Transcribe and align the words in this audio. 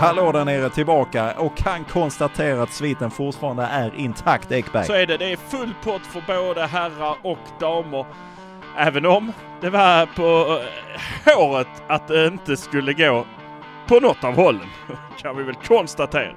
Hallå 0.00 0.32
där 0.32 0.44
nere 0.44 0.70
tillbaka 0.70 1.32
och 1.32 1.56
kan 1.56 1.84
konstatera 1.84 2.62
att 2.62 2.72
sviten 2.72 3.10
fortfarande 3.10 3.62
är 3.62 3.94
intakt 3.94 4.52
Ekberg. 4.52 4.86
Så 4.86 4.92
är 4.92 5.06
det. 5.06 5.16
Det 5.16 5.32
är 5.32 5.36
full 5.36 5.74
pott 5.84 6.06
för 6.06 6.22
både 6.26 6.66
herrar 6.66 7.16
och 7.22 7.38
damer. 7.60 8.06
Även 8.76 9.06
om 9.06 9.32
det 9.60 9.70
var 9.70 10.06
på 10.06 10.60
eh, 11.24 11.34
håret 11.34 11.82
att 11.86 12.08
det 12.08 12.26
inte 12.26 12.56
skulle 12.56 12.92
gå 12.92 13.24
på 13.86 14.00
något 14.00 14.24
av 14.24 14.34
hållen. 14.34 14.68
Kan 15.22 15.36
vi 15.36 15.42
väl 15.42 15.54
konstatera. 15.54 16.34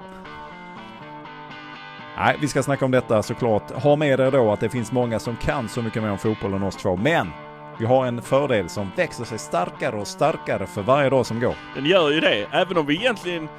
Nej, 2.17 2.37
vi 2.41 2.47
ska 2.47 2.63
snacka 2.63 2.85
om 2.85 2.91
detta 2.91 3.23
såklart. 3.23 3.71
Ha 3.71 3.95
med 3.95 4.19
er 4.19 4.31
då 4.31 4.51
att 4.51 4.59
det 4.59 4.69
finns 4.69 4.91
många 4.91 5.19
som 5.19 5.35
kan 5.35 5.69
så 5.69 5.81
mycket 5.81 6.03
mer 6.03 6.11
om 6.11 6.17
fotboll 6.17 6.53
än 6.53 6.63
oss 6.63 6.75
två. 6.75 6.95
Men 6.95 7.31
vi 7.77 7.85
har 7.85 8.05
en 8.05 8.21
fördel 8.21 8.69
som 8.69 8.91
växer 8.95 9.23
sig 9.23 9.39
starkare 9.39 9.95
och 9.95 10.07
starkare 10.07 10.67
för 10.67 10.81
varje 10.81 11.09
dag 11.09 11.25
som 11.25 11.39
går. 11.39 11.55
Den 11.75 11.85
gör 11.85 12.11
ju 12.11 12.19
det. 12.19 12.47
Även 12.51 12.77
om 12.77 12.85
vi 12.85 12.95
egentligen 12.95 13.49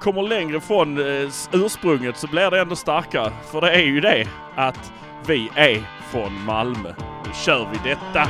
kommer 0.00 0.22
längre 0.22 0.60
från 0.60 0.98
eh, 0.98 1.30
ursprunget 1.52 2.16
så 2.16 2.26
blir 2.26 2.50
det 2.50 2.60
ändå 2.60 2.76
starkare. 2.76 3.32
För 3.50 3.60
det 3.60 3.70
är 3.70 3.82
ju 3.82 4.00
det 4.00 4.28
att 4.56 4.92
vi 5.26 5.50
är 5.54 5.82
från 6.10 6.44
Malmö. 6.44 6.94
Nu 7.26 7.32
kör 7.34 7.68
vi 7.72 7.90
detta! 7.90 8.28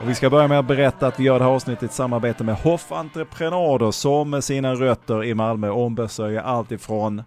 Och 0.00 0.08
vi 0.08 0.14
ska 0.14 0.30
börja 0.30 0.48
med 0.48 0.58
att 0.58 0.66
berätta 0.66 1.06
att 1.06 1.20
vi 1.20 1.24
gör 1.24 1.38
det 1.38 1.44
här 1.44 1.52
avsnittet 1.52 1.90
i 1.90 1.94
samarbete 1.94 2.44
med 2.44 2.54
Hoff 2.54 2.92
Entreprenader 2.92 3.90
som 3.90 4.30
med 4.30 4.44
sina 4.44 4.74
rötter 4.74 5.24
i 5.24 5.34
Malmö 5.34 5.70
ombesörjer 5.70 6.40
allt 6.40 6.72
ifrån 6.72 7.22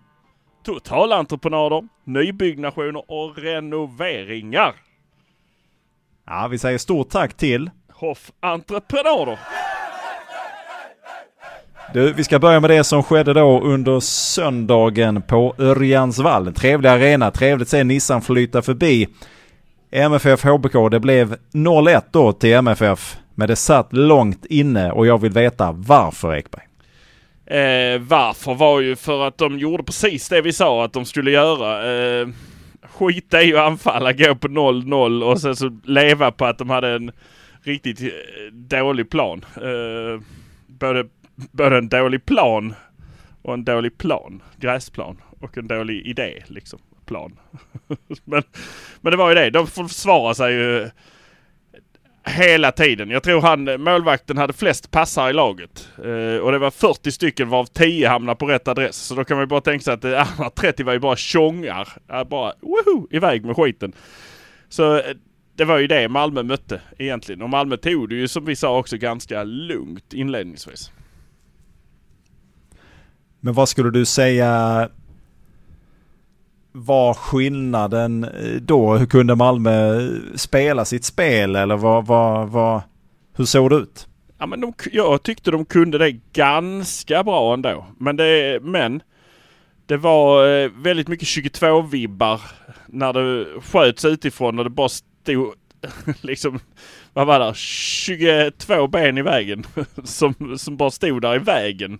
Totalentreprenader, 0.65 1.83
nybyggnationer 2.03 3.11
och 3.11 3.37
renoveringar. 3.37 4.73
Ja, 6.27 6.47
vi 6.51 6.57
säger 6.57 6.77
stort 6.77 7.09
tack 7.09 7.33
till 7.33 7.69
Hoff 7.93 8.31
Entreprenader. 8.39 9.39
Du, 11.93 12.13
vi 12.13 12.23
ska 12.23 12.39
börja 12.39 12.59
med 12.59 12.69
det 12.69 12.83
som 12.83 13.03
skedde 13.03 13.33
då 13.33 13.61
under 13.61 13.99
söndagen 13.99 15.21
på 15.21 15.55
Örjansvall. 15.57 16.47
En 16.47 16.53
trevlig 16.53 16.89
arena, 16.89 17.31
trevligt 17.31 17.65
att 17.65 17.69
se 17.69 17.83
Nissan 17.83 18.21
flyta 18.21 18.61
förbi. 18.61 19.07
MFF 19.93 20.43
HBK, 20.43 20.89
det 20.91 20.99
blev 20.99 21.35
0-1 21.53 22.01
då 22.11 22.31
till 22.31 22.53
MFF. 22.53 23.17
Men 23.35 23.47
det 23.47 23.55
satt 23.55 23.93
långt 23.93 24.45
inne 24.45 24.91
och 24.91 25.07
jag 25.07 25.17
vill 25.21 25.31
veta 25.31 25.71
varför 25.71 26.35
Ekberg. 26.35 26.63
Eh, 27.45 27.99
varför 27.99 28.53
var 28.53 28.79
ju 28.79 28.95
för 28.95 29.27
att 29.27 29.37
de 29.37 29.59
gjorde 29.59 29.83
precis 29.83 30.29
det 30.29 30.41
vi 30.41 30.53
sa 30.53 30.85
att 30.85 30.93
de 30.93 31.05
skulle 31.05 31.31
göra. 31.31 31.93
Eh, 31.93 32.27
skita 32.81 33.43
i 33.43 33.53
att 33.53 33.67
anfalla, 33.67 34.13
gå 34.13 34.35
på 34.35 34.47
0-0 34.47 35.23
och 35.23 35.41
sen 35.41 35.55
så 35.55 35.79
leva 35.83 36.31
på 36.31 36.45
att 36.45 36.57
de 36.57 36.69
hade 36.69 36.89
en 36.89 37.11
riktigt 37.63 38.01
eh, 38.01 38.07
dålig 38.53 39.09
plan. 39.09 39.45
Eh, 39.55 40.21
både, 40.67 41.05
både 41.35 41.77
en 41.77 41.89
dålig 41.89 42.25
plan 42.25 42.73
och 43.41 43.53
en 43.53 43.63
dålig 43.63 43.97
plan. 43.97 44.41
Gräsplan. 44.57 45.17
Och 45.39 45.57
en 45.57 45.67
dålig 45.67 46.05
idé 46.05 46.43
liksom. 46.47 46.79
Plan. 47.11 47.39
men, 48.25 48.43
men 49.01 49.11
det 49.11 49.17
var 49.17 49.29
ju 49.29 49.35
det. 49.35 49.49
De 49.49 49.67
försvarar 49.67 50.33
sig 50.33 50.53
ju 50.53 50.89
hela 52.23 52.71
tiden. 52.71 53.09
Jag 53.09 53.23
tror 53.23 53.41
han, 53.41 53.81
målvakten 53.81 54.37
hade 54.37 54.53
flest 54.53 54.91
passar 54.91 55.29
i 55.29 55.33
laget. 55.33 55.89
Eh, 55.97 56.37
och 56.37 56.51
det 56.51 56.57
var 56.57 56.71
40 56.71 57.11
stycken 57.11 57.49
varav 57.49 57.65
10 57.65 58.07
hamnade 58.07 58.35
på 58.35 58.45
rätt 58.45 58.67
adress. 58.67 58.95
Så 58.95 59.15
då 59.15 59.23
kan 59.23 59.37
man 59.37 59.43
ju 59.43 59.47
bara 59.47 59.61
tänka 59.61 59.83
sig 59.83 59.93
att 59.93 60.01
de 60.01 60.15
andra 60.15 60.49
30 60.49 60.83
var 60.83 60.93
ju 60.93 60.99
bara 60.99 61.15
tjongar. 61.15 61.89
Bara 62.07 62.53
woho, 62.61 63.07
iväg 63.11 63.45
med 63.45 63.55
skiten. 63.55 63.93
Så 64.69 64.97
eh, 64.97 65.03
det 65.55 65.65
var 65.65 65.77
ju 65.77 65.87
det 65.87 66.09
Malmö 66.09 66.43
mötte 66.43 66.81
egentligen. 66.97 67.41
Och 67.41 67.49
Malmö 67.49 67.77
tog 67.77 68.09
det 68.09 68.15
ju 68.15 68.27
som 68.27 68.45
vi 68.45 68.55
sa 68.55 68.77
också 68.77 68.97
ganska 68.97 69.43
lugnt 69.43 70.13
inledningsvis. 70.13 70.91
Men 73.39 73.53
vad 73.53 73.69
skulle 73.69 73.91
du 73.91 74.05
säga 74.05 74.89
var 76.71 77.13
skillnaden 77.13 78.23
eh, 78.23 78.61
då? 78.61 78.95
Hur 78.97 79.05
kunde 79.05 79.35
Malmö 79.35 80.01
eh, 80.01 80.09
spela 80.35 80.85
sitt 80.85 81.05
spel 81.05 81.55
eller 81.55 81.77
vad, 81.77 82.05
vad, 82.05 82.49
vad, 82.49 82.81
hur 83.35 83.45
såg 83.45 83.69
det 83.69 83.75
ut? 83.75 84.07
Ja, 84.37 84.45
men 84.45 84.61
de, 84.61 84.73
jag 84.91 85.23
tyckte 85.23 85.51
de 85.51 85.65
kunde 85.65 85.97
det 85.97 86.11
ganska 86.33 87.23
bra 87.23 87.53
ändå. 87.53 87.85
Men 87.97 88.15
det, 88.15 88.59
men 88.63 89.01
det 89.85 89.97
var 89.97 90.47
eh, 90.47 90.71
väldigt 90.75 91.07
mycket 91.07 91.27
22-vibbar 91.27 92.41
när 92.87 93.13
det 93.13 93.45
sköts 93.61 94.05
utifrån 94.05 94.57
och 94.59 94.63
det 94.63 94.69
bara 94.69 94.89
stod 94.89 95.53
liksom, 96.21 96.59
vad 97.13 97.27
var 97.27 97.39
det, 97.39 97.55
22 97.55 98.87
ben 98.87 99.17
i 99.17 99.21
vägen 99.21 99.63
som, 100.03 100.57
som 100.57 100.77
bara 100.77 100.91
stod 100.91 101.21
där 101.21 101.35
i 101.35 101.39
vägen. 101.39 101.99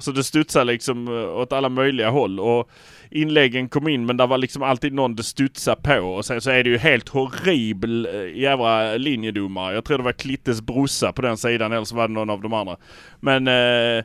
Så 0.00 0.10
det 0.12 0.24
studsade 0.24 0.64
liksom 0.64 1.08
eh, 1.08 1.36
åt 1.36 1.52
alla 1.52 1.68
möjliga 1.68 2.10
håll 2.10 2.40
och 2.40 2.70
inläggen 3.10 3.68
kom 3.68 3.88
in 3.88 4.06
men 4.06 4.16
det 4.16 4.26
var 4.26 4.38
liksom 4.38 4.62
alltid 4.62 4.92
någon 4.92 5.16
det 5.16 5.22
studsade 5.22 5.82
på 5.82 5.98
och 6.00 6.24
sen 6.24 6.40
så 6.40 6.50
är 6.50 6.64
det 6.64 6.70
ju 6.70 6.78
helt 6.78 7.08
horribel 7.08 8.06
eh, 8.14 8.38
jävla 8.40 8.96
linjedomare. 8.96 9.74
Jag 9.74 9.84
tror 9.84 9.98
det 9.98 10.04
var 10.04 10.12
Klittes 10.12 10.62
brorsa 10.62 11.12
på 11.12 11.22
den 11.22 11.36
sidan 11.36 11.72
eller 11.72 11.84
så 11.84 11.96
var 11.96 12.08
det 12.08 12.14
någon 12.14 12.30
av 12.30 12.40
de 12.42 12.52
andra. 12.52 12.76
Men 13.20 13.48
eh, 13.48 14.04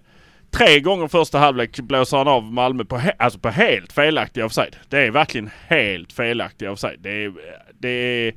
tre 0.51 0.79
gånger 0.79 1.07
första 1.07 1.39
halvlek 1.39 1.79
blåser 1.79 2.17
han 2.17 2.27
av 2.27 2.43
Malmö 2.53 2.85
på, 2.85 2.97
he- 2.97 3.15
alltså 3.19 3.39
på 3.39 3.49
helt 3.49 3.93
felaktiga 3.93 4.45
offside. 4.45 4.75
Det 4.89 4.97
är 4.99 5.11
verkligen 5.11 5.49
helt 5.67 6.13
felaktiga 6.13 6.71
offside. 6.71 6.99
Det 6.99 7.09
är, 7.23 7.33
det 7.79 7.89
är, 7.89 8.33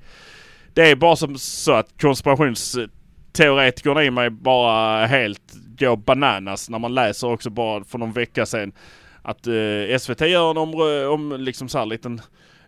det 0.75 0.91
är 0.91 0.97
bara 0.97 1.17
som 1.17 1.39
så 1.39 1.73
att 1.73 2.01
konspirationsteoretikern 2.01 3.99
i 3.99 4.11
mig 4.11 4.31
bara 4.31 5.07
helt 5.07 5.43
går 5.79 5.97
bananas 5.97 6.71
när 6.71 6.79
man 6.79 6.95
läser 6.95 7.33
också 7.33 7.51
bara 7.51 7.85
för 7.85 7.99
någon 7.99 8.13
vecka 8.13 8.47
sedan 8.47 8.73
att 9.23 9.47
eh, 9.47 9.99
SVT 9.99 10.21
gör 10.21 10.51
en 10.51 10.57
om, 10.57 10.75
om 11.13 11.41
liksom 11.41 11.69
så 11.69 11.79
här 11.79 11.87
liten 11.87 12.21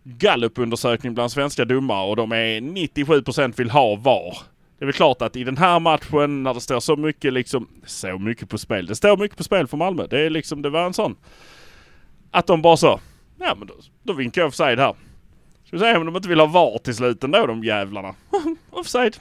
gallupundersökning 0.03 1.15
bland 1.15 1.33
svenska 1.33 1.65
domare 1.65 2.09
och 2.11 2.17
de 2.17 2.33
är 2.33 2.61
97% 2.61 3.57
vill 3.57 3.71
ha 3.71 3.97
VAR. 3.97 4.39
Det 4.79 4.85
är 4.85 4.87
väl 4.87 4.93
klart 4.95 5.23
att 5.23 5.37
i 5.37 5.45
den 5.45 5.57
här 5.57 5.81
matchen 5.81 6.43
när 6.43 6.55
det 6.55 6.61
står 6.61 6.81
så 6.81 6.97
mycket 6.97 7.33
liksom, 7.33 7.69
så 7.87 8.19
mycket 8.19 8.49
på 8.49 8.59
spel. 8.59 8.87
Det 8.87 8.97
står 8.97 9.17
mycket 9.17 9.37
på 9.39 9.45
spel 9.45 9.67
för 9.67 9.77
Malmö. 9.77 10.07
Det 10.07 10.21
är 10.21 10.31
liksom, 10.31 10.63
det 10.63 10.71
var 10.71 10.87
en 10.87 10.95
sån. 10.95 11.17
Att 12.31 12.47
de 12.47 12.63
bara 12.63 12.77
så, 12.77 13.01
ja 13.39 13.55
men 13.59 13.69
då, 13.69 13.75
då 14.03 14.13
vinkar 14.13 14.41
jag 14.41 14.49
offside 14.49 14.79
här. 14.79 14.95
Ska 15.65 15.77
vi 15.77 15.79
se 15.79 15.97
om 15.97 16.07
de 16.07 16.17
inte 16.17 16.29
vill 16.29 16.41
ha 16.41 16.47
VAR 16.47 16.79
till 16.79 16.95
slut 16.95 17.25
ändå 17.25 17.47
de 17.47 17.65
jävlarna. 17.65 18.15
offside. 18.71 19.17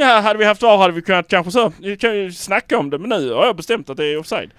Ja, 0.00 0.20
hade 0.20 0.38
vi 0.38 0.44
haft 0.44 0.62
VAR 0.62 0.78
hade 0.78 0.92
vi 0.92 1.02
kunnat 1.02 1.28
kanske 1.28 1.52
så, 1.52 1.72
vi 1.78 1.96
kan 1.96 2.16
ju 2.16 2.32
snacka 2.32 2.78
om 2.78 2.90
det 2.90 2.98
men 2.98 3.10
nu 3.10 3.32
har 3.32 3.46
jag 3.46 3.56
bestämt 3.56 3.90
att 3.90 3.96
det 3.96 4.06
är 4.06 4.18
offside. 4.18 4.50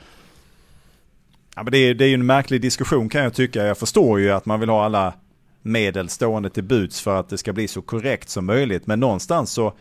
Ja, 1.56 1.64
men 1.64 1.72
det, 1.72 1.78
är, 1.78 1.94
det 1.94 2.06
är 2.06 2.08
ju 2.08 2.14
en 2.14 2.26
märklig 2.26 2.62
diskussion 2.62 3.10
kan 3.10 3.24
jag 3.24 3.34
tycka. 3.34 3.66
Jag 3.66 3.78
förstår 3.78 4.20
ju 4.20 4.32
att 4.32 4.46
man 4.46 4.60
vill 4.60 4.70
ha 4.70 4.86
alla 4.86 5.14
medel 5.62 6.10
stående 6.10 6.50
till 6.50 6.64
buds 6.64 7.02
för 7.02 7.20
att 7.20 7.30
det 7.30 7.38
ska 7.38 7.54
bli 7.54 7.68
så 7.68 7.82
korrekt 7.82 8.30
som 8.30 8.46
möjligt. 8.46 8.88
Men 8.88 9.00
någonstans 9.00 9.52
så 9.52 9.74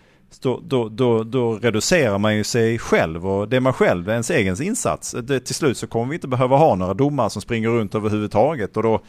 då, 0.42 0.60
då, 0.64 0.88
då, 0.88 1.24
då 1.24 1.56
reducerar 1.56 2.18
man 2.18 2.36
ju 2.36 2.44
sig 2.44 2.78
själv 2.78 3.26
och 3.26 3.48
det 3.48 3.56
är 3.56 3.60
man 3.60 3.72
själv, 3.72 4.08
ens 4.08 4.30
egen 4.30 4.62
insats. 4.62 5.14
Det, 5.22 5.40
till 5.40 5.54
slut 5.54 5.78
så 5.78 5.86
kommer 5.86 6.06
vi 6.06 6.14
inte 6.14 6.28
behöva 6.28 6.56
ha 6.56 6.74
några 6.74 6.94
domare 6.94 7.30
som 7.30 7.42
springer 7.42 7.68
runt 7.68 7.94
överhuvudtaget 7.94 8.76
och 8.76 8.82
då 8.82 9.00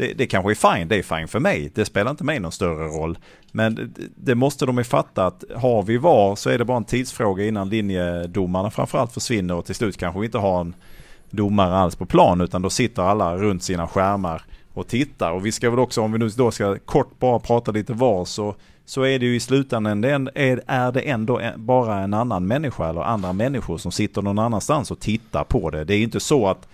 det, 0.00 0.12
det 0.14 0.26
kanske 0.26 0.50
är 0.50 0.76
fine, 0.76 0.88
det 0.88 0.96
är 0.96 1.02
fine 1.02 1.28
för 1.28 1.40
mig. 1.40 1.70
Det 1.74 1.84
spelar 1.84 2.10
inte 2.10 2.24
mig 2.24 2.40
någon 2.40 2.52
större 2.52 2.86
roll. 2.86 3.18
Men 3.52 3.74
det, 3.74 3.88
det 4.16 4.34
måste 4.34 4.66
de 4.66 4.78
ju 4.78 4.84
fatta 4.84 5.26
att 5.26 5.44
har 5.56 5.82
vi 5.82 5.96
VAR 5.96 6.36
så 6.36 6.50
är 6.50 6.58
det 6.58 6.64
bara 6.64 6.76
en 6.76 6.84
tidsfråga 6.84 7.44
innan 7.44 7.68
linjedomarna 7.68 8.70
framförallt 8.70 9.12
försvinner 9.12 9.54
och 9.54 9.64
till 9.64 9.74
slut 9.74 9.96
kanske 9.96 10.20
vi 10.20 10.26
inte 10.26 10.38
har 10.38 10.60
en 10.60 10.74
domare 11.30 11.76
alls 11.76 11.96
på 11.96 12.06
plan 12.06 12.40
utan 12.40 12.62
då 12.62 12.70
sitter 12.70 13.02
alla 13.02 13.36
runt 13.36 13.62
sina 13.62 13.88
skärmar 13.88 14.42
och 14.74 14.86
tittar. 14.86 15.32
Och 15.32 15.46
vi 15.46 15.52
ska 15.52 15.70
väl 15.70 15.78
också, 15.78 16.00
om 16.00 16.12
vi 16.12 16.18
nu 16.18 16.28
då 16.28 16.50
ska 16.50 16.78
kort 16.78 17.18
bara 17.18 17.38
prata 17.38 17.72
lite 17.72 17.92
VAR 17.92 18.24
så, 18.24 18.54
så 18.84 19.02
är 19.02 19.18
det 19.18 19.26
ju 19.26 19.36
i 19.36 19.40
slutändan 19.40 20.00
det 20.00 20.10
är, 20.34 20.62
är 20.66 20.92
det 20.92 21.00
ändå 21.00 21.40
bara 21.56 21.98
en 21.98 22.14
annan 22.14 22.46
människa 22.46 22.88
eller 22.88 23.00
andra 23.00 23.32
människor 23.32 23.78
som 23.78 23.92
sitter 23.92 24.22
någon 24.22 24.38
annanstans 24.38 24.90
och 24.90 25.00
tittar 25.00 25.44
på 25.44 25.70
det. 25.70 25.84
Det 25.84 25.94
är 25.94 26.02
inte 26.02 26.20
så 26.20 26.46
att 26.46 26.68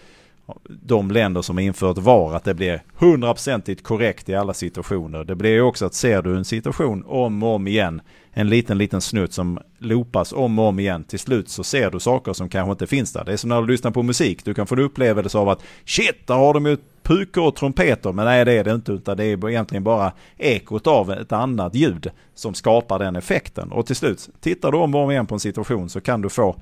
de 0.68 1.10
länder 1.10 1.42
som 1.42 1.56
har 1.56 1.62
infört 1.62 1.98
VAR 1.98 2.34
att 2.34 2.44
det 2.44 2.54
blir 2.54 2.82
hundraprocentigt 2.96 3.82
korrekt 3.82 4.28
i 4.28 4.34
alla 4.34 4.54
situationer. 4.54 5.24
Det 5.24 5.34
blir 5.34 5.50
ju 5.50 5.62
också 5.62 5.86
att 5.86 5.94
ser 5.94 6.22
du 6.22 6.36
en 6.36 6.44
situation 6.44 7.04
om 7.06 7.42
och 7.42 7.54
om 7.54 7.66
igen, 7.66 8.00
en 8.32 8.48
liten 8.48 8.78
liten 8.78 9.00
snutt 9.00 9.32
som 9.32 9.58
loopas 9.78 10.32
om 10.32 10.58
och 10.58 10.64
om 10.64 10.78
igen, 10.78 11.04
till 11.04 11.18
slut 11.18 11.48
så 11.48 11.64
ser 11.64 11.90
du 11.90 12.00
saker 12.00 12.32
som 12.32 12.48
kanske 12.48 12.70
inte 12.70 12.86
finns 12.86 13.12
där. 13.12 13.24
Det 13.24 13.32
är 13.32 13.36
som 13.36 13.48
när 13.48 13.62
du 13.62 13.66
lyssnar 13.66 13.90
på 13.90 14.02
musik, 14.02 14.44
du 14.44 14.54
kan 14.54 14.66
få 14.66 14.74
en 14.74 14.80
upplevelse 14.80 15.38
av 15.38 15.48
att 15.48 15.62
shit, 15.84 16.26
där 16.26 16.34
har 16.34 16.54
de 16.54 16.66
ju 16.66 16.76
pukor 17.02 17.46
och 17.46 17.56
trumpeter. 17.56 18.12
Men 18.12 18.24
nej 18.24 18.44
det 18.44 18.52
är 18.52 18.64
det 18.64 18.72
inte 18.72 18.92
utan 18.92 19.16
det 19.16 19.24
är 19.24 19.48
egentligen 19.50 19.84
bara 19.84 20.12
ekot 20.36 20.86
av 20.86 21.12
ett 21.12 21.32
annat 21.32 21.74
ljud 21.74 22.10
som 22.34 22.54
skapar 22.54 22.98
den 22.98 23.16
effekten. 23.16 23.72
Och 23.72 23.86
till 23.86 23.96
slut, 23.96 24.28
tittar 24.40 24.72
du 24.72 24.78
om 24.78 24.94
och 24.94 25.00
om 25.00 25.10
igen 25.10 25.26
på 25.26 25.34
en 25.34 25.40
situation 25.40 25.88
så 25.88 26.00
kan 26.00 26.22
du 26.22 26.28
få 26.28 26.56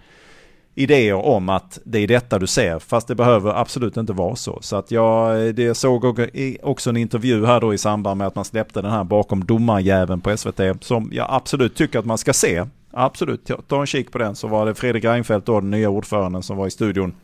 idéer 0.75 1.15
om 1.15 1.49
att 1.49 1.79
det 1.85 1.99
är 1.99 2.07
detta 2.07 2.39
du 2.39 2.47
ser. 2.47 2.79
Fast 2.79 3.09
det 3.09 3.15
behöver 3.15 3.61
absolut 3.61 3.97
inte 3.97 4.13
vara 4.13 4.37
så. 4.37 4.59
Så 4.63 4.77
att 4.77 4.91
jag 4.91 5.47
eh, 5.47 5.55
det 5.55 5.75
såg 5.75 6.19
eh, 6.19 6.29
också 6.63 6.91
en 6.91 6.97
intervju 6.97 7.47
här 7.47 7.61
då 7.61 7.75
i 7.75 7.79
samband 7.79 8.19
med 8.19 8.27
att 8.27 8.35
man 8.35 8.45
släppte 8.45 8.83
den 8.83 8.91
här 8.91 9.05
bakom 9.05 9.45
domarjäveln 9.45 10.21
på 10.21 10.37
SVT. 10.37 10.61
Som 10.81 11.11
jag 11.13 11.27
absolut 11.31 11.77
tycker 11.77 11.99
att 11.99 12.05
man 12.05 12.19
ska 12.19 12.33
se. 12.33 12.65
Absolut, 12.93 13.51
ta 13.69 13.81
en 13.81 13.87
kik 13.87 14.13
på 14.13 14.19
den. 14.19 14.37
Så 14.37 14.49
var 14.49 14.67
det 14.67 14.75
Fredrik 14.75 15.05
Reinfeldt 15.05 15.47
då, 15.47 15.61
den 15.61 15.71
nya 15.71 15.89
ordföranden 15.89 16.43
som 16.43 16.57
var 16.57 16.67
i 16.67 16.71
studion. 16.71 17.15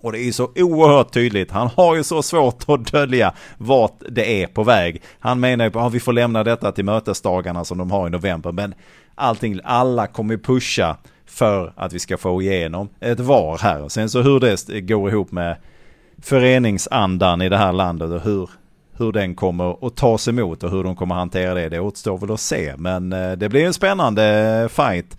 Och 0.00 0.12
det 0.12 0.18
är 0.18 0.32
så 0.32 0.48
oerhört 0.56 1.12
tydligt. 1.12 1.50
Han 1.50 1.70
har 1.76 1.96
ju 1.96 2.04
så 2.04 2.22
svårt 2.22 2.64
att 2.68 2.92
dölja 2.92 3.34
vart 3.58 4.02
det 4.08 4.42
är 4.42 4.46
på 4.46 4.64
väg. 4.64 5.02
Han 5.18 5.40
menar 5.40 5.64
ju 5.64 5.68
att 5.68 5.76
ah, 5.76 5.88
vi 5.88 6.00
får 6.00 6.12
lämna 6.12 6.44
detta 6.44 6.72
till 6.72 6.84
mötesdagarna 6.84 7.64
som 7.64 7.78
de 7.78 7.90
har 7.90 8.06
i 8.06 8.10
november. 8.10 8.52
Men 8.52 8.74
allting, 9.14 9.60
alla 9.64 10.06
kommer 10.06 10.36
pusha 10.36 10.96
för 11.30 11.72
att 11.76 11.92
vi 11.92 11.98
ska 11.98 12.18
få 12.18 12.42
igenom 12.42 12.88
ett 13.00 13.20
VAR 13.20 13.58
här. 13.58 13.88
Sen 13.88 14.10
så 14.10 14.22
hur 14.22 14.40
det 14.40 14.80
går 14.80 15.10
ihop 15.10 15.32
med 15.32 15.56
föreningsandan 16.22 17.42
i 17.42 17.48
det 17.48 17.56
här 17.56 17.72
landet 17.72 18.10
och 18.10 18.20
hur, 18.20 18.50
hur 18.96 19.12
den 19.12 19.34
kommer 19.34 19.86
att 19.86 19.96
tas 19.96 20.28
emot 20.28 20.62
och 20.62 20.70
hur 20.70 20.84
de 20.84 20.96
kommer 20.96 21.14
att 21.14 21.18
hantera 21.18 21.54
det. 21.54 21.68
Det 21.68 21.80
återstår 21.80 22.18
väl 22.18 22.30
att 22.30 22.40
se. 22.40 22.74
Men 22.76 23.12
eh, 23.12 23.32
det 23.32 23.48
blir 23.48 23.66
en 23.66 23.74
spännande 23.74 24.68
fight 24.72 25.18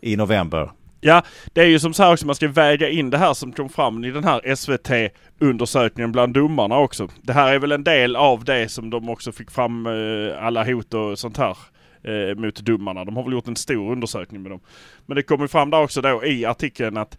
i 0.00 0.16
november. 0.16 0.70
Ja, 1.00 1.22
det 1.52 1.60
är 1.60 1.66
ju 1.66 1.78
som 1.78 1.94
så 1.94 2.02
här 2.02 2.12
också, 2.12 2.26
man 2.26 2.34
ska 2.34 2.48
väga 2.48 2.88
in 2.88 3.10
det 3.10 3.18
här 3.18 3.34
som 3.34 3.52
kom 3.52 3.68
fram 3.68 4.04
i 4.04 4.10
den 4.10 4.24
här 4.24 4.54
SVT-undersökningen 4.54 6.12
bland 6.12 6.34
domarna 6.34 6.78
också. 6.78 7.08
Det 7.22 7.32
här 7.32 7.52
är 7.52 7.58
väl 7.58 7.72
en 7.72 7.84
del 7.84 8.16
av 8.16 8.44
det 8.44 8.68
som 8.68 8.90
de 8.90 9.08
också 9.08 9.32
fick 9.32 9.50
fram 9.50 9.86
eh, 9.86 10.46
alla 10.46 10.64
hot 10.64 10.94
och 10.94 11.18
sånt 11.18 11.36
här 11.36 11.56
eh, 12.04 12.36
mot 12.36 12.60
domarna. 12.60 13.04
De 13.04 13.16
har 13.16 13.22
väl 13.22 13.32
gjort 13.32 13.48
en 13.48 13.56
stor 13.56 13.92
undersökning 13.92 14.42
med 14.42 14.50
dem. 14.50 14.60
Men 15.06 15.16
det 15.16 15.22
kommer 15.22 15.46
fram 15.46 15.70
där 15.70 15.82
också 15.82 16.00
då 16.00 16.24
i 16.24 16.44
artikeln 16.44 16.96
att 16.96 17.18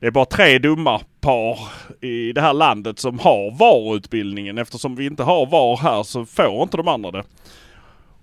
det 0.00 0.06
är 0.06 0.10
bara 0.10 0.24
tre 0.24 0.58
domarpar 0.58 1.58
i 2.00 2.32
det 2.32 2.40
här 2.40 2.52
landet 2.52 2.98
som 2.98 3.18
har 3.18 3.50
VAR-utbildningen. 3.58 4.58
Eftersom 4.58 4.96
vi 4.96 5.06
inte 5.06 5.22
har 5.22 5.46
VAR 5.46 5.76
här 5.76 6.02
så 6.02 6.24
får 6.24 6.62
inte 6.62 6.76
de 6.76 6.88
andra 6.88 7.10
det. 7.10 7.24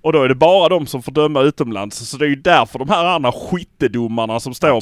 Och 0.01 0.13
då 0.13 0.23
är 0.23 0.29
det 0.29 0.35
bara 0.35 0.69
de 0.69 0.87
som 0.87 1.03
får 1.03 1.11
döma 1.11 1.41
utomlands. 1.41 2.09
Så 2.09 2.17
det 2.17 2.25
är 2.25 2.29
ju 2.29 2.35
därför 2.35 2.79
de 2.79 2.89
här 2.89 3.05
andra 3.05 3.31
skyttedomarna 3.31 4.39
som 4.39 4.53
står... 4.53 4.69
Ja, 4.69 4.79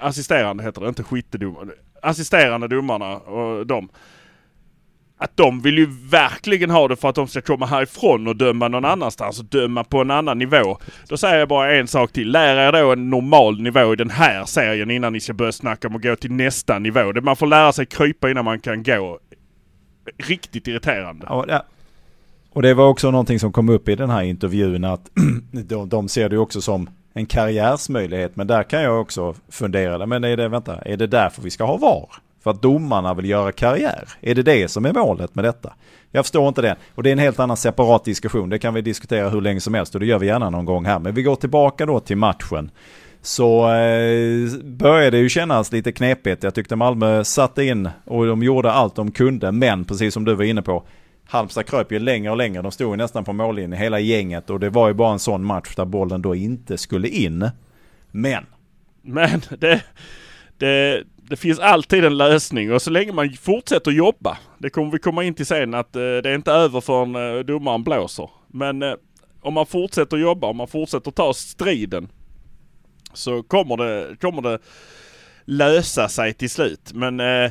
assisterande 0.00 0.64
heter 0.64 0.80
det, 0.80 0.88
inte 0.88 1.02
skyttedomare. 1.02 1.68
Assisterande 2.02 2.68
domarna 2.68 3.16
och 3.16 3.66
de 3.66 3.88
att 5.24 5.36
de 5.36 5.60
vill 5.60 5.78
ju 5.78 5.86
verkligen 6.10 6.70
ha 6.70 6.88
det 6.88 6.96
för 6.96 7.08
att 7.08 7.14
de 7.14 7.28
ska 7.28 7.40
komma 7.40 7.66
härifrån 7.66 8.26
och 8.26 8.36
döma 8.36 8.68
någon 8.68 8.84
annanstans 8.84 9.40
och 9.40 9.44
döma 9.44 9.84
på 9.84 10.00
en 10.00 10.10
annan 10.10 10.38
nivå. 10.38 10.78
Då 11.08 11.16
säger 11.16 11.38
jag 11.38 11.48
bara 11.48 11.74
en 11.74 11.88
sak 11.88 12.12
till. 12.12 12.30
Lär 12.30 12.56
er 12.56 12.72
då 12.82 12.92
en 12.92 13.10
normal 13.10 13.60
nivå 13.60 13.92
i 13.92 13.96
den 13.96 14.10
här 14.10 14.44
serien 14.44 14.90
innan 14.90 15.12
ni 15.12 15.20
ska 15.20 15.32
börja 15.32 15.52
snacka 15.52 15.88
om 15.88 15.96
att 15.96 16.02
gå 16.02 16.16
till 16.16 16.32
nästa 16.32 16.78
nivå. 16.78 17.12
Man 17.22 17.36
får 17.36 17.46
lära 17.46 17.72
sig 17.72 17.86
krypa 17.86 18.30
innan 18.30 18.44
man 18.44 18.60
kan 18.60 18.82
gå. 18.82 19.18
Riktigt 20.18 20.68
irriterande. 20.68 21.26
Ja, 21.28 21.64
och 22.52 22.62
det 22.62 22.74
var 22.74 22.88
också 22.88 23.10
någonting 23.10 23.40
som 23.40 23.52
kom 23.52 23.68
upp 23.68 23.88
i 23.88 23.94
den 23.94 24.10
här 24.10 24.22
intervjun 24.22 24.84
att 24.84 25.10
de, 25.52 25.88
de 25.88 26.08
ser 26.08 26.28
det 26.28 26.38
också 26.38 26.60
som 26.60 26.88
en 27.14 27.26
karriärsmöjlighet. 27.26 28.36
Men 28.36 28.46
där 28.46 28.62
kan 28.62 28.82
jag 28.82 29.00
också 29.00 29.34
fundera, 29.48 30.06
men 30.06 30.24
är 30.24 30.36
det, 30.36 30.48
vänta, 30.48 30.78
är 30.78 30.96
det 30.96 31.06
därför 31.06 31.42
vi 31.42 31.50
ska 31.50 31.64
ha 31.64 31.76
VAR? 31.76 32.08
För 32.44 32.50
att 32.50 32.62
domarna 32.62 33.14
vill 33.14 33.28
göra 33.28 33.52
karriär? 33.52 34.08
Är 34.20 34.34
det 34.34 34.42
det 34.42 34.68
som 34.68 34.84
är 34.84 34.92
målet 34.92 35.34
med 35.34 35.44
detta? 35.44 35.72
Jag 36.10 36.24
förstår 36.24 36.48
inte 36.48 36.62
det. 36.62 36.76
Och 36.94 37.02
det 37.02 37.10
är 37.10 37.12
en 37.12 37.18
helt 37.18 37.40
annan 37.40 37.56
separat 37.56 38.04
diskussion. 38.04 38.48
Det 38.48 38.58
kan 38.58 38.74
vi 38.74 38.82
diskutera 38.82 39.28
hur 39.28 39.40
länge 39.40 39.60
som 39.60 39.74
helst 39.74 39.94
och 39.94 40.00
det 40.00 40.06
gör 40.06 40.18
vi 40.18 40.26
gärna 40.26 40.50
någon 40.50 40.64
gång 40.64 40.84
här. 40.84 40.98
Men 40.98 41.14
vi 41.14 41.22
går 41.22 41.36
tillbaka 41.36 41.86
då 41.86 42.00
till 42.00 42.16
matchen. 42.16 42.70
Så 43.22 43.72
eh, 43.72 44.48
började 44.64 45.10
det 45.10 45.18
ju 45.18 45.28
kännas 45.28 45.72
lite 45.72 45.92
knepigt. 45.92 46.42
Jag 46.42 46.54
tyckte 46.54 46.76
Malmö 46.76 47.24
satte 47.24 47.64
in 47.64 47.88
och 48.04 48.26
de 48.26 48.42
gjorde 48.42 48.72
allt 48.72 48.96
de 48.96 49.10
kunde. 49.10 49.52
Men 49.52 49.84
precis 49.84 50.14
som 50.14 50.24
du 50.24 50.34
var 50.34 50.44
inne 50.44 50.62
på. 50.62 50.84
Halmstad 51.26 51.66
kröp 51.66 51.92
ju 51.92 51.98
längre 51.98 52.30
och 52.30 52.36
längre. 52.36 52.62
De 52.62 52.72
stod 52.72 52.90
ju 52.90 52.96
nästan 52.96 53.24
på 53.24 53.32
mållinjen 53.32 53.72
hela 53.72 54.00
gänget. 54.00 54.50
Och 54.50 54.60
det 54.60 54.70
var 54.70 54.88
ju 54.88 54.94
bara 54.94 55.12
en 55.12 55.18
sån 55.18 55.44
match 55.44 55.74
där 55.76 55.84
bollen 55.84 56.22
då 56.22 56.34
inte 56.34 56.78
skulle 56.78 57.08
in. 57.08 57.50
Men. 58.10 58.46
Men 59.02 59.40
det, 59.58 59.82
det, 60.58 61.04
det 61.28 61.36
finns 61.36 61.58
alltid 61.58 62.04
en 62.04 62.16
lösning 62.16 62.72
och 62.72 62.82
så 62.82 62.90
länge 62.90 63.12
man 63.12 63.32
fortsätter 63.32 63.90
jobba. 63.90 64.38
Det 64.58 64.70
kommer 64.70 64.90
vi 64.90 64.98
komma 64.98 65.24
in 65.24 65.34
till 65.34 65.46
sen 65.46 65.74
att 65.74 65.96
eh, 65.96 66.00
det 66.00 66.30
är 66.30 66.34
inte 66.34 66.52
över 66.52 66.80
förrän 66.80 67.14
eh, 67.16 67.44
domaren 67.44 67.84
blåser. 67.84 68.30
Men 68.46 68.82
eh, 68.82 68.94
om 69.40 69.54
man 69.54 69.66
fortsätter 69.66 70.16
jobba, 70.16 70.46
om 70.46 70.56
man 70.56 70.68
fortsätter 70.68 71.10
ta 71.10 71.34
striden. 71.34 72.08
Så 73.12 73.42
kommer 73.42 73.76
det, 73.76 74.16
kommer 74.20 74.42
det 74.42 74.58
lösa 75.44 76.08
sig 76.08 76.34
till 76.34 76.50
slut. 76.50 76.92
Men 76.94 77.20
eh, 77.20 77.50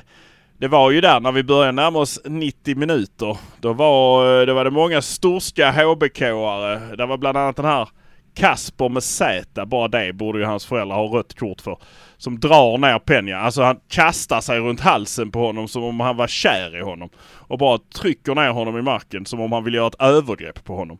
det 0.58 0.68
var 0.68 0.92
ju 0.92 1.02
där 1.02 1.20
när 1.20 1.32
vi 1.32 1.44
började 1.44 1.72
närma 1.72 2.00
oss 2.00 2.20
90 2.26 2.76
minuter. 2.76 3.38
Då 3.60 3.74
var, 3.74 4.40
eh, 4.42 4.46
då 4.46 4.54
var 4.54 4.64
det 4.64 4.72
många 4.72 5.02
storska 5.02 5.72
HBK-are. 5.72 6.96
Det 6.96 7.06
var 7.06 7.18
bland 7.18 7.38
annat 7.38 7.56
den 7.56 7.66
här 7.66 7.90
Kasper 8.34 8.90
med 8.90 9.04
Z, 9.04 9.66
bara 9.66 9.88
det 9.88 10.14
borde 10.14 10.40
ju 10.40 10.46
hans 10.46 10.66
föräldrar 10.66 10.96
ha 10.96 11.18
rött 11.18 11.40
kort 11.40 11.62
för. 11.62 11.78
Som 12.18 12.40
drar 12.40 12.78
ner 12.78 13.00
Penja. 13.00 13.40
Alltså 13.40 13.62
han 13.62 13.80
kastar 13.88 14.42
sig 14.42 14.60
runt 14.60 14.80
halsen 14.80 15.32
på 15.32 15.40
honom 15.40 15.68
som 15.68 15.84
om 15.84 16.00
han 16.00 16.18
var 16.18 16.28
kär 16.28 16.78
i 16.78 16.82
honom. 16.82 17.10
Och 17.48 17.58
bara 17.58 17.78
trycker 17.78 18.36
ner 18.36 18.50
honom 18.50 18.78
i 18.78 18.82
marken 18.82 19.26
som 19.26 19.40
om 19.40 19.52
han 19.52 19.64
vill 19.64 19.74
göra 19.74 19.88
ett 19.88 20.02
övergrepp 20.02 20.64
på 20.64 20.76
honom. 20.76 20.98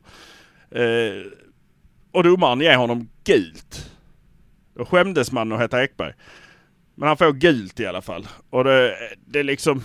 Eh, 0.72 1.32
och 2.12 2.24
domaren 2.24 2.62
ger 2.62 2.78
honom 2.78 3.10
gult. 3.24 3.92
Då 4.78 4.86
skämdes 4.86 5.32
man 5.32 5.52
och 5.52 5.60
hette 5.60 5.78
Ekberg. 5.78 6.14
Men 6.96 7.08
han 7.08 7.18
får 7.18 7.32
gult 7.32 7.80
i 7.80 7.86
alla 7.86 8.02
fall. 8.02 8.28
Och 8.50 8.64
det, 8.64 8.98
det 9.26 9.40
är 9.40 9.44
liksom... 9.44 9.84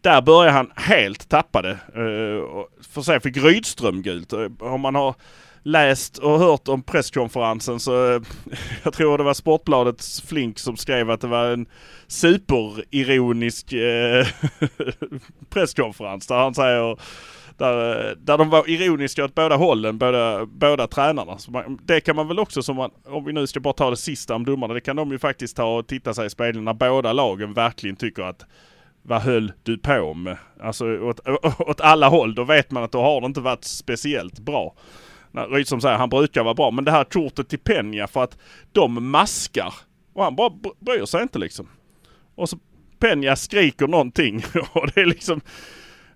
Där 0.00 0.22
börjar 0.22 0.52
han 0.52 0.72
helt 0.76 1.28
tappa 1.28 1.62
det. 1.62 1.70
Eh, 1.70 2.64
för 2.82 3.02
sig 3.02 3.20
fick 3.20 3.36
Rydström 3.36 4.02
gult. 4.02 4.32
Eh, 4.32 4.48
om 4.58 4.80
man 4.80 4.94
har 4.94 5.14
läst 5.68 6.18
och 6.18 6.38
hört 6.38 6.68
om 6.68 6.82
presskonferensen 6.82 7.80
så 7.80 8.14
eh, 8.14 8.22
jag 8.82 8.92
tror 8.92 9.18
det 9.18 9.24
var 9.24 9.34
Sportbladets 9.34 10.22
Flink 10.22 10.58
som 10.58 10.76
skrev 10.76 11.10
att 11.10 11.20
det 11.20 11.26
var 11.26 11.44
en 11.44 11.66
superironisk 12.06 13.72
eh, 13.72 14.26
presskonferens 15.50 16.26
där 16.26 16.36
han 16.36 16.54
säger 16.54 16.98
där, 17.56 18.08
eh, 18.08 18.16
där 18.16 18.38
de 18.38 18.50
var 18.50 18.70
ironiska 18.70 19.24
åt 19.24 19.34
båda 19.34 19.56
hållen, 19.56 19.98
båda, 19.98 20.46
båda 20.46 20.86
tränarna. 20.86 21.38
Så 21.38 21.50
man, 21.50 21.78
det 21.82 22.00
kan 22.00 22.16
man 22.16 22.28
väl 22.28 22.38
också, 22.38 22.62
som 22.62 22.76
man, 22.76 22.90
om 23.06 23.24
vi 23.24 23.32
nu 23.32 23.46
ska 23.46 23.60
bara 23.60 23.74
ta 23.74 23.90
det 23.90 23.96
sista 23.96 24.34
om 24.34 24.44
domarna, 24.44 24.74
det 24.74 24.80
kan 24.80 24.96
de 24.96 25.10
ju 25.10 25.18
faktiskt 25.18 25.56
ta 25.56 25.78
och 25.78 25.86
titta 25.86 26.14
sig 26.14 26.26
i 26.26 26.30
spegeln 26.30 26.64
när 26.64 26.74
båda 26.74 27.12
lagen 27.12 27.52
verkligen 27.52 27.96
tycker 27.96 28.22
att 28.22 28.46
vad 29.02 29.22
höll 29.22 29.52
du 29.62 29.78
på 29.78 30.14
med? 30.14 30.36
Alltså 30.60 30.98
åt, 30.98 31.20
åt 31.58 31.80
alla 31.80 32.08
håll, 32.08 32.34
då 32.34 32.44
vet 32.44 32.70
man 32.70 32.82
att 32.82 32.92
då 32.92 33.02
har 33.02 33.20
det 33.20 33.26
inte 33.26 33.40
varit 33.40 33.64
speciellt 33.64 34.38
bra. 34.38 34.74
Rydström 35.32 35.80
säger 35.80 35.96
han 35.96 36.08
brukar 36.08 36.44
vara 36.44 36.54
bra. 36.54 36.70
Men 36.70 36.84
det 36.84 36.90
här 36.90 37.04
kortet 37.04 37.48
till 37.48 37.58
Penja 37.58 38.06
för 38.06 38.24
att 38.24 38.38
de 38.72 39.10
maskar. 39.10 39.74
Och 40.14 40.24
han 40.24 40.36
bara 40.36 40.50
bryr 40.80 41.04
sig 41.04 41.22
inte 41.22 41.38
liksom. 41.38 41.68
Och 42.34 42.48
så 42.48 42.58
Penja 42.98 43.36
skriker 43.36 43.86
någonting 43.86 44.44
och 44.72 44.90
det 44.94 45.00
är 45.00 45.06
liksom 45.06 45.40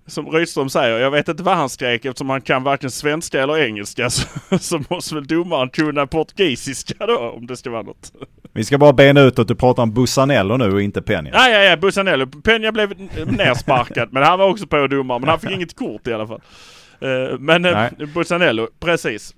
som 0.06 0.30
Rydström 0.30 0.68
säger, 0.68 0.98
jag 0.98 1.10
vet 1.10 1.28
inte 1.28 1.42
vad 1.42 1.56
han 1.56 1.68
skrek 1.68 2.04
eftersom 2.04 2.30
han 2.30 2.40
kan 2.40 2.62
varken 2.62 2.90
svenska 2.90 3.42
eller 3.42 3.58
engelska 3.58 4.10
så, 4.10 4.58
så 4.58 4.80
måste 4.88 5.14
väl 5.14 5.26
domaren 5.26 5.70
kunna 5.70 6.06
portugisiska 6.06 7.06
då 7.06 7.18
om 7.18 7.46
det 7.46 7.56
ska 7.56 7.70
vara 7.70 7.82
något. 7.82 8.12
Vi 8.52 8.64
ska 8.64 8.78
bara 8.78 8.92
bena 8.92 9.20
ut 9.20 9.38
att 9.38 9.48
du 9.48 9.54
pratar 9.54 9.82
om 9.82 9.92
Bussanello 9.92 10.56
nu 10.56 10.72
och 10.72 10.82
inte 10.82 11.02
Penja. 11.02 11.32
Ja, 11.34 11.48
ja, 11.48 11.58
ja, 11.58 11.76
Bussanello. 11.76 12.26
Penja 12.26 12.72
blev 12.72 13.10
nersparkad 13.26 14.08
men 14.12 14.22
han 14.22 14.38
var 14.38 14.48
också 14.48 14.66
på 14.66 14.86
domaren 14.86 15.20
men 15.20 15.28
han 15.28 15.40
fick 15.40 15.50
inget 15.50 15.76
kort 15.76 16.06
i 16.06 16.12
alla 16.12 16.26
fall. 16.26 16.40
Eh, 17.02 17.38
men 17.38 17.64
eh, 17.64 17.90
Bussanello, 18.14 18.68
precis. 18.80 19.34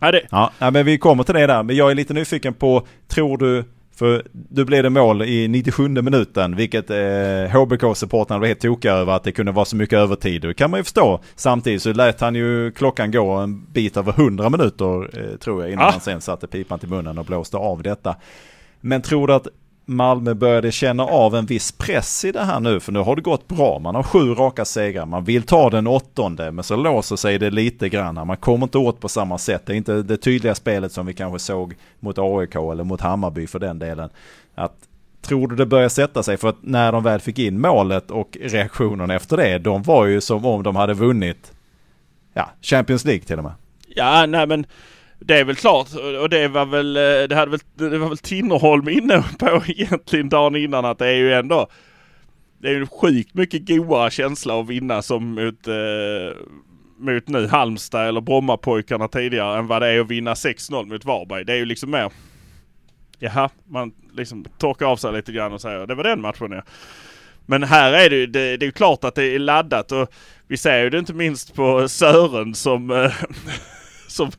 Ja, 0.00 0.12
det... 0.12 0.26
ja, 0.30 0.52
men 0.58 0.86
vi 0.86 0.98
kommer 0.98 1.24
till 1.24 1.34
det 1.34 1.46
där. 1.46 1.62
Men 1.62 1.76
jag 1.76 1.90
är 1.90 1.94
lite 1.94 2.14
nyfiken 2.14 2.54
på, 2.54 2.86
tror 3.08 3.38
du, 3.38 3.64
för 3.96 4.22
du 4.32 4.64
blev 4.64 4.82
det 4.82 4.90
mål 4.90 5.22
i 5.22 5.48
97 5.48 5.88
minuten, 5.88 6.56
vilket 6.56 6.90
eh, 6.90 6.96
HBK-supportrarna 6.96 8.38
var 8.38 8.46
helt 8.46 8.60
tokiga 8.60 8.92
över 8.92 9.12
att 9.12 9.24
det 9.24 9.32
kunde 9.32 9.52
vara 9.52 9.64
så 9.64 9.76
mycket 9.76 9.98
övertid. 9.98 10.42
Det 10.42 10.54
kan 10.54 10.70
man 10.70 10.80
ju 10.80 10.84
förstå. 10.84 11.20
Samtidigt 11.36 11.82
så 11.82 11.92
lät 11.92 12.20
han 12.20 12.34
ju 12.34 12.70
klockan 12.70 13.10
gå 13.10 13.30
en 13.30 13.64
bit 13.72 13.96
över 13.96 14.12
100 14.12 14.50
minuter, 14.50 15.18
eh, 15.18 15.36
tror 15.36 15.62
jag, 15.62 15.72
innan 15.72 15.84
ah. 15.84 15.90
han 15.90 16.00
sen 16.00 16.20
satte 16.20 16.46
pipan 16.46 16.78
till 16.78 16.88
munnen 16.88 17.18
och 17.18 17.24
blåste 17.24 17.56
av 17.56 17.82
detta. 17.82 18.16
Men 18.80 19.02
tror 19.02 19.26
du 19.26 19.34
att 19.34 19.48
Malmö 19.90 20.34
började 20.34 20.72
känna 20.72 21.04
av 21.04 21.36
en 21.36 21.46
viss 21.46 21.72
press 21.72 22.24
i 22.24 22.32
det 22.32 22.44
här 22.44 22.60
nu, 22.60 22.80
för 22.80 22.92
nu 22.92 22.98
har 22.98 23.16
det 23.16 23.22
gått 23.22 23.48
bra. 23.48 23.78
Man 23.78 23.94
har 23.94 24.02
sju 24.02 24.34
raka 24.34 24.64
segrar, 24.64 25.06
man 25.06 25.24
vill 25.24 25.42
ta 25.42 25.70
den 25.70 25.86
åttonde, 25.86 26.52
men 26.52 26.64
så 26.64 26.76
låser 26.76 27.16
sig 27.16 27.38
det 27.38 27.50
lite 27.50 27.88
grann. 27.88 28.26
Man 28.26 28.36
kommer 28.36 28.66
inte 28.66 28.78
åt 28.78 29.00
på 29.00 29.08
samma 29.08 29.38
sätt. 29.38 29.62
Det 29.66 29.72
är 29.72 29.76
inte 29.76 30.02
det 30.02 30.16
tydliga 30.16 30.54
spelet 30.54 30.92
som 30.92 31.06
vi 31.06 31.14
kanske 31.14 31.38
såg 31.38 31.74
mot 32.00 32.18
AIK 32.18 32.54
eller 32.54 32.84
mot 32.84 33.00
Hammarby 33.00 33.46
för 33.46 33.58
den 33.58 33.78
delen. 33.78 34.10
Att 34.54 34.74
tror 35.22 35.48
du 35.48 35.56
det 35.56 35.66
börjar 35.66 35.88
sätta 35.88 36.22
sig? 36.22 36.36
För 36.36 36.48
att 36.48 36.58
när 36.60 36.92
de 36.92 37.02
väl 37.02 37.20
fick 37.20 37.38
in 37.38 37.60
målet 37.60 38.10
och 38.10 38.36
reaktionen 38.40 39.10
efter 39.10 39.36
det, 39.36 39.58
de 39.58 39.82
var 39.82 40.06
ju 40.06 40.20
som 40.20 40.46
om 40.46 40.62
de 40.62 40.76
hade 40.76 40.94
vunnit 40.94 41.52
ja, 42.34 42.50
Champions 42.62 43.04
League 43.04 43.24
till 43.24 43.38
och 43.38 43.44
med. 43.44 43.52
Ja, 43.88 44.26
nej 44.26 44.46
men 44.46 44.66
det 45.20 45.38
är 45.38 45.44
väl 45.44 45.56
klart 45.56 45.88
och 46.20 46.28
det 46.28 46.48
var 46.48 46.66
väl, 46.66 46.96
eh, 46.96 47.28
det 47.28 47.34
hade 47.34 47.50
väl, 47.50 47.60
det 47.74 47.98
var 47.98 48.08
väl 48.08 48.18
Tinnerholm 48.18 48.88
inne 48.88 49.24
på 49.38 49.62
egentligen 49.66 50.28
dagen 50.28 50.56
innan 50.56 50.84
att 50.84 50.98
det 50.98 51.06
är 51.06 51.16
ju 51.16 51.32
ändå 51.32 51.68
det 52.58 52.68
är 52.68 52.72
ju 52.72 52.80
en 52.80 52.86
sjukt 52.86 53.34
mycket 53.34 53.66
goare 53.66 54.10
känsla 54.10 54.60
att 54.60 54.68
vinna 54.68 55.02
som 55.02 55.34
mot, 55.34 55.68
eh, 55.68 56.36
mot 56.98 57.28
nu 57.28 57.46
Halmstad 57.46 58.08
eller 58.08 58.20
Brommapojkarna 58.20 59.08
tidigare 59.08 59.58
än 59.58 59.66
vad 59.66 59.82
det 59.82 59.88
är 59.88 60.00
att 60.00 60.10
vinna 60.10 60.34
6-0 60.34 60.86
mot 60.86 61.04
Varberg. 61.04 61.44
Det 61.44 61.52
är 61.52 61.56
ju 61.56 61.64
liksom 61.64 61.90
mer 61.90 62.12
Jaha, 63.18 63.50
man 63.68 63.92
liksom 64.12 64.44
torkar 64.58 64.86
av 64.86 64.96
sig 64.96 65.12
lite 65.12 65.32
grann 65.32 65.52
och 65.52 65.60
säger 65.60 65.86
det 65.86 65.94
var 65.94 66.04
den 66.04 66.20
matchen 66.20 66.52
ja. 66.52 66.62
Men 67.46 67.62
här 67.62 67.92
är 67.92 68.10
det 68.10 68.16
ju, 68.16 68.26
det, 68.26 68.56
det 68.56 68.64
är 68.64 68.66
ju 68.66 68.72
klart 68.72 69.04
att 69.04 69.14
det 69.14 69.24
är 69.24 69.38
laddat 69.38 69.92
och 69.92 70.12
vi 70.46 70.56
ser 70.56 70.82
ju 70.82 70.90
det 70.90 70.98
inte 70.98 71.14
minst 71.14 71.54
på 71.54 71.88
Sören 71.88 72.54
som, 72.54 72.90
eh, 72.90 73.12
som 74.08 74.30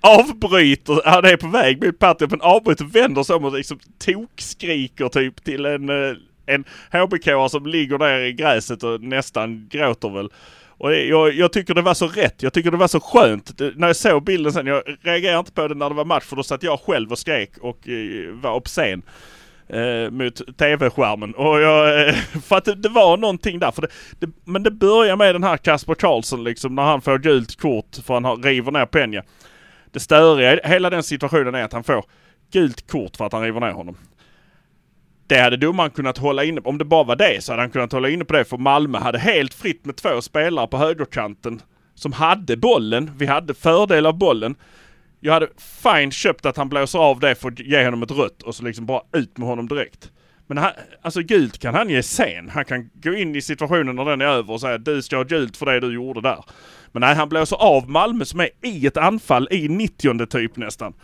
avbryter, 0.00 1.00
han 1.04 1.24
är 1.24 1.36
på 1.36 1.48
väg 1.48 1.84
mot 1.84 1.98
Patrik 1.98 2.30
men 2.30 2.40
avbryter, 2.40 2.84
vänder 2.84 3.22
sig 3.22 3.36
om 3.36 3.44
och 3.44 3.52
liksom 3.52 3.78
tokskriker 3.98 5.08
typ 5.08 5.44
till 5.44 5.66
en, 5.66 5.88
eh, 5.88 6.16
en 6.46 6.64
hbk 6.92 7.50
som 7.50 7.66
ligger 7.66 7.98
där 7.98 8.20
i 8.20 8.32
gräset 8.32 8.82
och 8.82 9.00
nästan 9.00 9.68
gråter 9.70 10.08
väl. 10.08 10.30
Och 10.78 10.94
jag, 10.94 11.34
jag, 11.34 11.52
tycker 11.52 11.74
det 11.74 11.82
var 11.82 11.94
så 11.94 12.08
rätt. 12.08 12.42
Jag 12.42 12.52
tycker 12.52 12.70
det 12.70 12.76
var 12.76 12.88
så 12.88 13.00
skönt. 13.00 13.58
Det, 13.58 13.72
när 13.76 13.86
jag 13.86 13.96
såg 13.96 14.24
bilden 14.24 14.52
sen, 14.52 14.66
jag 14.66 14.82
reagerade 15.02 15.38
inte 15.38 15.52
på 15.52 15.68
det 15.68 15.74
när 15.74 15.88
det 15.88 15.94
var 15.94 16.04
match 16.04 16.24
för 16.24 16.36
då 16.36 16.42
satt 16.42 16.62
jag 16.62 16.80
själv 16.80 17.12
och 17.12 17.18
skrek 17.18 17.50
och 17.60 17.88
eh, 17.88 18.32
var 18.32 18.54
obscen. 18.54 19.02
Eh, 19.68 20.10
mot 20.10 20.58
tv-skärmen. 20.58 21.34
Och 21.34 21.60
jag, 21.60 22.08
eh, 22.08 22.14
för 22.44 22.56
att 22.56 22.64
det, 22.64 22.74
det, 22.74 22.88
var 22.88 23.16
någonting 23.16 23.58
där. 23.58 23.70
För 23.70 23.82
det, 23.82 23.88
det, 24.18 24.32
men 24.44 24.62
det 24.62 24.70
börjar 24.70 25.16
med 25.16 25.34
den 25.34 25.44
här 25.44 25.56
Kasper 25.56 25.94
Karlsson 25.94 26.44
liksom 26.44 26.74
när 26.74 26.82
han 26.82 27.00
får 27.00 27.18
gult 27.18 27.60
kort 27.60 27.96
för 28.06 28.20
han 28.20 28.42
river 28.42 28.72
ner 28.72 28.86
Penja. 28.86 29.22
Det 29.98 30.02
störiga 30.02 30.54
i 30.54 30.60
hela 30.64 30.90
den 30.90 31.02
situationen 31.02 31.54
är 31.54 31.62
att 31.62 31.72
han 31.72 31.84
får 31.84 32.04
gult 32.52 32.90
kort 32.90 33.16
för 33.16 33.26
att 33.26 33.32
han 33.32 33.42
river 33.42 33.60
ner 33.60 33.72
honom. 33.72 33.96
Det 35.26 35.38
hade 35.38 35.56
domaren 35.56 35.90
kunnat 35.90 36.18
hålla 36.18 36.44
inne 36.44 36.60
Om 36.60 36.78
det 36.78 36.84
bara 36.84 37.04
var 37.04 37.16
det 37.16 37.44
så 37.44 37.52
hade 37.52 37.62
han 37.62 37.70
kunnat 37.70 37.92
hålla 37.92 38.08
inne 38.08 38.24
på 38.24 38.32
det. 38.32 38.44
För 38.44 38.56
Malmö 38.56 38.98
hade 38.98 39.18
helt 39.18 39.54
fritt 39.54 39.84
med 39.84 39.96
två 39.96 40.20
spelare 40.20 40.66
på 40.66 40.76
högerkanten 40.76 41.62
som 41.94 42.12
hade 42.12 42.56
bollen. 42.56 43.10
Vi 43.16 43.26
hade 43.26 43.54
fördel 43.54 44.06
av 44.06 44.18
bollen. 44.18 44.54
Jag 45.20 45.32
hade 45.32 45.48
fine 45.82 46.10
köpt 46.10 46.46
att 46.46 46.56
han 46.56 46.68
blåser 46.68 46.98
av 46.98 47.20
det 47.20 47.34
för 47.34 47.48
att 47.48 47.60
ge 47.60 47.84
honom 47.84 48.02
ett 48.02 48.10
rött 48.10 48.42
och 48.42 48.54
så 48.54 48.64
liksom 48.64 48.86
bara 48.86 49.02
ut 49.12 49.38
med 49.38 49.48
honom 49.48 49.68
direkt. 49.68 50.10
Men 50.46 50.58
han, 50.58 50.72
alltså 51.02 51.20
gult 51.20 51.58
kan 51.58 51.74
han 51.74 51.90
ge 51.90 52.02
sen. 52.02 52.48
Han 52.48 52.64
kan 52.64 52.90
gå 52.94 53.14
in 53.14 53.36
i 53.36 53.42
situationen 53.42 53.96
när 53.96 54.04
den 54.04 54.20
är 54.20 54.26
över 54.26 54.52
och 54.52 54.60
säga 54.60 54.78
du 54.78 55.02
ska 55.02 55.16
ha 55.16 55.24
gult 55.24 55.56
för 55.56 55.66
det 55.66 55.80
du 55.80 55.94
gjorde 55.94 56.20
där. 56.20 56.44
Men 56.92 57.00
nej, 57.00 57.14
han 57.14 57.28
blåser 57.28 57.56
av 57.56 57.90
Malmö 57.90 58.24
som 58.24 58.40
är 58.40 58.48
i 58.62 58.86
ett 58.86 58.96
anfall 58.96 59.48
i 59.50 59.68
90 59.68 60.26
typ 60.26 60.56
nästan. 60.56 60.94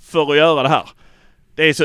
För 0.00 0.30
att 0.30 0.36
göra 0.36 0.62
det 0.62 0.68
här. 0.68 0.88
Det 1.54 1.68
är 1.68 1.72
så... 1.72 1.84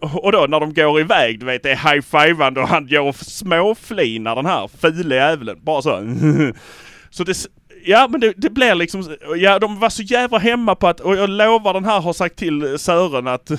och 0.00 0.32
då 0.32 0.46
när 0.48 0.60
de 0.60 0.74
går 0.74 1.00
iväg, 1.00 1.40
du 1.40 1.46
vet, 1.46 1.62
det 1.62 1.70
är 1.70 1.92
high-fivande 1.92 2.60
och 2.60 2.68
han 2.68 2.86
går 2.88 3.00
och 3.00 3.16
småflinar 3.16 4.36
den 4.36 4.46
här 4.46 4.68
fula 4.68 5.14
jävlen. 5.14 5.58
Bara 5.62 5.82
så. 5.82 5.90
så 7.10 7.24
det... 7.24 7.46
Ja 7.88 8.08
men 8.10 8.20
det, 8.20 8.32
det 8.36 8.50
blir 8.50 8.74
liksom, 8.74 9.16
ja 9.36 9.58
de 9.58 9.78
var 9.78 9.90
så 9.90 10.02
jävla 10.02 10.38
hemma 10.38 10.74
på 10.74 10.88
att, 10.88 11.00
och 11.00 11.16
jag 11.16 11.30
lovar 11.30 11.74
den 11.74 11.84
här 11.84 12.00
har 12.00 12.12
sagt 12.12 12.36
till 12.36 12.78
Sören 12.78 13.26
att 13.26 13.50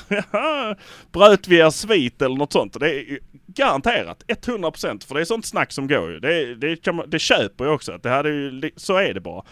bröt 1.11 1.47
vi 1.47 1.59
er 1.59 1.69
svit 1.69 2.21
eller 2.21 2.35
något 2.35 2.53
sånt. 2.53 2.79
Det 2.79 2.95
är 2.95 3.19
garanterat 3.47 4.23
100% 4.27 5.07
för 5.07 5.15
det 5.15 5.21
är 5.21 5.25
sånt 5.25 5.45
snack 5.45 5.71
som 5.71 5.87
går 5.87 6.11
ju. 6.11 6.19
Det, 6.19 6.55
det, 6.55 6.91
man, 6.91 7.09
det 7.09 7.19
köper 7.19 7.65
jag 7.65 7.73
också. 7.73 7.99
Det 8.03 8.09
hade 8.09 8.29
ju, 8.29 8.71
så 8.75 8.97
är 8.97 9.13
det 9.13 9.21
bara. 9.21 9.43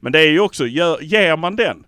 Men 0.00 0.12
det 0.12 0.20
är 0.20 0.30
ju 0.30 0.40
också, 0.40 0.66
gör, 0.66 1.00
ger 1.00 1.36
man 1.36 1.56
den 1.56 1.84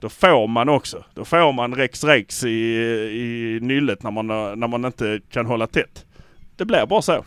då 0.00 0.08
får 0.08 0.46
man 0.46 0.68
också. 0.68 1.04
Då 1.14 1.24
får 1.24 1.52
man 1.52 1.74
Rex 1.74 2.04
Rex 2.04 2.44
i, 2.44 2.48
i 2.48 3.58
nyllet 3.62 4.02
när 4.02 4.10
man, 4.10 4.26
när 4.26 4.68
man 4.68 4.84
inte 4.84 5.20
kan 5.30 5.46
hålla 5.46 5.66
tätt. 5.66 6.06
Det 6.56 6.64
blir 6.64 6.86
bara 6.86 7.02
så. 7.02 7.24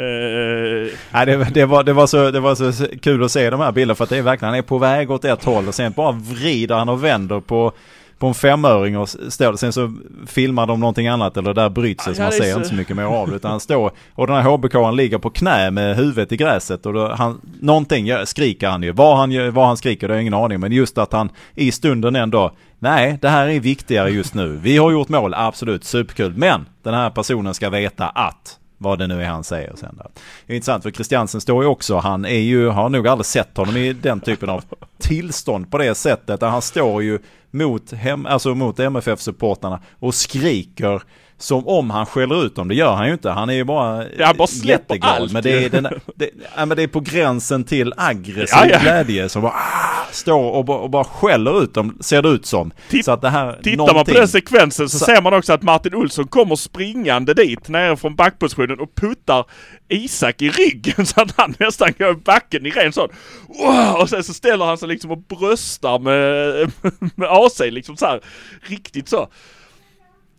Uh, 0.00 0.90
Nej, 1.10 1.26
det, 1.26 1.48
det, 1.54 1.66
var, 1.66 1.84
det, 1.84 1.92
var 1.92 2.06
så, 2.06 2.30
det 2.30 2.40
var 2.40 2.54
så 2.72 2.86
kul 3.02 3.24
att 3.24 3.30
se 3.30 3.50
de 3.50 3.60
här 3.60 3.72
bilderna 3.72 3.94
för 3.94 4.04
att 4.04 4.10
det 4.10 4.18
är 4.18 4.22
verkligen, 4.22 4.50
han 4.50 4.58
är 4.58 4.62
på 4.62 4.78
väg 4.78 5.10
åt 5.10 5.24
ett 5.24 5.44
håll 5.44 5.68
och 5.68 5.74
sen 5.74 5.92
bara 5.92 6.12
vrider 6.12 6.74
han 6.74 6.88
och 6.88 7.04
vänder 7.04 7.40
på 7.40 7.72
på 8.18 8.28
en 8.28 8.34
femöring 8.34 8.98
och 8.98 9.08
står. 9.08 9.56
Sen 9.56 9.72
så 9.72 9.94
filmar 10.26 10.66
de 10.66 10.80
någonting 10.80 11.08
annat 11.08 11.36
eller 11.36 11.54
där 11.54 11.68
bryts 11.68 12.04
det 12.04 12.14
så 12.14 12.22
man 12.22 12.32
ser 12.32 12.52
så... 12.52 12.56
inte 12.56 12.68
så 12.68 12.74
mycket 12.74 12.96
mer 12.96 13.04
av 13.04 13.30
det. 13.30 13.36
Utan 13.36 13.50
han 13.50 13.60
står 13.60 13.92
och 14.14 14.26
den 14.26 14.36
här 14.36 14.42
HBK 14.42 14.96
ligger 14.96 15.18
på 15.18 15.30
knä 15.30 15.70
med 15.70 15.96
huvudet 15.96 16.32
i 16.32 16.36
gräset 16.36 16.86
och 16.86 16.92
då 16.92 17.08
han, 17.08 17.40
någonting 17.60 18.08
skriker 18.24 18.68
han 18.68 18.82
ju. 18.82 18.92
Vad 18.92 19.16
han, 19.16 19.52
vad 19.54 19.66
han 19.66 19.76
skriker 19.76 20.08
det 20.08 20.14
har 20.14 20.16
jag 20.16 20.22
ingen 20.22 20.34
aning 20.34 20.60
men 20.60 20.72
just 20.72 20.98
att 20.98 21.12
han 21.12 21.30
i 21.54 21.72
stunden 21.72 22.16
ändå 22.16 22.52
Nej, 22.78 23.18
det 23.22 23.28
här 23.28 23.48
är 23.48 23.60
viktigare 23.60 24.10
just 24.10 24.34
nu. 24.34 24.58
Vi 24.62 24.76
har 24.76 24.92
gjort 24.92 25.08
mål, 25.08 25.34
absolut, 25.34 25.84
superkul. 25.84 26.34
Men 26.36 26.66
den 26.82 26.94
här 26.94 27.10
personen 27.10 27.54
ska 27.54 27.70
veta 27.70 28.08
att 28.08 28.58
vad 28.84 28.98
det 28.98 29.06
nu 29.06 29.22
är 29.22 29.26
han 29.26 29.44
säger 29.44 29.72
sen 29.76 29.96
där. 29.96 30.10
Det 30.46 30.52
är 30.52 30.56
intressant 30.56 30.82
för 30.82 30.90
Christiansen 30.90 31.40
står 31.40 31.62
ju 31.62 31.68
också, 31.68 31.96
han 31.96 32.24
är 32.24 32.38
ju, 32.38 32.68
har 32.68 32.88
nog 32.88 33.08
aldrig 33.08 33.26
sett 33.26 33.56
honom 33.56 33.76
i 33.76 33.92
den 33.92 34.20
typen 34.20 34.48
av 34.48 34.64
tillstånd 34.98 35.70
på 35.70 35.78
det 35.78 35.94
sättet. 35.94 36.40
Där 36.40 36.48
han 36.48 36.62
står 36.62 37.02
ju 37.02 37.18
mot, 37.50 37.92
hem, 37.92 38.26
alltså 38.26 38.54
mot 38.54 38.78
MFF-supportarna 38.78 39.80
och 39.98 40.14
skriker 40.14 41.02
som 41.38 41.68
om 41.68 41.90
han 41.90 42.06
skäller 42.06 42.46
ut 42.46 42.56
dem. 42.56 42.68
Det 42.68 42.74
gör 42.74 42.94
han 42.94 43.06
ju 43.06 43.12
inte. 43.12 43.30
Han 43.30 43.50
är 43.50 43.54
ju 43.54 43.64
bara, 43.64 44.04
ja, 44.18 44.34
bara 44.34 44.48
jätteglad. 44.50 45.10
Allt. 45.10 45.32
Men 45.32 45.42
det, 45.42 45.64
är 45.64 45.70
den, 45.70 45.88
det, 46.14 46.30
ja, 46.56 46.66
men 46.66 46.76
det 46.76 46.82
är 46.82 46.86
på 46.86 47.00
gränsen 47.00 47.64
till 47.64 47.92
aggressiv 47.96 48.58
ja, 48.60 48.66
ja. 48.70 48.78
glädje 48.78 49.28
som 49.28 49.42
bara 49.42 49.52
ah, 49.52 50.06
står 50.10 50.50
och, 50.50 50.82
och, 50.82 50.90
bara 50.90 51.04
skäller 51.04 51.62
ut 51.62 51.74
dem, 51.74 51.98
ser 52.00 52.22
det 52.22 52.28
ut 52.28 52.46
som. 52.46 52.72
Titt, 52.90 53.04
så 53.04 53.12
att 53.12 53.22
det 53.22 53.30
här, 53.30 53.52
tittar 53.52 53.76
någonting... 53.76 53.96
man 53.96 54.04
på 54.04 54.12
den 54.12 54.28
sekvensen 54.28 54.88
så, 54.88 54.98
så, 54.98 55.04
ser 55.04 55.22
man 55.22 55.34
också 55.34 55.52
att 55.52 55.62
Martin 55.62 55.94
Olsson 55.94 56.26
kommer 56.26 56.56
springande 56.56 57.34
dit 57.34 57.68
nere 57.68 57.96
från 57.96 58.16
backpositionen 58.16 58.80
och 58.80 58.94
puttar 58.94 59.44
Isak 59.88 60.42
i 60.42 60.48
ryggen 60.48 61.06
så 61.06 61.20
att 61.20 61.34
han 61.36 61.54
nästan 61.58 61.92
går 61.98 62.10
i 62.10 62.14
backen 62.14 62.66
i 62.66 62.70
ren 62.70 62.92
sån. 62.92 63.08
Wow! 63.48 64.00
Och 64.00 64.10
sen 64.10 64.24
så 64.24 64.34
ställer 64.34 64.64
han 64.64 64.78
sig 64.78 64.88
liksom 64.88 65.10
och 65.10 65.22
bröstar 65.22 65.98
med, 65.98 66.70
med 67.14 67.28
AC 67.28 67.60
liksom 67.60 67.96
så 67.96 68.06
här, 68.06 68.20
Riktigt 68.68 69.08
så. 69.08 69.28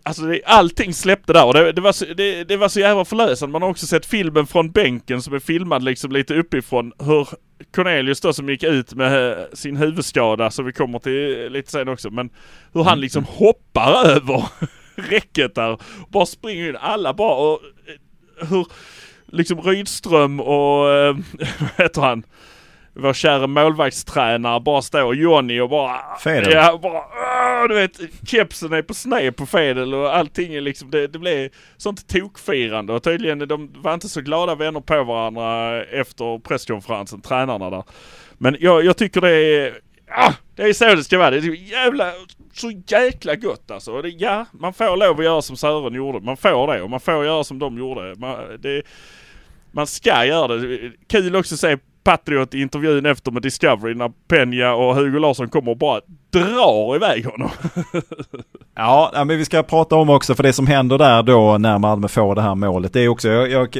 Alltså 0.07 0.23
det, 0.23 0.41
allting 0.45 0.93
släppte 0.93 1.33
där 1.33 1.45
och 1.45 1.53
det, 1.53 1.71
det, 1.71 1.81
var 1.81 1.91
så, 1.91 2.05
det, 2.05 2.43
det, 2.43 2.57
var 2.57 2.69
så 2.69 2.79
jävla 2.79 3.05
förlösande. 3.05 3.51
Man 3.51 3.61
har 3.61 3.69
också 3.69 3.87
sett 3.87 4.05
filmen 4.05 4.47
från 4.47 4.71
bänken 4.71 5.21
som 5.21 5.33
är 5.33 5.39
filmad 5.39 5.83
liksom 5.83 6.11
lite 6.11 6.35
uppifrån. 6.35 6.93
Hur 6.99 7.27
Cornelius 7.75 8.21
då 8.21 8.33
som 8.33 8.49
gick 8.49 8.63
ut 8.63 8.93
med 8.93 9.31
eh, 9.31 9.45
sin 9.53 9.77
huvudskada, 9.77 10.51
som 10.51 10.65
vi 10.65 10.73
kommer 10.73 10.99
till 10.99 11.51
lite 11.51 11.71
sen 11.71 11.89
också. 11.89 12.09
Men 12.09 12.29
hur 12.73 12.83
han 12.83 12.99
liksom 12.99 13.23
mm. 13.23 13.33
hoppar 13.35 14.05
över 14.05 14.43
räcket 14.95 15.55
där. 15.55 15.79
Bara 16.09 16.25
springer 16.25 16.69
in. 16.69 16.75
Alla 16.75 17.13
bara 17.13 17.35
och 17.35 17.59
eh, 17.87 18.47
hur 18.47 18.67
liksom 19.25 19.61
Rydström 19.61 20.39
och, 20.39 20.89
äh, 20.89 21.15
vad 21.59 21.69
heter 21.77 22.01
han? 22.01 22.23
Vår 22.95 23.13
kära 23.13 23.47
målvaktstränare 23.47 24.59
bara 24.59 24.81
står 24.81 25.15
Jonny 25.15 25.59
och 25.59 25.69
bara... 25.69 25.99
Fedel. 26.23 26.53
Ja, 26.53 26.79
bara 26.81 27.03
du 27.67 27.75
vet, 27.75 27.99
kepsen 28.27 28.73
är 28.73 28.81
på 28.81 28.93
sned 28.93 29.35
på 29.35 29.45
Fedel 29.45 29.93
och 29.93 30.15
allting 30.15 30.53
är 30.53 30.61
liksom, 30.61 30.91
det, 30.91 31.07
det 31.07 31.19
blev 31.19 31.49
sånt 31.77 32.07
tokfirande 32.07 32.93
och 32.93 33.03
tydligen 33.03 33.39
de 33.39 33.73
var 33.81 33.93
inte 33.93 34.09
så 34.09 34.21
glada 34.21 34.55
vänner 34.55 34.79
på 34.79 35.03
varandra 35.03 35.83
efter 35.83 36.39
presskonferensen, 36.39 37.21
tränarna 37.21 37.69
där. 37.69 37.83
Men 38.37 38.57
jag, 38.59 38.85
jag 38.85 38.97
tycker 38.97 39.21
det 39.21 39.31
är, 39.31 39.73
ah, 40.09 40.33
det 40.55 40.63
är 40.63 40.73
så 40.73 40.95
det 40.95 41.03
ska 41.03 41.17
vara. 41.17 41.31
Det 41.31 41.37
är 41.37 41.71
jävla, 41.71 42.11
så 42.53 42.71
jäkla 42.87 43.35
gott 43.35 43.71
alltså. 43.71 44.01
Det, 44.01 44.09
ja, 44.09 44.45
man 44.51 44.73
får 44.73 44.97
lov 44.97 45.19
att 45.19 45.25
göra 45.25 45.41
som 45.41 45.57
Sören 45.57 45.93
gjorde. 45.93 46.19
Man 46.19 46.37
får 46.37 46.73
det 46.73 46.81
och 46.81 46.89
man 46.89 46.99
får 46.99 47.25
göra 47.25 47.43
som 47.43 47.59
de 47.59 47.77
gjorde. 47.77 48.15
Man, 48.17 48.37
det, 48.59 48.81
man 49.71 49.87
ska 49.87 50.25
göra 50.25 50.47
det. 50.47 50.91
Kul 51.07 51.35
också 51.35 51.55
att 51.55 51.59
se 51.59 51.77
Patriot 52.05 52.53
i 52.53 52.61
intervjun 52.61 53.05
efter 53.05 53.31
med 53.31 53.41
Discovery 53.41 53.95
när 53.95 54.11
Peña 54.27 54.71
och 54.71 54.95
Hugo 54.95 55.19
Larsson 55.19 55.49
kommer 55.49 55.71
och 55.71 55.77
bara 55.77 56.01
drar 56.29 56.95
iväg 56.95 57.25
honom. 57.25 57.49
ja, 58.75 59.11
men 59.13 59.27
vi 59.27 59.45
ska 59.45 59.63
prata 59.63 59.95
om 59.95 60.09
också 60.09 60.35
för 60.35 60.43
det 60.43 60.53
som 60.53 60.67
händer 60.67 60.97
där 60.97 61.23
då 61.23 61.57
när 61.57 61.77
Malmö 61.77 62.07
får 62.07 62.35
det 62.35 62.41
här 62.41 62.55
målet. 62.55 62.93
Det 62.93 62.99
är 62.99 63.07
också, 63.07 63.29
jag, 63.29 63.51
jag 63.51 63.77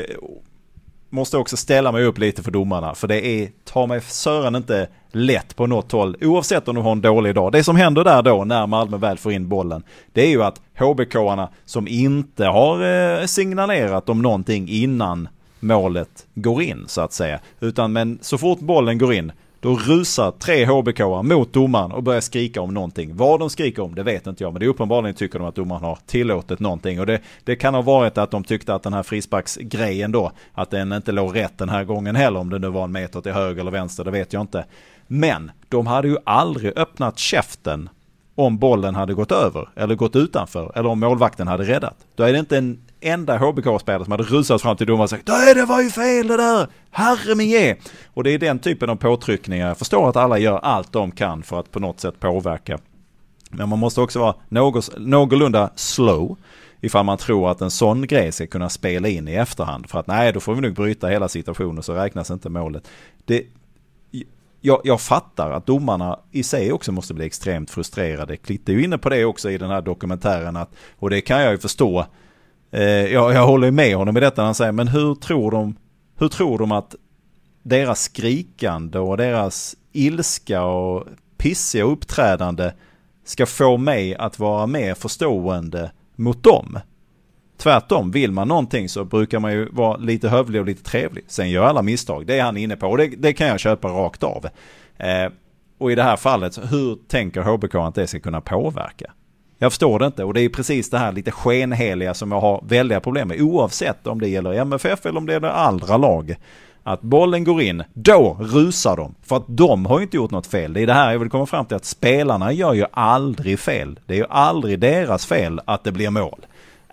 måste 1.10 1.38
också 1.38 1.58
ställa 1.58 1.92
mig 1.92 2.06
upp 2.06 2.18
lite 2.18 2.44
för 2.44 2.52
domarna. 2.52 2.96
För 2.96 3.08
det 3.08 3.26
är, 3.26 3.50
ta 3.64 3.88
mig 3.88 4.02
Sören 4.02 4.56
inte 4.56 4.88
lätt 5.12 5.56
på 5.56 5.68
något 5.68 5.92
håll. 5.92 6.18
Oavsett 6.22 6.68
om 6.68 6.76
de 6.76 6.84
har 6.84 6.92
en 6.92 7.02
dålig 7.02 7.36
dag. 7.36 7.52
Det 7.52 7.64
som 7.64 7.76
händer 7.76 8.04
där 8.04 8.22
då 8.22 8.44
när 8.46 8.68
Malmö 8.68 8.98
väl 8.98 9.18
får 9.18 9.32
in 9.32 9.50
bollen. 9.50 9.84
Det 10.14 10.22
är 10.22 10.30
ju 10.30 10.44
att 10.44 10.62
HBK-arna 10.80 11.50
som 11.66 11.88
inte 11.88 12.46
har 12.46 12.84
eh, 13.20 13.26
signalerat 13.26 14.10
om 14.10 14.22
någonting 14.22 14.70
innan 14.70 15.28
målet 15.60 16.28
går 16.34 16.62
in 16.62 16.84
så 16.88 17.02
att 17.02 17.14
säga. 17.14 17.40
Utan 17.60 17.94
men 17.94 18.20
så 18.22 18.38
fort 18.38 18.60
bollen 18.60 18.98
går 18.98 19.14
in 19.14 19.32
Då 19.66 19.76
rusar 19.76 20.32
tre 20.32 20.66
hbk 20.66 21.00
mot 21.24 21.54
domaren 21.54 21.92
och 21.92 22.04
börjar 22.04 22.22
skrika 22.22 22.62
om 22.62 22.74
någonting. 22.74 23.16
Vad 23.16 23.40
de 23.40 23.50
skriker 23.50 23.84
om 23.84 23.96
det 23.96 24.04
vet 24.04 24.28
inte 24.28 24.44
jag 24.44 24.54
men 24.54 24.60
det 24.60 24.66
är 24.66 24.68
uppenbarligen 24.68 25.16
tycker 25.16 25.40
de 25.40 25.48
att 25.48 25.56
domaren 25.56 25.84
har 25.84 25.98
tillåtit 26.06 26.60
någonting. 26.60 27.00
Och 27.00 27.06
det, 27.06 27.20
det 27.44 27.56
kan 27.56 27.74
ha 27.74 27.82
varit 27.82 28.18
att 28.18 28.32
de 28.32 28.44
tyckte 28.44 28.76
att 28.76 28.84
den 28.84 28.94
här 28.94 29.04
frisparksgrejen 29.04 30.12
då, 30.12 30.32
att 30.54 30.72
den 30.72 30.94
inte 30.94 31.12
låg 31.12 31.36
rätt 31.36 31.58
den 31.58 31.70
här 31.70 31.84
gången 31.84 32.16
heller 32.16 32.40
om 32.40 32.50
det 32.50 32.60
nu 32.60 32.70
var 32.70 32.84
en 32.84 32.92
meter 32.92 33.22
till 33.22 33.32
höger 33.32 33.62
eller 33.62 33.72
vänster, 33.72 34.04
det 34.04 34.12
vet 34.12 34.34
jag 34.34 34.42
inte. 34.42 34.66
Men 35.08 35.52
de 35.70 35.88
hade 35.88 36.08
ju 36.08 36.18
aldrig 36.24 36.78
öppnat 36.78 37.20
käften 37.20 37.90
om 38.36 38.58
bollen 38.58 38.96
hade 38.96 39.14
gått 39.14 39.32
över 39.32 39.70
eller 39.76 39.96
gått 39.96 40.16
utanför 40.16 40.72
eller 40.76 40.90
om 40.90 41.00
målvakten 41.00 41.48
hade 41.48 41.64
räddat. 41.64 41.96
Då 42.16 42.24
är 42.24 42.34
det 42.34 42.40
inte 42.40 42.58
en 42.58 42.85
enda 43.06 43.38
HBK-spelare 43.38 44.04
som 44.04 44.12
hade 44.12 44.24
rusat 44.24 44.62
fram 44.62 44.78
till 44.78 44.88
domaren 44.88 45.04
och 45.04 45.10
sagt 45.10 45.28
Nej 45.28 45.56
det 45.56 45.66
var 45.66 45.82
ju 45.82 45.90
fel 45.90 46.28
det 46.28 46.38
där! 46.38 46.68
Herre 46.92 47.36
min 47.36 47.50
ge! 47.50 47.76
Och 48.14 48.24
det 48.24 48.32
är 48.32 48.40
den 48.40 48.60
typen 48.60 48.90
av 48.90 48.96
påtryckningar. 48.96 49.68
Jag 49.68 49.78
förstår 49.78 50.10
att 50.10 50.16
alla 50.16 50.38
gör 50.38 50.58
allt 50.58 50.92
de 50.92 51.12
kan 51.12 51.44
för 51.44 51.60
att 51.60 51.72
på 51.72 51.80
något 51.80 52.00
sätt 52.00 52.20
påverka. 52.20 52.80
Men 53.50 53.70
man 53.70 53.80
måste 53.80 54.02
också 54.02 54.20
vara 54.20 54.36
någos, 54.50 54.92
någorlunda 54.98 55.70
slow 55.76 56.38
ifall 56.82 57.06
man 57.06 57.18
tror 57.18 57.52
att 57.52 57.62
en 57.62 57.72
sån 57.72 58.08
grej 58.08 58.32
ska 58.32 58.48
kunna 58.48 58.70
spela 58.70 59.08
in 59.08 59.28
i 59.28 59.34
efterhand. 59.34 59.90
För 59.90 60.00
att 60.00 60.08
nej, 60.08 60.34
då 60.34 60.40
får 60.40 60.56
vi 60.56 60.62
nog 60.62 60.74
bryta 60.74 61.08
hela 61.08 61.30
situationen 61.30 61.84
så 61.84 61.94
räknas 61.94 62.32
inte 62.32 62.50
målet. 62.50 62.88
Det, 63.26 63.44
jag, 64.62 64.82
jag, 64.84 65.02
fattar 65.02 65.52
att 65.52 65.66
domarna 65.66 66.20
i 66.32 66.44
sig 66.44 66.72
också 66.72 66.92
måste 66.92 67.14
bli 67.14 67.26
extremt 67.26 67.72
frustrerade. 67.72 68.38
Klitt 68.38 68.70
är 68.70 68.74
ju 68.74 68.84
inne 68.84 68.98
på 68.98 69.10
det 69.10 69.26
också 69.26 69.52
i 69.52 69.58
den 69.58 69.70
här 69.70 69.82
dokumentären. 69.82 70.56
Att, 70.56 70.70
och 71.00 71.10
det 71.10 71.22
kan 71.22 71.42
jag 71.42 71.52
ju 71.52 71.58
förstå. 71.58 72.06
Eh, 72.76 72.84
jag, 73.14 73.34
jag 73.34 73.48
håller 73.48 73.72
med 73.72 73.96
honom 73.96 74.18
i 74.18 74.20
detta 74.20 74.42
när 74.42 74.46
han 74.46 74.56
säger, 74.56 74.72
men 74.72 74.88
hur 74.88 75.16
tror 75.16 75.52
de, 75.52 75.76
hur 76.18 76.28
tror 76.28 76.60
de 76.60 76.72
att 76.72 76.96
deras 77.64 78.02
skrikande 78.02 79.00
och 79.00 79.18
deras 79.18 79.76
ilska 79.92 80.64
och 80.64 81.08
pissiga 81.38 81.84
uppträdande 81.84 82.72
ska 83.26 83.46
få 83.46 83.78
mig 83.78 84.16
att 84.16 84.40
vara 84.40 84.68
mer 84.68 84.94
förstående 84.94 85.92
mot 86.16 86.44
dem? 86.44 86.80
Tvärtom, 87.58 88.12
vill 88.12 88.32
man 88.32 88.48
någonting 88.48 88.90
så 88.90 89.06
brukar 89.06 89.40
man 89.40 89.54
ju 89.54 89.70
vara 89.72 89.98
lite 89.98 90.30
hövlig 90.30 90.62
och 90.62 90.68
lite 90.68 90.84
trevlig. 90.84 91.24
Sen 91.28 91.50
gör 91.50 91.64
alla 91.64 91.82
misstag, 91.82 92.28
det 92.28 92.40
är 92.40 92.44
han 92.44 92.58
inne 92.58 92.76
på 92.76 92.88
och 92.88 92.98
det, 92.98 93.08
det 93.08 93.34
kan 93.34 93.48
jag 93.48 93.60
köpa 93.60 93.88
rakt 93.88 94.24
av. 94.24 94.46
Eh, 94.98 95.32
och 95.78 95.92
i 95.92 95.96
det 95.96 96.04
här 96.04 96.18
fallet, 96.18 96.60
hur 96.72 96.98
tänker 97.08 97.42
HBK 97.42 97.76
att 97.76 97.96
det 97.96 98.08
ska 98.08 98.20
kunna 98.20 98.42
påverka? 98.42 99.12
Jag 99.58 99.72
förstår 99.72 100.00
det 100.00 100.06
inte 100.06 100.24
och 100.24 100.34
det 100.34 100.42
är 100.42 100.50
precis 100.50 100.90
det 100.90 100.98
här 100.98 101.12
lite 101.12 101.32
skenheliga 101.32 102.14
som 102.14 102.32
jag 102.32 102.42
har 102.42 102.64
väldiga 102.68 103.00
problem 103.00 103.28
med 103.28 103.42
oavsett 103.42 104.08
om 104.08 104.22
det 104.22 104.28
gäller 104.28 104.54
MFF 104.54 105.06
eller 105.06 105.18
om 105.18 105.26
det 105.26 105.34
gäller 105.34 105.50
andra 105.50 105.98
lag. 105.98 106.36
Att 106.84 107.02
bollen 107.02 107.44
går 107.44 107.62
in, 107.62 107.84
då 107.94 108.38
rusar 108.40 108.98
de. 108.98 109.16
För 109.24 109.38
att 109.38 109.46
de 109.48 109.86
har 109.86 110.00
ju 110.00 110.04
inte 110.04 110.18
gjort 110.18 110.32
något 110.32 110.48
fel. 110.48 110.74
Det 110.74 110.82
är 110.82 110.88
det 110.88 110.94
här 110.94 111.12
jag 111.12 111.20
vill 111.20 111.30
komma 111.30 111.46
fram 111.46 111.66
till 111.66 111.76
att 111.76 111.86
spelarna 111.86 112.52
gör 112.52 112.74
ju 112.74 112.86
aldrig 112.92 113.60
fel. 113.60 114.00
Det 114.06 114.14
är 114.14 114.18
ju 114.18 114.26
aldrig 114.30 114.80
deras 114.80 115.26
fel 115.26 115.62
att 115.66 115.84
det 115.84 115.92
blir 115.92 116.10
mål. 116.10 116.46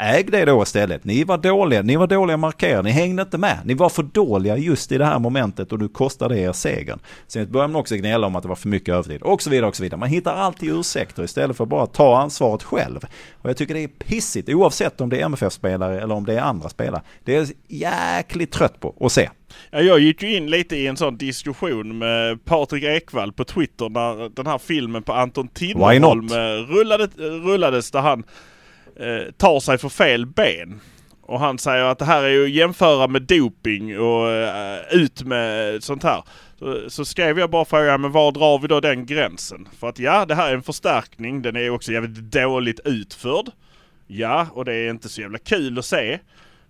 Äg 0.03 0.23
det 0.25 0.45
då 0.45 0.63
istället. 0.63 1.05
Ni 1.05 1.25
var 1.25 1.39
dåliga, 1.39 1.83
ni 1.83 1.97
var 1.97 2.07
dåliga 2.07 2.37
markerare, 2.37 2.83
ni 2.83 2.91
hängde 2.91 3.23
inte 3.23 3.39
med. 3.39 3.59
Ni 3.65 3.75
var 3.75 3.89
för 3.89 4.03
dåliga 4.03 4.57
just 4.57 4.93
i 4.93 4.99
det 4.99 5.05
här 5.05 5.19
momentet 5.19 5.73
och 5.73 5.79
du 5.79 5.89
kostade 5.89 6.39
er 6.39 6.53
segern. 6.53 6.99
Sen 7.27 7.53
börjar 7.53 7.69
man 7.69 7.81
också 7.81 7.97
gnälla 7.97 8.27
om 8.27 8.37
att 8.37 8.43
det 8.43 8.49
var 8.49 8.57
för 8.57 8.69
mycket 8.69 8.95
övertid 8.95 9.23
och 9.23 9.43
så 9.43 9.51
vidare 9.51 9.69
och 9.69 9.77
så 9.77 9.83
vidare. 9.83 10.01
Man 10.01 10.09
hittar 10.09 10.35
alltid 10.35 10.73
ursäkter 10.73 11.23
istället 11.25 11.57
för 11.57 11.65
att 11.65 11.71
bara 11.71 11.87
ta 11.87 12.19
ansvaret 12.19 12.63
själv. 12.63 13.01
Och 13.43 13.51
jag 13.51 13.57
tycker 13.57 13.75
det 13.75 13.85
är 13.85 13.89
pissigt 13.89 14.49
oavsett 14.49 15.01
om 15.01 15.09
det 15.09 15.21
är 15.21 15.25
MFF-spelare 15.25 16.01
eller 16.01 16.15
om 16.15 16.27
det 16.27 16.35
är 16.35 16.41
andra 16.41 16.69
spelare. 16.69 17.03
Det 17.25 17.37
är 17.37 17.49
jäkligt 17.69 18.53
trött 18.53 18.81
på 18.81 18.95
att 19.01 19.13
se. 19.13 19.31
Ja, 19.71 19.81
jag 19.81 20.01
gick 20.01 20.23
ju 20.23 20.37
in 20.37 20.51
lite 20.51 20.77
i 20.77 20.87
en 20.87 20.97
sån 20.97 21.17
diskussion 21.17 21.99
med 21.99 22.45
Patrik 22.45 22.85
Ekwall 22.85 23.33
på 23.33 23.45
Twitter 23.45 23.89
när 23.89 24.29
den 24.29 24.47
här 24.47 24.59
filmen 24.59 25.03
på 25.03 25.13
Anton 25.13 25.49
Tinnerholm 25.49 26.29
rullade, 26.69 27.07
rullades 27.19 27.91
där 27.91 28.01
han 28.01 28.25
eh, 28.97 29.33
tar 29.33 29.61
sig 29.61 29.79
för 29.79 29.89
fel 29.89 30.27
ben. 30.27 30.81
Och 31.23 31.41
han 31.41 31.59
säger 31.59 31.85
att 31.85 31.99
det 31.99 32.05
här 32.05 32.23
är 32.23 32.29
ju 32.29 32.45
att 32.45 32.51
jämföra 32.51 33.09
med 33.09 33.23
doping 33.23 33.99
och 33.99 34.31
eh, 34.31 34.81
ut 34.91 35.23
med 35.23 35.85
sånt 35.85 36.03
här. 36.03 36.23
Så, 36.59 36.91
så 36.91 37.05
skrev 37.05 37.39
jag 37.39 37.51
bara 37.51 37.65
frågan, 37.65 38.01
men 38.01 38.13
var 38.13 38.33
drar 38.33 38.59
vi 38.59 38.69
då 38.69 38.81
den 38.81 39.07
gränsen? 39.07 39.69
För 39.79 39.89
att 39.89 39.99
ja, 39.99 40.27
det 40.27 40.35
här 40.35 40.51
är 40.51 40.55
en 40.55 40.63
förstärkning. 40.63 41.43
Den 41.43 41.57
är 41.57 41.71
också 41.71 41.93
jävligt 41.93 42.33
dåligt 42.33 42.81
utförd. 42.85 43.51
Ja, 44.07 44.47
och 44.53 44.65
det 44.65 44.75
är 44.75 44.91
inte 44.91 45.09
så 45.09 45.21
jävla 45.21 45.39
kul 45.39 45.79
att 45.79 45.85
se. 45.85 46.19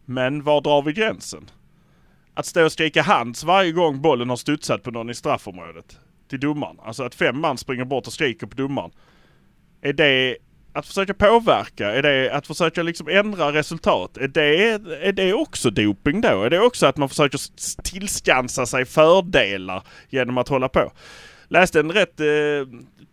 Men 0.05 0.43
var 0.43 0.61
drar 0.61 0.83
vi 0.83 0.93
gränsen? 0.93 1.51
Att 2.35 2.47
stå 2.47 2.65
och 2.65 2.73
skrika 2.73 3.03
hands 3.03 3.45
varje 3.45 3.73
gång 3.73 4.03
bollen 4.03 4.29
har 4.29 4.37
studsat 4.37 4.83
på 4.83 4.91
någon 4.91 5.11
i 5.11 5.15
straffområdet. 5.15 5.99
Till 6.29 6.41
domaren. 6.41 6.77
Alltså 6.85 7.03
att 7.03 7.15
fem 7.15 7.41
man 7.41 7.59
springer 7.59 7.85
bort 7.85 8.07
och 8.07 8.13
skriker 8.13 8.47
på 8.47 8.57
domaren. 8.57 8.91
Är 9.81 9.93
det 9.93 10.37
att 10.73 10.87
försöka 10.87 11.15
påverka? 11.15 11.91
Är 11.91 12.03
det 12.03 12.31
att 12.31 12.47
försöka 12.47 12.83
liksom 12.83 13.09
ändra 13.09 13.53
resultat? 13.53 14.17
Är 14.17 14.29
det, 14.29 14.71
är 15.09 15.13
det 15.13 15.33
också 15.33 15.71
doping 15.71 16.21
då? 16.21 16.43
Är 16.43 16.51
det 16.51 16.61
också 16.61 16.87
att 16.87 16.97
man 16.97 17.09
försöker 17.09 17.39
tillskansa 17.83 18.67
sig 18.67 18.85
fördelar 18.85 19.83
genom 20.09 20.39
att 20.39 20.49
hålla 20.49 20.69
på? 20.69 20.93
Läste 21.49 21.81
en 21.81 21.93
rätt 21.93 22.21
eh, 22.21 22.27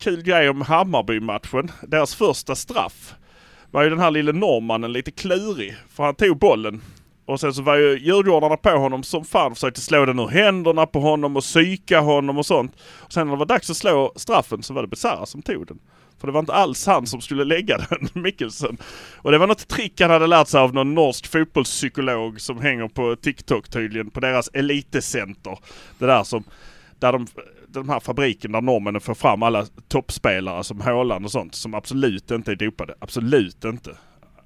kul 0.01 0.23
grej 0.23 0.49
om 0.49 0.61
Hammarby-matchen. 0.61 1.71
Deras 1.87 2.15
första 2.15 2.55
straff 2.55 3.13
var 3.71 3.83
ju 3.83 3.89
den 3.89 3.99
här 3.99 4.11
lille 4.11 4.31
norrmannen 4.31 4.93
lite 4.93 5.11
klurig. 5.11 5.75
För 5.89 6.03
han 6.03 6.15
tog 6.15 6.37
bollen 6.37 6.81
och 7.25 7.39
sen 7.39 7.53
så 7.53 7.61
var 7.61 7.75
ju 7.75 7.99
djurgårdarna 7.99 8.57
på 8.57 8.69
honom 8.69 9.03
som 9.03 9.25
fan 9.25 9.55
försökte 9.55 9.81
slå 9.81 10.05
den 10.05 10.19
ur 10.19 10.27
händerna 10.27 10.85
på 10.85 10.99
honom 10.99 11.37
och 11.37 11.43
psyka 11.43 11.99
honom 11.99 12.37
och 12.37 12.45
sånt. 12.45 12.75
Och 12.81 13.13
sen 13.13 13.27
när 13.27 13.33
det 13.33 13.39
var 13.39 13.45
dags 13.45 13.69
att 13.69 13.77
slå 13.77 14.13
straffen 14.15 14.63
så 14.63 14.73
var 14.73 14.81
det 14.81 14.87
Besara 14.87 15.25
som 15.25 15.41
tog 15.41 15.67
den. 15.67 15.79
För 16.19 16.27
det 16.27 16.33
var 16.33 16.39
inte 16.39 16.53
alls 16.53 16.85
han 16.85 17.07
som 17.07 17.21
skulle 17.21 17.43
lägga 17.43 17.77
den, 17.77 18.09
Mikkelsen. 18.23 18.77
Och 19.15 19.31
det 19.31 19.37
var 19.37 19.47
något 19.47 19.67
trick 19.67 20.01
han 20.01 20.11
hade 20.11 20.27
lärt 20.27 20.47
sig 20.47 20.59
av 20.59 20.73
någon 20.73 20.95
norsk 20.95 21.27
fotbollspsykolog 21.27 22.41
som 22.41 22.61
hänger 22.61 22.87
på 22.87 23.15
TikTok 23.15 23.69
tydligen, 23.69 24.09
på 24.09 24.19
deras 24.19 24.49
elitecenter. 24.53 25.57
Det 25.99 26.05
där 26.05 26.23
som, 26.23 26.43
där 26.99 27.11
de, 27.11 27.27
de 27.67 27.89
här 27.89 27.99
fabriken 27.99 28.51
där 28.51 28.61
norrmännen 28.61 29.01
får 29.01 29.15
fram 29.15 29.43
alla 29.43 29.65
toppspelare 29.87 30.63
som 30.63 30.81
Haaland 30.81 31.25
och 31.25 31.31
sånt 31.31 31.55
som 31.55 31.73
absolut 31.73 32.31
inte 32.31 32.51
är 32.51 32.55
dopade. 32.55 32.95
Absolut 32.99 33.65
inte. 33.65 33.91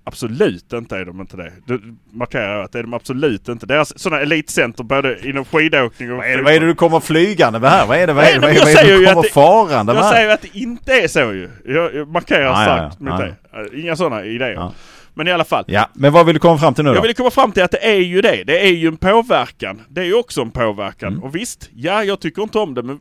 Absolut 0.05 0.73
inte 0.73 0.97
är 0.97 1.05
de 1.05 1.21
inte 1.21 1.37
det. 1.37 1.51
Det 1.65 1.79
markerar 2.11 2.55
jag 2.55 2.63
att 2.63 2.71
det 2.71 2.79
är 2.79 2.83
de 2.83 2.93
absolut 2.93 3.49
inte. 3.49 3.65
Deras 3.65 3.99
sådana 3.99 4.21
elitcenter 4.21 4.83
både 4.83 5.29
inom 5.29 5.45
skidåkning 5.45 6.11
och... 6.11 6.17
Vad 6.17 6.25
är, 6.25 6.37
det, 6.37 6.43
vad 6.43 6.53
är 6.53 6.59
det 6.59 6.65
du 6.65 6.75
kommer 6.75 6.99
flygande 6.99 7.59
med 7.59 7.69
här? 7.69 7.87
Vad 7.87 7.97
är 7.97 8.07
det, 8.07 8.13
vad 8.13 8.23
är, 8.23 8.39
vad 8.39 8.49
är, 8.49 8.59
vad 8.59 8.69
är, 8.69 8.87
det 8.87 8.97
du 8.97 9.05
kommer 9.05 9.29
farande 9.29 9.93
med? 9.93 10.03
Jag 10.03 10.11
säger 10.11 10.27
ju 10.27 10.31
att 10.31 10.41
det 10.41 10.57
inte 10.57 10.93
är 10.93 11.07
så 11.07 11.19
ju. 11.19 11.49
Jag, 11.65 11.95
jag 11.95 12.07
markerar 12.07 12.51
ah, 12.51 12.63
starkt 12.63 12.97
ja, 12.99 13.05
ja, 13.05 13.11
mot 13.11 13.35
ja. 13.51 13.59
det. 13.69 13.81
Inga 13.81 13.95
sådana 13.95 14.25
idéer. 14.25 14.53
Ja. 14.53 14.73
Men 15.13 15.27
i 15.27 15.31
alla 15.31 15.43
fall. 15.43 15.63
Ja, 15.67 15.89
men 15.93 16.13
vad 16.13 16.25
vill 16.25 16.33
du 16.35 16.39
komma 16.39 16.57
fram 16.57 16.73
till 16.73 16.83
nu 16.83 16.89
då? 16.89 16.95
Jag 16.95 17.01
vill 17.01 17.15
komma 17.15 17.31
fram 17.31 17.51
till 17.51 17.63
att 17.63 17.71
det 17.71 17.85
är 17.85 17.99
ju 17.99 18.21
det. 18.21 18.43
Det 18.43 18.65
är 18.65 18.71
ju 18.71 18.87
en 18.87 18.97
påverkan. 18.97 19.81
Det 19.89 20.01
är 20.01 20.05
ju 20.05 20.13
också 20.13 20.41
en 20.41 20.51
påverkan. 20.51 21.13
Mm. 21.13 21.23
Och 21.23 21.35
visst, 21.35 21.69
ja 21.75 22.03
jag 22.03 22.19
tycker 22.19 22.41
inte 22.41 22.59
om 22.59 22.73
det 22.73 22.83
men 22.83 22.99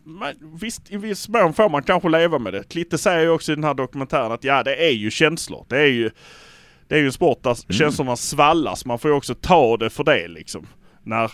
visst 0.61 0.93
i 0.93 0.97
viss 0.97 1.29
mån 1.29 1.55
får 1.55 1.69
man 1.69 1.83
kanske 1.83 2.09
leva 2.09 2.39
med 2.39 2.53
det. 2.53 2.69
Klitte 2.69 2.99
säger 2.99 3.21
ju 3.21 3.29
också 3.29 3.53
i 3.53 3.55
den 3.55 3.65
här 3.65 3.75
dokumentären 3.75 4.33
att 4.33 4.45
ja 4.45 4.63
det 4.63 4.87
är 4.87 4.93
ju 4.93 5.11
känslor. 5.11 5.67
Det 5.69 5.79
är 5.79 5.87
ju 5.87 6.11
det 6.93 6.99
är 6.99 7.01
ju 7.01 7.07
en 7.07 7.13
sport 7.13 7.43
där 7.43 7.51
mm. 7.51 7.79
känslorna 7.79 8.17
svallas. 8.17 8.85
Man 8.85 8.99
får 8.99 9.11
ju 9.11 9.17
också 9.17 9.35
ta 9.35 9.77
det 9.77 9.91
för 9.91 10.05
det 10.05 10.29
liksom. 10.29 10.67
När, 11.03 11.33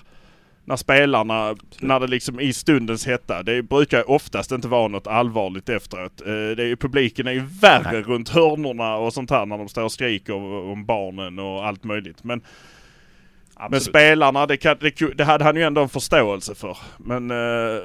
när 0.65 0.77
spelarna, 0.77 1.57
när 1.81 2.01
det 2.01 2.07
liksom 2.07 2.41
i 2.41 2.53
stundens 2.53 3.07
hetta, 3.07 3.43
det 3.43 3.63
brukar 3.63 4.11
oftast 4.11 4.53
inte 4.53 4.69
vara 4.69 4.89
något 4.89 5.07
allvarligt 5.07 5.69
efteråt. 5.69 6.21
Eh, 6.21 6.27
det 6.27 6.65
är 6.65 6.77
publiken 6.77 7.27
är 7.27 7.33
ju 7.33 7.43
värre 7.61 7.93
Nej. 7.93 8.03
runt 8.03 8.29
hörnorna 8.29 8.97
och 8.97 9.13
sånt 9.13 9.31
här 9.31 9.47
när 9.47 9.59
de 9.59 9.69
står 9.69 9.83
och 9.83 9.93
skriker 9.93 10.35
om 10.73 10.85
barnen 10.85 11.39
och 11.39 11.67
allt 11.67 11.85
möjligt. 11.85 12.25
Men, 12.25 12.43
men 13.71 13.81
spelarna, 13.81 14.47
det, 14.47 14.57
kan, 14.57 14.77
det, 14.81 15.17
det, 15.17 15.25
hade 15.25 15.45
han 15.45 15.57
ju 15.57 15.63
ändå 15.63 15.81
en 15.83 15.89
förståelse 15.89 16.55
för. 16.55 16.79
Men 16.99 17.31
eh, 17.31 17.83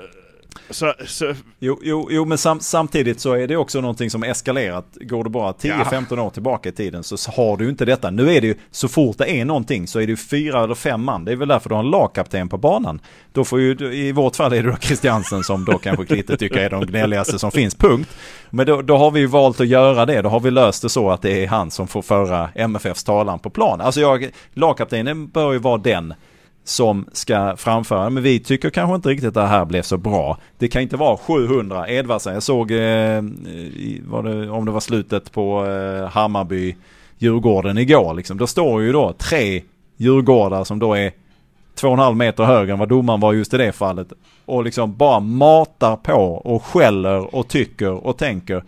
så, 0.69 0.93
så... 1.05 1.33
Jo, 1.59 1.79
jo, 1.83 2.07
jo, 2.11 2.25
men 2.25 2.37
sam, 2.37 2.59
samtidigt 2.59 3.19
så 3.19 3.33
är 3.33 3.47
det 3.47 3.57
också 3.57 3.81
någonting 3.81 4.09
som 4.09 4.23
eskalerat. 4.23 4.85
Går 5.01 5.23
det 5.23 5.29
bara 5.29 5.51
10-15 5.51 6.05
ja. 6.09 6.21
år 6.21 6.29
tillbaka 6.29 6.69
i 6.69 6.71
tiden 6.71 7.03
så 7.03 7.31
har 7.31 7.57
du 7.57 7.69
inte 7.69 7.85
detta. 7.85 8.09
Nu 8.09 8.33
är 8.33 8.41
det 8.41 8.47
ju, 8.47 8.55
så 8.71 8.87
fort 8.87 9.17
det 9.17 9.31
är 9.31 9.45
någonting 9.45 9.87
så 9.87 9.99
är 9.99 10.05
det 10.05 10.11
ju 10.11 10.17
fyra 10.17 10.63
eller 10.63 10.75
fem 10.75 11.03
man. 11.03 11.25
Det 11.25 11.31
är 11.31 11.35
väl 11.35 11.47
därför 11.47 11.69
du 11.69 11.75
har 11.75 11.83
en 11.83 11.89
lagkapten 11.89 12.49
på 12.49 12.57
banan. 12.57 13.01
Då 13.31 13.43
får 13.43 13.59
ju, 13.59 13.93
i 13.93 14.11
vårt 14.11 14.35
fall 14.35 14.53
är 14.53 14.63
det 14.63 14.71
då 14.71 14.77
Christiansen 14.77 15.43
som 15.43 15.65
då 15.65 15.77
kanske 15.77 16.05
Klitte 16.05 16.37
tycker 16.37 16.59
är 16.59 16.69
de 16.69 16.85
gnälligaste 16.85 17.39
som 17.39 17.51
finns, 17.51 17.75
punkt. 17.75 18.09
Men 18.49 18.65
då, 18.65 18.81
då 18.81 18.97
har 18.97 19.11
vi 19.11 19.19
ju 19.19 19.27
valt 19.27 19.61
att 19.61 19.67
göra 19.67 20.05
det. 20.05 20.21
Då 20.21 20.29
har 20.29 20.39
vi 20.39 20.51
löst 20.51 20.81
det 20.81 20.89
så 20.89 21.11
att 21.11 21.21
det 21.21 21.43
är 21.43 21.47
han 21.47 21.71
som 21.71 21.87
får 21.87 22.01
föra 22.01 22.49
MFFs 22.55 23.03
talan 23.03 23.39
på 23.39 23.49
plan. 23.49 23.81
Alltså 23.81 24.01
jag, 24.01 24.29
lagkaptenen 24.53 25.27
bör 25.27 25.53
ju 25.53 25.59
vara 25.59 25.77
den 25.77 26.13
som 26.63 27.05
ska 27.11 27.55
framföra. 27.57 28.09
Men 28.09 28.23
vi 28.23 28.39
tycker 28.39 28.69
kanske 28.69 28.95
inte 28.95 29.09
riktigt 29.09 29.27
att 29.27 29.33
det 29.33 29.47
här 29.47 29.65
blev 29.65 29.81
så 29.81 29.97
bra. 29.97 30.37
Det 30.57 30.67
kan 30.67 30.81
inte 30.81 30.97
vara 30.97 31.17
700 31.17 31.89
Edvardsen. 31.89 32.33
Jag 32.33 32.43
såg, 32.43 32.71
eh, 32.71 33.21
var 34.03 34.23
det, 34.23 34.49
om 34.49 34.65
det 34.65 34.71
var 34.71 34.79
slutet 34.79 35.31
på 35.31 35.65
eh, 35.65 36.09
Hammarby 36.09 36.75
Djurgården 37.17 37.77
igår. 37.77 38.13
Liksom. 38.13 38.37
Då 38.37 38.47
står 38.47 38.81
ju 38.81 38.91
då 38.91 39.13
tre 39.17 39.61
Djurgårdar 39.97 40.63
som 40.63 40.79
då 40.79 40.93
är 40.93 41.11
två 41.75 41.87
och 41.87 41.93
en 41.93 41.99
halv 41.99 42.17
meter 42.17 42.43
högre 42.43 42.73
än 42.73 42.79
vad 42.79 42.89
domaren 42.89 43.19
var 43.19 43.33
just 43.33 43.53
i 43.53 43.57
det 43.57 43.71
fallet. 43.71 44.13
Och 44.45 44.63
liksom 44.63 44.97
bara 44.97 45.19
matar 45.19 45.95
på 45.95 46.33
och 46.33 46.63
skäller 46.63 47.35
och 47.35 47.47
tycker 47.47 47.91
och 48.07 48.17
tänker. 48.17 48.63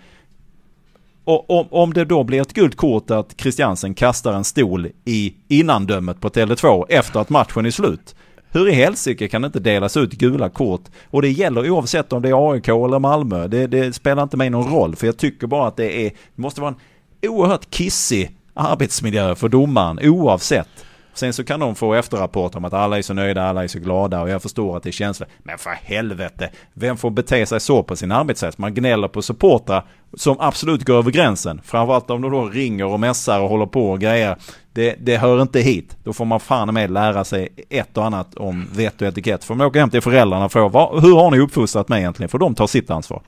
Och 1.26 1.50
om, 1.50 1.68
om 1.70 1.94
det 1.94 2.06
då 2.06 2.24
blir 2.24 2.42
ett 2.42 2.54
gult 2.54 2.76
kort 2.76 3.12
att 3.12 3.36
Christiansen 3.38 3.94
kastar 3.94 4.34
en 4.34 4.44
stol 4.44 4.88
i 5.06 5.34
innandömet 5.48 6.22
på 6.22 6.30
Tele2 6.30 6.86
efter 6.90 7.20
att 7.20 7.30
matchen 7.30 7.66
är 7.66 7.72
slut. 7.72 8.16
Hur 8.52 8.70
i 8.70 8.72
helsike 8.72 9.28
kan 9.28 9.42
det 9.42 9.46
inte 9.46 9.60
delas 9.60 9.98
ut 9.98 10.12
gula 10.12 10.50
kort? 10.50 10.82
Och 11.10 11.22
det 11.22 11.30
gäller 11.30 11.70
oavsett 11.70 12.14
om 12.14 12.22
det 12.22 12.30
är 12.30 12.52
AIK 12.52 12.68
eller 12.68 13.00
Malmö. 13.00 13.48
Det, 13.48 13.68
det 13.68 13.94
spelar 13.94 14.24
inte 14.24 14.38
mig 14.38 14.50
någon 14.50 14.74
roll. 14.74 14.96
För 14.96 15.08
jag 15.08 15.18
tycker 15.18 15.48
bara 15.48 15.68
att 15.68 15.78
det 15.78 16.06
är, 16.06 16.10
det 16.10 16.42
måste 16.42 16.62
vara 16.62 16.76
en 17.22 17.30
oerhört 17.30 17.70
kissig 17.70 18.32
arbetsmiljö 18.54 19.36
för 19.36 19.50
domaren 19.50 20.00
oavsett. 20.04 20.86
Sen 21.15 21.34
så 21.34 21.43
kan 21.43 21.60
de 21.60 21.75
få 21.75 21.93
efterrapport 21.93 22.56
om 22.56 22.65
att 22.65 22.73
alla 22.73 22.97
är 22.97 23.01
så 23.01 23.13
nöjda, 23.13 23.43
alla 23.43 23.63
är 23.63 23.67
så 23.67 23.80
glada 23.80 24.21
och 24.21 24.30
jag 24.30 24.41
förstår 24.41 24.78
att 24.78 24.84
det 24.84 24.89
är 24.89 24.91
känsligt. 24.91 25.30
Men 25.43 25.58
för 25.58 25.69
helvete, 25.69 26.49
vem 26.73 26.97
får 26.97 27.10
bete 27.10 27.45
sig 27.45 27.60
så 27.60 27.84
på 27.84 27.95
sin 27.95 28.12
arbetsplats? 28.12 28.58
Man 28.58 28.73
gnäller 28.73 29.08
på 29.08 29.21
supportrar 29.21 29.86
som 30.13 30.36
absolut 30.39 30.86
går 30.86 30.97
över 30.97 31.12
gränsen. 31.12 31.62
Framförallt 31.63 32.10
om 32.10 32.21
de 32.21 32.32
då 32.32 32.45
ringer 32.45 32.86
och 32.86 32.99
mässar 32.99 33.39
och 33.39 33.49
håller 33.49 33.65
på 33.65 33.91
och 33.91 33.99
grejer. 33.99 34.36
Det, 34.73 34.95
det 34.99 35.17
hör 35.17 35.41
inte 35.41 35.60
hit. 35.60 35.97
Då 36.04 36.13
får 36.13 36.25
man 36.25 36.39
fan 36.39 36.73
med 36.73 36.91
lära 36.91 37.23
sig 37.23 37.49
ett 37.69 37.97
och 37.97 38.06
annat 38.06 38.36
om 38.36 38.67
vett 38.71 39.01
och 39.01 39.08
etikett. 39.08 39.43
Får 39.43 39.56
man 39.56 39.67
åka 39.67 39.80
hem 39.80 39.89
till 39.89 40.01
föräldrarna 40.01 40.45
och 40.45 40.51
fråga 40.51 40.99
hur 41.01 41.15
har 41.15 41.32
ni 41.32 41.39
uppfostrat 41.39 41.89
mig 41.89 41.99
egentligen? 41.99 42.30
För 42.30 42.38
de 42.38 42.56
tar 42.56 42.67
sitt 42.67 42.89
ansvar. 42.89 43.21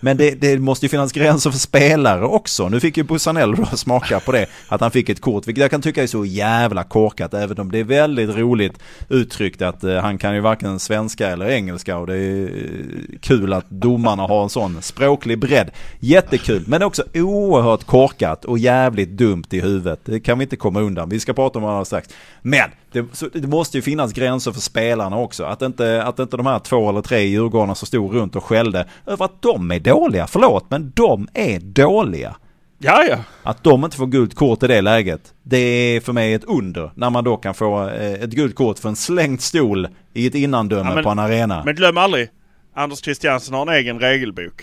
Men 0.00 0.16
det, 0.16 0.34
det, 0.34 0.58
måste 0.58 0.86
ju 0.86 0.90
finnas 0.90 1.12
gränser 1.12 1.50
för 1.50 1.58
spelare 1.58 2.24
också. 2.24 2.68
Nu 2.68 2.80
fick 2.80 2.96
ju 2.96 3.02
Bussanell 3.02 3.66
smaka 3.76 4.20
på 4.20 4.32
det. 4.32 4.46
Att 4.68 4.80
han 4.80 4.90
fick 4.90 5.08
ett 5.08 5.20
kort, 5.20 5.46
vilket 5.46 5.62
jag 5.62 5.70
kan 5.70 5.82
tycka 5.82 6.02
är 6.02 6.06
så 6.06 6.24
jävla 6.24 6.84
korkat. 6.84 7.34
Även 7.34 7.60
om 7.60 7.72
det 7.72 7.78
är 7.78 7.84
väldigt 7.84 8.36
roligt 8.36 8.78
uttryckt 9.08 9.62
att 9.62 9.84
eh, 9.84 9.96
han 9.96 10.18
kan 10.18 10.34
ju 10.34 10.40
varken 10.40 10.78
svenska 10.78 11.28
eller 11.28 11.48
engelska. 11.48 11.98
Och 11.98 12.06
det 12.06 12.16
är 12.16 12.42
eh, 12.42 13.18
kul 13.20 13.52
att 13.52 13.70
domarna 13.70 14.22
har 14.22 14.42
en 14.42 14.48
sån 14.48 14.82
språklig 14.82 15.38
bredd. 15.38 15.70
Jättekul, 16.00 16.64
men 16.66 16.82
också 16.82 17.04
oerhört 17.14 17.84
korkat 17.84 18.44
och 18.44 18.58
jävligt 18.58 19.10
dumt 19.10 19.44
i 19.50 19.60
huvudet. 19.60 20.00
Det 20.04 20.20
kan 20.20 20.38
vi 20.38 20.42
inte 20.42 20.56
komma 20.56 20.80
undan. 20.80 21.08
Vi 21.08 21.20
ska 21.20 21.32
prata 21.32 21.58
om 21.58 21.64
det 21.64 21.70
alldeles 21.70 21.88
strax. 21.88 22.08
Men 22.42 22.70
det, 22.92 23.32
det, 23.32 23.46
måste 23.46 23.78
ju 23.78 23.82
finnas 23.82 24.12
gränser 24.12 24.52
för 24.52 24.60
spelarna 24.60 25.16
också. 25.18 25.44
Att 25.44 25.62
inte, 25.62 26.02
att 26.02 26.18
inte 26.18 26.36
de 26.36 26.46
här 26.46 26.58
två 26.58 26.88
eller 26.88 27.02
tre 27.02 27.18
Djurgårdarna 27.18 27.74
som 27.74 27.86
stod 27.86 28.14
runt 28.14 28.36
och 28.36 28.44
skällde 28.44 28.86
över 29.06 29.24
att 29.24 29.42
de 29.42 29.57
är 29.70 29.80
dåliga. 29.80 30.26
Förlåt, 30.26 30.66
men 30.70 30.92
de 30.94 31.28
är 31.34 31.60
dåliga. 31.60 32.36
Ja, 32.78 33.04
ja. 33.04 33.18
Att 33.42 33.64
de 33.64 33.84
inte 33.84 33.96
får 33.96 34.06
gult 34.06 34.34
kort 34.34 34.62
i 34.62 34.66
det 34.66 34.80
läget, 34.80 35.20
det 35.42 35.58
är 35.58 36.00
för 36.00 36.12
mig 36.12 36.34
ett 36.34 36.44
under. 36.44 36.90
När 36.94 37.10
man 37.10 37.24
då 37.24 37.36
kan 37.36 37.54
få 37.54 37.88
eh, 37.88 38.12
ett 38.12 38.30
gult 38.30 38.54
kort 38.54 38.78
för 38.78 38.88
en 38.88 38.96
slängd 38.96 39.40
stol 39.40 39.88
i 40.14 40.26
ett 40.26 40.34
innandöme 40.34 40.88
ja, 40.88 40.94
men, 40.94 41.04
på 41.04 41.10
en 41.10 41.18
arena. 41.18 41.62
Men 41.64 41.74
glöm 41.74 41.98
aldrig, 41.98 42.28
Anders 42.74 42.98
Christiansen 42.98 43.54
har 43.54 43.62
en 43.62 43.68
egen 43.68 44.00
regelbok. 44.00 44.62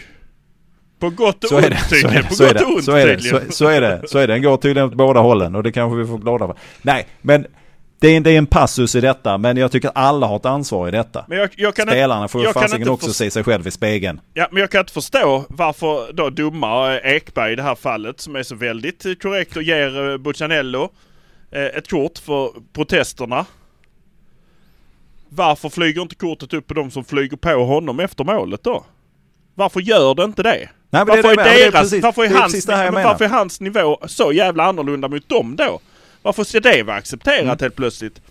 På 0.99 1.09
gott 1.09 1.43
och 1.43 1.51
ont 1.51 1.89
tydligen. 1.89 2.23
På 2.23 2.35
gott 2.35 2.61
och 2.61 2.75
ont 2.75 2.85
tydligen. 2.85 3.51
Så 3.51 3.67
är 3.67 3.81
det. 3.81 4.01
Så 4.07 4.17
är 4.17 4.27
det. 4.27 4.33
Den 4.33 4.41
går 4.41 4.57
tydligen 4.57 4.89
åt 4.89 4.95
båda 4.95 5.19
hållen 5.19 5.55
och 5.55 5.63
det 5.63 5.71
kanske 5.71 5.97
vi 5.97 6.07
får 6.07 6.17
glada 6.17 6.47
för. 6.47 6.55
Nej, 6.81 7.07
men 7.21 7.45
det 7.99 8.07
är, 8.07 8.19
det 8.19 8.31
är 8.31 8.37
en 8.37 8.45
passus 8.45 8.95
i 8.95 9.01
detta, 9.01 9.37
men 9.37 9.57
jag 9.57 9.71
tycker 9.71 9.87
att 9.87 9.97
alla 9.97 10.27
har 10.27 10.35
ett 10.35 10.45
ansvar 10.45 10.87
i 10.87 10.91
detta. 10.91 11.25
Men 11.27 11.37
jag, 11.37 11.49
jag 11.55 11.75
kan 11.75 11.87
Spelarna 11.87 12.27
får 12.27 12.53
fasiken 12.53 12.89
också 12.89 13.13
se 13.13 13.31
sig 13.31 13.43
själv 13.43 13.67
i 13.67 13.71
spegeln. 13.71 14.21
Ja, 14.33 14.47
men 14.51 14.61
jag 14.61 14.71
kan 14.71 14.79
inte 14.79 14.93
förstå 14.93 15.45
varför 15.49 16.13
då 16.13 16.29
domare 16.29 16.99
Ekberg 16.99 17.53
i 17.53 17.55
det 17.55 17.63
här 17.63 17.75
fallet, 17.75 18.19
som 18.19 18.35
är 18.35 18.43
så 18.43 18.55
väldigt 18.55 19.21
korrekt 19.21 19.57
och 19.57 19.63
ger 19.63 20.11
eh, 20.11 20.17
Buccianello 20.17 20.89
eh, 21.51 21.63
ett 21.63 21.89
kort 21.89 22.17
för 22.17 22.49
protesterna. 22.73 23.45
Varför 25.29 25.69
flyger 25.69 26.01
inte 26.01 26.15
kortet 26.15 26.53
upp 26.53 26.67
på 26.67 26.73
de 26.73 26.91
som 26.91 27.05
flyger 27.05 27.37
på 27.37 27.65
honom 27.65 27.99
efter 27.99 28.23
målet 28.23 28.63
då? 28.63 28.85
Varför 29.55 29.79
gör 29.79 30.15
det 30.15 30.23
inte 30.23 30.43
det? 30.43 30.69
Nej, 30.89 31.05
varför, 31.05 31.29
är, 31.29 31.67
är 31.67 31.71
deras, 31.71 31.93
varför, 31.93 32.23
är 32.23 32.29
hans, 32.29 32.67
varför 32.67 33.25
är 33.25 33.29
hans 33.29 33.61
nivå 33.61 33.97
så 34.07 34.31
jävla 34.31 34.63
annorlunda 34.63 35.07
mot 35.07 35.29
dem 35.29 35.55
då? 35.55 35.79
Varför 36.25 36.43
ska 36.43 36.59
det 36.59 36.83
vara 36.83 36.97
accepterat 36.97 37.41
mm. 37.41 37.57
helt 37.61 37.75
plötsligt? 37.75 38.21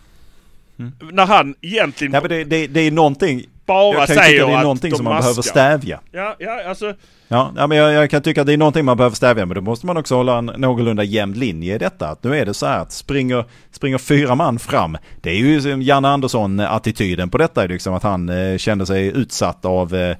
Mm. 0.79 0.93
När 1.13 1.27
han 1.27 1.55
egentligen... 1.61 2.15
Ja, 2.15 2.21
men 2.21 2.31
det, 2.31 2.45
det, 2.45 2.67
det 2.67 2.81
är 2.81 2.91
någonting... 2.91 3.43
Bara 3.67 3.95
jag 3.95 4.07
kan 4.07 4.17
säger 4.17 4.31
tycka 4.31 4.47
det 4.47 4.53
är 4.53 4.63
någonting 4.63 4.95
som 4.95 5.05
man 5.05 5.17
behöver 5.17 5.43
stävja. 5.43 6.01
Ja, 6.13 6.37
ja 6.39 6.65
alltså... 6.69 6.95
Ja, 7.29 7.53
ja 7.57 7.67
men 7.67 7.79
jag, 7.79 7.93
jag, 7.93 8.11
kan 8.11 8.23
tycka 8.23 8.41
att 8.41 8.47
det 8.47 8.53
är 8.53 8.57
någonting 8.57 8.85
man 8.85 8.97
behöver 8.97 9.17
stävja. 9.17 9.47
Men 9.47 9.55
då 9.55 9.61
måste 9.61 9.87
man 9.87 9.97
också 9.97 10.17
hålla 10.17 10.39
en 10.39 10.45
någorlunda 10.45 11.05
jämn 11.05 11.33
linje 11.33 11.75
i 11.75 11.79
detta. 11.79 12.09
Att 12.09 12.25
nu 12.25 12.37
är 12.37 12.47
det 12.47 12.55
så 12.55 12.67
här 12.67 12.79
att 12.79 12.93
springer, 12.93 13.45
springer 13.71 13.99
fyra 13.99 14.35
man 14.35 14.59
fram. 14.59 14.99
Det 15.21 15.31
är 15.31 15.35
ju 15.35 15.83
Janne 15.83 16.09
Andersson-attityden 16.09 17.31
på 17.31 17.39
detta. 17.39 17.67
Liksom 17.67 17.95
att 17.95 18.03
han 18.03 18.29
eh, 18.29 18.57
kände 18.57 18.87
sig 18.87 19.07
utsatt 19.07 19.65
av... 19.65 19.95
Eh, 19.95 20.17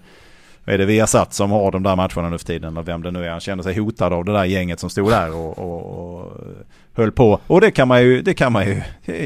är 0.67 0.79
det 0.79 0.85
Viasat 0.85 1.35
som 1.35 1.51
har 1.51 1.73
de 1.73 1.83
där 1.83 1.97
matcherna 1.97 2.31
nu 2.31 2.39
för 2.39 2.47
tiden 2.47 2.73
eller 2.73 2.83
vem 2.83 3.03
det 3.03 3.11
nu 3.11 3.25
är. 3.27 3.31
Han 3.31 3.41
kände 3.41 3.65
sig 3.65 3.79
hotad 3.79 4.13
av 4.13 4.25
det 4.25 4.33
där 4.33 4.45
gänget 4.45 4.81
som 4.81 4.91
stod 4.91 5.11
där 5.11 5.35
och, 5.35 5.59
och, 5.59 6.23
och 6.23 6.33
höll 6.95 7.13
på. 7.13 7.41
Och 7.47 7.61
det 7.61 7.71
kan 7.71 7.89
man 7.89 8.03
ju, 8.03 8.23
det 8.23 8.35
kan 8.35 8.53
man 8.53 8.67
ju, 8.67 8.83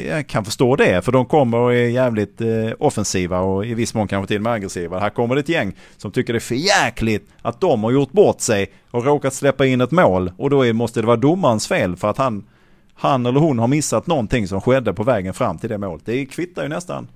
jag 0.09 0.27
kan 0.27 0.45
förstå 0.45 0.77
det. 0.77 1.05
För 1.05 1.13
de 1.13 1.27
kommer 1.27 1.59
och 1.59 1.75
är 1.75 1.89
jävligt 1.89 2.41
eh, 2.41 2.49
offensiva 2.79 3.41
och 3.41 3.67
i 3.67 3.75
viss 3.75 3.95
mån 3.95 4.09
kanske 4.09 4.29
till 4.29 4.37
och 4.37 4.43
med 4.43 4.53
aggressiva. 4.53 4.99
Här 4.99 5.11
kommer 5.11 5.35
det 5.35 5.41
ett 5.41 5.49
gäng 5.49 5.77
som 5.97 6.11
tycker 6.11 6.33
det 6.33 6.39
är 6.39 6.41
för 6.41 6.55
jäkligt 6.55 7.31
att 7.43 7.61
de 7.61 7.85
har 7.85 7.91
gjort 7.91 8.13
bort 8.13 8.41
sig 8.41 8.73
och 8.91 9.05
råkat 9.05 9.35
släppa 9.35 9.67
in 9.67 9.81
ett 9.81 9.91
mål. 9.91 10.33
Och 10.37 10.51
då 10.51 10.67
är, 10.67 10.73
måste 10.73 11.01
det 11.01 11.07
vara 11.07 11.17
domarens 11.17 11.69
fel 11.69 11.97
för 11.97 12.11
att 12.11 12.19
han, 12.19 12.45
han 12.95 13.27
eller 13.27 13.41
hon 13.41 13.59
har 13.59 13.69
missat 13.69 14.07
någonting 14.07 14.49
som 14.49 14.61
skedde 14.61 14.95
på 14.95 15.03
vägen 15.03 15.35
fram 15.35 15.59
till 15.59 15.69
det 15.69 15.79
målet. 15.79 16.03
Det 16.07 16.27
kvittar 16.27 16.63
ju 16.63 16.69
nästan 16.69 17.09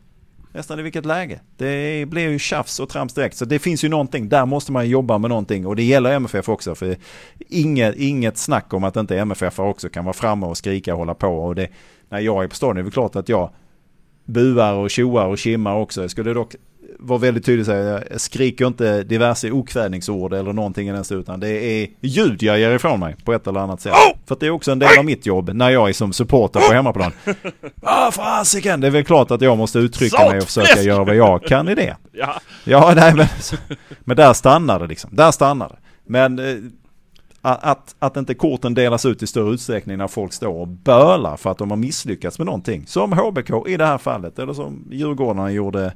nästan 0.52 0.78
i 0.78 0.82
vilket 0.82 1.06
läge. 1.06 1.40
Det 1.56 2.08
blir 2.08 2.28
ju 2.28 2.38
tjafs 2.38 2.80
och 2.80 2.88
trams 2.88 3.14
direkt. 3.14 3.36
Så 3.36 3.44
det 3.44 3.58
finns 3.58 3.84
ju 3.84 3.88
någonting, 3.88 4.28
där 4.28 4.46
måste 4.46 4.72
man 4.72 4.88
jobba 4.88 5.18
med 5.18 5.30
någonting. 5.30 5.66
Och 5.66 5.76
det 5.76 5.82
gäller 5.82 6.12
MFF 6.12 6.48
också. 6.48 6.74
För 6.74 6.96
inget, 7.48 7.96
inget 7.96 8.38
snack 8.38 8.74
om 8.74 8.84
att 8.84 8.96
inte 8.96 9.18
MFF 9.18 9.58
också 9.58 9.88
kan 9.88 10.04
vara 10.04 10.12
framme 10.12 10.46
och 10.46 10.56
skrika 10.56 10.92
och 10.92 10.98
hålla 10.98 11.14
på. 11.14 11.28
Och 11.28 11.54
det, 11.54 11.68
när 12.08 12.20
jag 12.20 12.44
är 12.44 12.48
på 12.48 12.54
stadion 12.54 12.78
är 12.78 12.82
det 12.82 12.90
klart 12.90 13.16
att 13.16 13.28
jag 13.28 13.50
buar 14.24 14.74
och 14.74 14.90
tjoar 14.90 15.26
och 15.26 15.38
kimmar 15.38 15.76
också. 15.76 16.00
Jag 16.00 16.10
skulle 16.10 16.32
dock 16.32 16.54
vara 16.98 17.18
väldigt 17.18 17.44
tydlig 17.44 17.60
och 17.60 17.66
säga, 17.66 18.02
jag 18.10 18.20
skriker 18.20 18.66
inte 18.66 19.02
diverse 19.02 19.50
okvädningsord 19.50 20.32
eller 20.34 20.52
någonting 20.52 20.88
i 20.88 20.92
den 20.92 21.04
stilen, 21.04 21.22
utan 21.22 21.40
det 21.40 21.64
är 21.64 21.88
ljud 22.00 22.42
jag 22.42 22.58
ger 22.58 22.70
ifrån 22.70 23.00
mig 23.00 23.16
på 23.24 23.32
ett 23.32 23.46
eller 23.46 23.60
annat 23.60 23.80
sätt. 23.80 23.92
Oh! 23.92 24.16
För 24.26 24.36
det 24.40 24.46
är 24.46 24.50
också 24.50 24.72
en 24.72 24.78
del 24.78 24.98
av 24.98 25.04
mitt 25.04 25.26
jobb 25.26 25.50
när 25.54 25.70
jag 25.70 25.88
är 25.88 25.92
som 25.92 26.12
supporter 26.12 26.60
på 26.60 26.74
hemmaplan. 26.74 27.12
Ah 27.82 28.10
fasiken! 28.10 28.80
Det 28.80 28.86
är 28.86 28.90
väl 28.90 29.04
klart 29.04 29.30
att 29.30 29.40
jag 29.40 29.58
måste 29.58 29.78
uttrycka 29.78 30.28
mig 30.28 30.38
och 30.38 30.44
försöka 30.44 30.82
göra 30.82 31.04
vad 31.04 31.16
jag 31.16 31.44
kan 31.44 31.68
i 31.68 31.74
det. 31.74 31.96
Ja, 32.12 32.40
ja 32.64 32.92
nej 32.96 33.14
men, 33.14 33.26
men 34.00 34.16
där 34.16 34.32
stannar 34.32 34.80
det 34.80 34.86
liksom. 34.86 35.10
Där 35.16 35.30
stannar 35.30 35.68
det. 35.68 35.76
Men 36.04 36.38
eh, 36.38 36.56
att, 37.42 37.94
att 37.98 38.16
inte 38.16 38.34
korten 38.34 38.74
delas 38.74 39.06
ut 39.06 39.22
i 39.22 39.26
större 39.26 39.54
utsträckning 39.54 39.98
när 39.98 40.08
folk 40.08 40.32
står 40.32 40.54
och 40.54 40.68
bölar 40.68 41.36
för 41.36 41.50
att 41.50 41.58
de 41.58 41.70
har 41.70 41.76
misslyckats 41.76 42.38
med 42.38 42.46
någonting. 42.46 42.86
Som 42.86 43.12
HBK 43.12 43.68
i 43.68 43.76
det 43.76 43.86
här 43.86 43.98
fallet, 43.98 44.38
eller 44.38 44.52
som 44.52 44.88
Djurgården 44.90 45.52
gjorde 45.52 45.92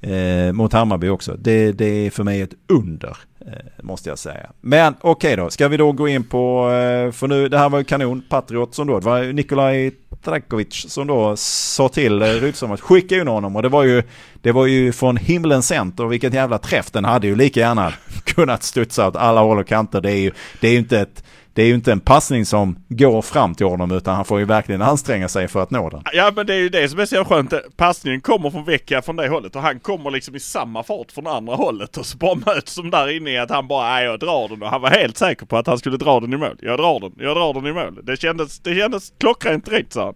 eh, 0.00 0.52
mot 0.52 0.72
Hammarby 0.72 1.08
också. 1.08 1.36
Det, 1.38 1.72
det 1.72 2.06
är 2.06 2.10
för 2.10 2.24
mig 2.24 2.40
ett 2.40 2.54
under, 2.68 3.16
eh, 3.40 3.82
måste 3.82 4.08
jag 4.08 4.18
säga. 4.18 4.50
Men 4.60 4.94
okej 5.00 5.10
okay 5.10 5.36
då, 5.36 5.50
ska 5.50 5.68
vi 5.68 5.76
då 5.76 5.92
gå 5.92 6.08
in 6.08 6.24
på, 6.24 6.70
eh, 6.70 7.12
för 7.12 7.28
nu, 7.28 7.48
det 7.48 7.58
här 7.58 7.68
var 7.68 7.78
ju 7.78 7.84
kanon, 7.84 8.22
Patriot 8.28 8.74
som 8.74 8.86
då, 8.86 9.00
det 9.00 9.06
var 9.06 9.32
Nikolaj 9.32 9.92
Trakovic 10.24 10.90
som 10.92 11.06
då 11.06 11.36
sa 11.36 11.88
till 11.88 12.22
eh, 12.22 12.26
Rydström 12.26 12.72
att 12.72 12.80
skicka 12.80 13.16
in 13.16 13.28
honom 13.28 13.56
och 13.56 13.62
det 13.62 13.68
var 13.68 13.84
ju, 13.84 14.02
det 14.42 14.52
var 14.52 14.66
ju 14.66 14.92
från 14.92 15.16
himlens 15.16 15.66
center 15.66 16.04
och 16.04 16.12
vilket 16.12 16.34
jävla 16.34 16.58
träff 16.58 16.90
den 16.90 17.04
hade 17.04 17.26
ju 17.26 17.36
lika 17.36 17.60
gärna 17.60 17.92
kunnat 18.24 18.62
studsa 18.62 19.08
åt 19.08 19.16
alla 19.16 19.40
håll 19.40 19.58
och 19.58 19.66
kanter. 19.66 20.00
Det 20.00 20.12
är 20.12 20.20
ju, 20.20 20.32
det 20.60 20.68
är 20.68 20.72
ju 20.72 20.78
inte 20.78 21.00
ett 21.00 21.24
det 21.58 21.62
är 21.62 21.66
ju 21.66 21.74
inte 21.74 21.92
en 21.92 22.00
passning 22.00 22.46
som 22.46 22.76
går 22.88 23.22
fram 23.22 23.54
till 23.54 23.66
honom 23.66 23.92
utan 23.92 24.16
han 24.16 24.24
får 24.24 24.38
ju 24.38 24.44
verkligen 24.44 24.82
anstränga 24.82 25.28
sig 25.28 25.48
för 25.48 25.62
att 25.62 25.70
nå 25.70 25.90
den. 25.90 26.02
Ja 26.12 26.32
men 26.36 26.46
det 26.46 26.54
är 26.54 26.58
ju 26.58 26.68
det 26.68 26.88
som 26.88 27.00
är 27.00 27.06
så 27.06 27.24
skönt. 27.24 27.54
Passningen 27.76 28.20
kommer 28.20 28.50
från 28.50 28.64
Vecchia 28.64 29.02
från 29.02 29.16
det 29.16 29.28
hållet 29.28 29.56
och 29.56 29.62
han 29.62 29.80
kommer 29.80 30.10
liksom 30.10 30.36
i 30.36 30.40
samma 30.40 30.82
fart 30.82 31.12
från 31.12 31.26
andra 31.26 31.54
hållet 31.54 31.96
och 31.96 32.06
så 32.06 32.18
bara 32.18 32.34
möts 32.34 32.76
de 32.76 32.90
där 32.90 33.16
inne 33.16 33.30
i 33.30 33.38
att 33.38 33.50
han 33.50 33.68
bara, 33.68 33.88
nej 33.88 34.04
jag 34.04 34.20
drar 34.20 34.48
den 34.48 34.62
och 34.62 34.68
han 34.68 34.80
var 34.80 34.90
helt 34.90 35.16
säker 35.16 35.46
på 35.46 35.56
att 35.56 35.66
han 35.66 35.78
skulle 35.78 35.96
dra 35.96 36.20
den 36.20 36.32
i 36.32 36.36
mål. 36.36 36.56
Jag 36.60 36.78
drar 36.78 37.00
den, 37.00 37.12
jag 37.18 37.36
drar 37.36 37.54
den 37.54 37.66
i 37.66 37.72
mål. 37.72 38.00
Det 38.02 38.20
kändes, 38.20 38.58
det 38.58 38.74
kändes 38.74 39.12
klockrent 39.18 39.68
rätt 39.68 39.92
sa 39.92 40.04
han. 40.04 40.14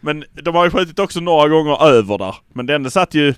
Men 0.00 0.24
de 0.32 0.54
har 0.54 0.64
ju 0.64 0.70
skjutit 0.70 0.98
också 0.98 1.20
några 1.20 1.48
gånger 1.48 1.86
över 1.86 2.18
där. 2.18 2.36
Men 2.52 2.66
den 2.66 2.90
satt 2.90 3.14
ju 3.14 3.34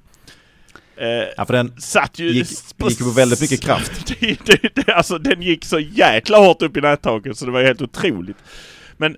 ja, 1.37 1.45
för 1.45 1.53
den 1.53 1.81
satt 1.81 2.19
ju 2.19 2.31
gick, 2.31 2.49
gick 2.79 2.99
på 2.99 3.11
väldigt 3.11 3.41
mycket 3.41 3.61
kraft. 3.61 4.07
det, 4.21 4.47
det, 4.47 4.75
det, 4.75 4.93
alltså 4.93 5.19
den 5.19 5.43
gick 5.43 5.65
så 5.65 5.79
jäkla 5.79 6.39
hårt 6.39 6.63
upp 6.63 6.77
i 6.77 6.81
nättaket 6.81 7.39
så 7.39 7.47
det 7.47 7.53
var 7.53 7.63
helt 7.63 7.83
otroligt. 7.83 8.37
Men 8.97 9.17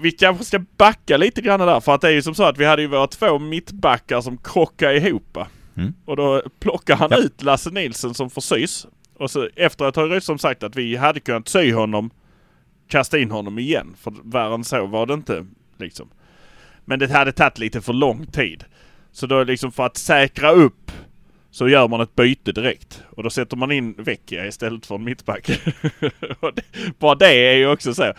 vi 0.00 0.12
kanske 0.12 0.44
ska 0.44 0.58
backa 0.76 1.16
lite 1.16 1.40
grann 1.40 1.60
där 1.60 1.80
för 1.80 1.94
att 1.94 2.00
det 2.00 2.08
är 2.08 2.12
ju 2.12 2.22
som 2.22 2.34
så 2.34 2.44
att 2.44 2.58
vi 2.58 2.64
hade 2.64 2.82
ju 2.82 2.88
våra 2.88 3.06
två 3.06 3.38
mittbackar 3.38 4.20
som 4.20 4.38
krockade 4.38 4.96
ihop. 4.96 5.38
Mm. 5.76 5.94
Och 6.04 6.16
då 6.16 6.42
plockar 6.60 6.96
han 6.96 7.08
ja. 7.10 7.18
ut 7.18 7.42
Lasse 7.42 7.70
Nilsson 7.70 8.14
som 8.14 8.30
får 8.30 8.40
sys. 8.40 8.86
Och 9.14 9.30
så 9.30 9.48
efteråt 9.56 9.96
har 9.96 10.08
Rydström 10.08 10.38
sagt 10.38 10.62
att 10.62 10.76
vi 10.76 10.96
hade 10.96 11.20
kunnat 11.20 11.48
sy 11.48 11.72
honom, 11.72 12.10
kasta 12.88 13.18
in 13.18 13.30
honom 13.30 13.58
igen. 13.58 13.94
För 13.98 14.14
värre 14.24 14.54
än 14.54 14.64
så 14.64 14.86
var 14.86 15.06
det 15.06 15.14
inte 15.14 15.46
liksom. 15.78 16.08
Men 16.84 16.98
det 16.98 17.10
hade 17.10 17.32
tagit 17.32 17.58
lite 17.58 17.80
för 17.80 17.92
lång 17.92 18.26
tid. 18.26 18.64
Så 19.12 19.26
då 19.26 19.44
liksom 19.44 19.72
för 19.72 19.86
att 19.86 19.96
säkra 19.96 20.50
upp 20.50 20.89
så 21.50 21.68
gör 21.68 21.88
man 21.88 22.00
ett 22.00 22.14
byte 22.16 22.52
direkt. 22.52 23.02
Och 23.16 23.22
då 23.22 23.30
sätter 23.30 23.56
man 23.56 23.72
in 23.72 23.94
Vecchia 23.98 24.46
istället 24.46 24.86
för 24.86 24.94
en 24.94 25.04
mittback. 25.04 25.50
Bara 26.98 27.14
det 27.14 27.26
är 27.52 27.56
ju 27.56 27.66
också 27.66 27.94
så. 27.94 28.12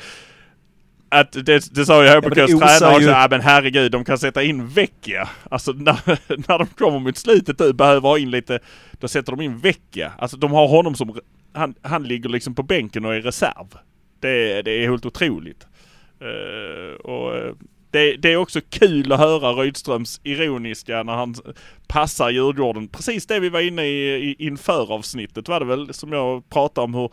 Att 1.10 1.32
det, 1.32 1.76
det 1.76 1.86
sa 1.86 2.04
ju 2.04 2.10
HBKs 2.10 2.54
osar 2.54 2.68
tränare 2.68 2.96
också. 2.96 3.02
ju- 3.02 3.08
Ja 3.10 3.28
men 3.30 3.42
herregud, 3.42 3.92
de 3.92 4.06
kan 4.06 4.18
sätta 4.18 4.44
in 4.44 4.68
Vecchia. 4.68 5.30
Alltså 5.50 5.72
när, 5.72 6.00
när 6.48 6.58
de 6.58 6.68
kommer 6.68 7.00
mot 7.00 7.18
slutet 7.18 7.60
nu 7.60 7.74
behöver 7.74 8.10
ha 8.10 8.18
in 8.18 8.32
lite. 8.32 8.60
Då 8.92 9.08
sätter 9.08 9.32
de 9.32 9.42
in 9.42 9.58
Vecchia. 9.60 10.12
Alltså 10.18 10.38
de 10.38 10.52
har 10.52 10.68
honom 10.68 10.96
som... 10.96 11.20
Han, 11.54 11.76
han 11.82 12.04
ligger 12.04 12.30
liksom 12.30 12.56
på 12.56 12.64
bänken 12.64 13.06
och 13.06 13.16
är 13.16 13.22
reserv. 13.22 13.68
Det, 14.20 14.62
det 14.62 14.72
är 14.72 14.90
helt 14.90 15.06
otroligt. 15.06 15.68
Eh, 16.22 16.96
och 16.96 17.36
eh, 17.38 17.54
det, 17.92 18.16
det 18.18 18.32
är 18.32 18.38
också 18.38 18.60
kul 18.70 19.12
att 19.12 19.20
höra 19.20 19.52
Rydströms 19.52 20.22
ironiska 20.24 21.04
när 21.04 21.14
han 21.14 21.36
passar 21.88 22.30
Djurgården. 22.30 22.88
Precis 22.88 23.26
det 23.28 23.40
vi 23.40 23.50
var 23.50 23.60
inne 23.60 23.86
i, 23.86 24.16
i 24.16 24.36
inför 24.40 24.94
avsnittet 24.94 25.48
var 25.48 25.60
det 25.60 25.66
väl 25.66 25.94
som 25.94 26.12
jag 26.14 26.50
pratade 26.50 26.86
om 26.86 26.94
hur 26.94 27.10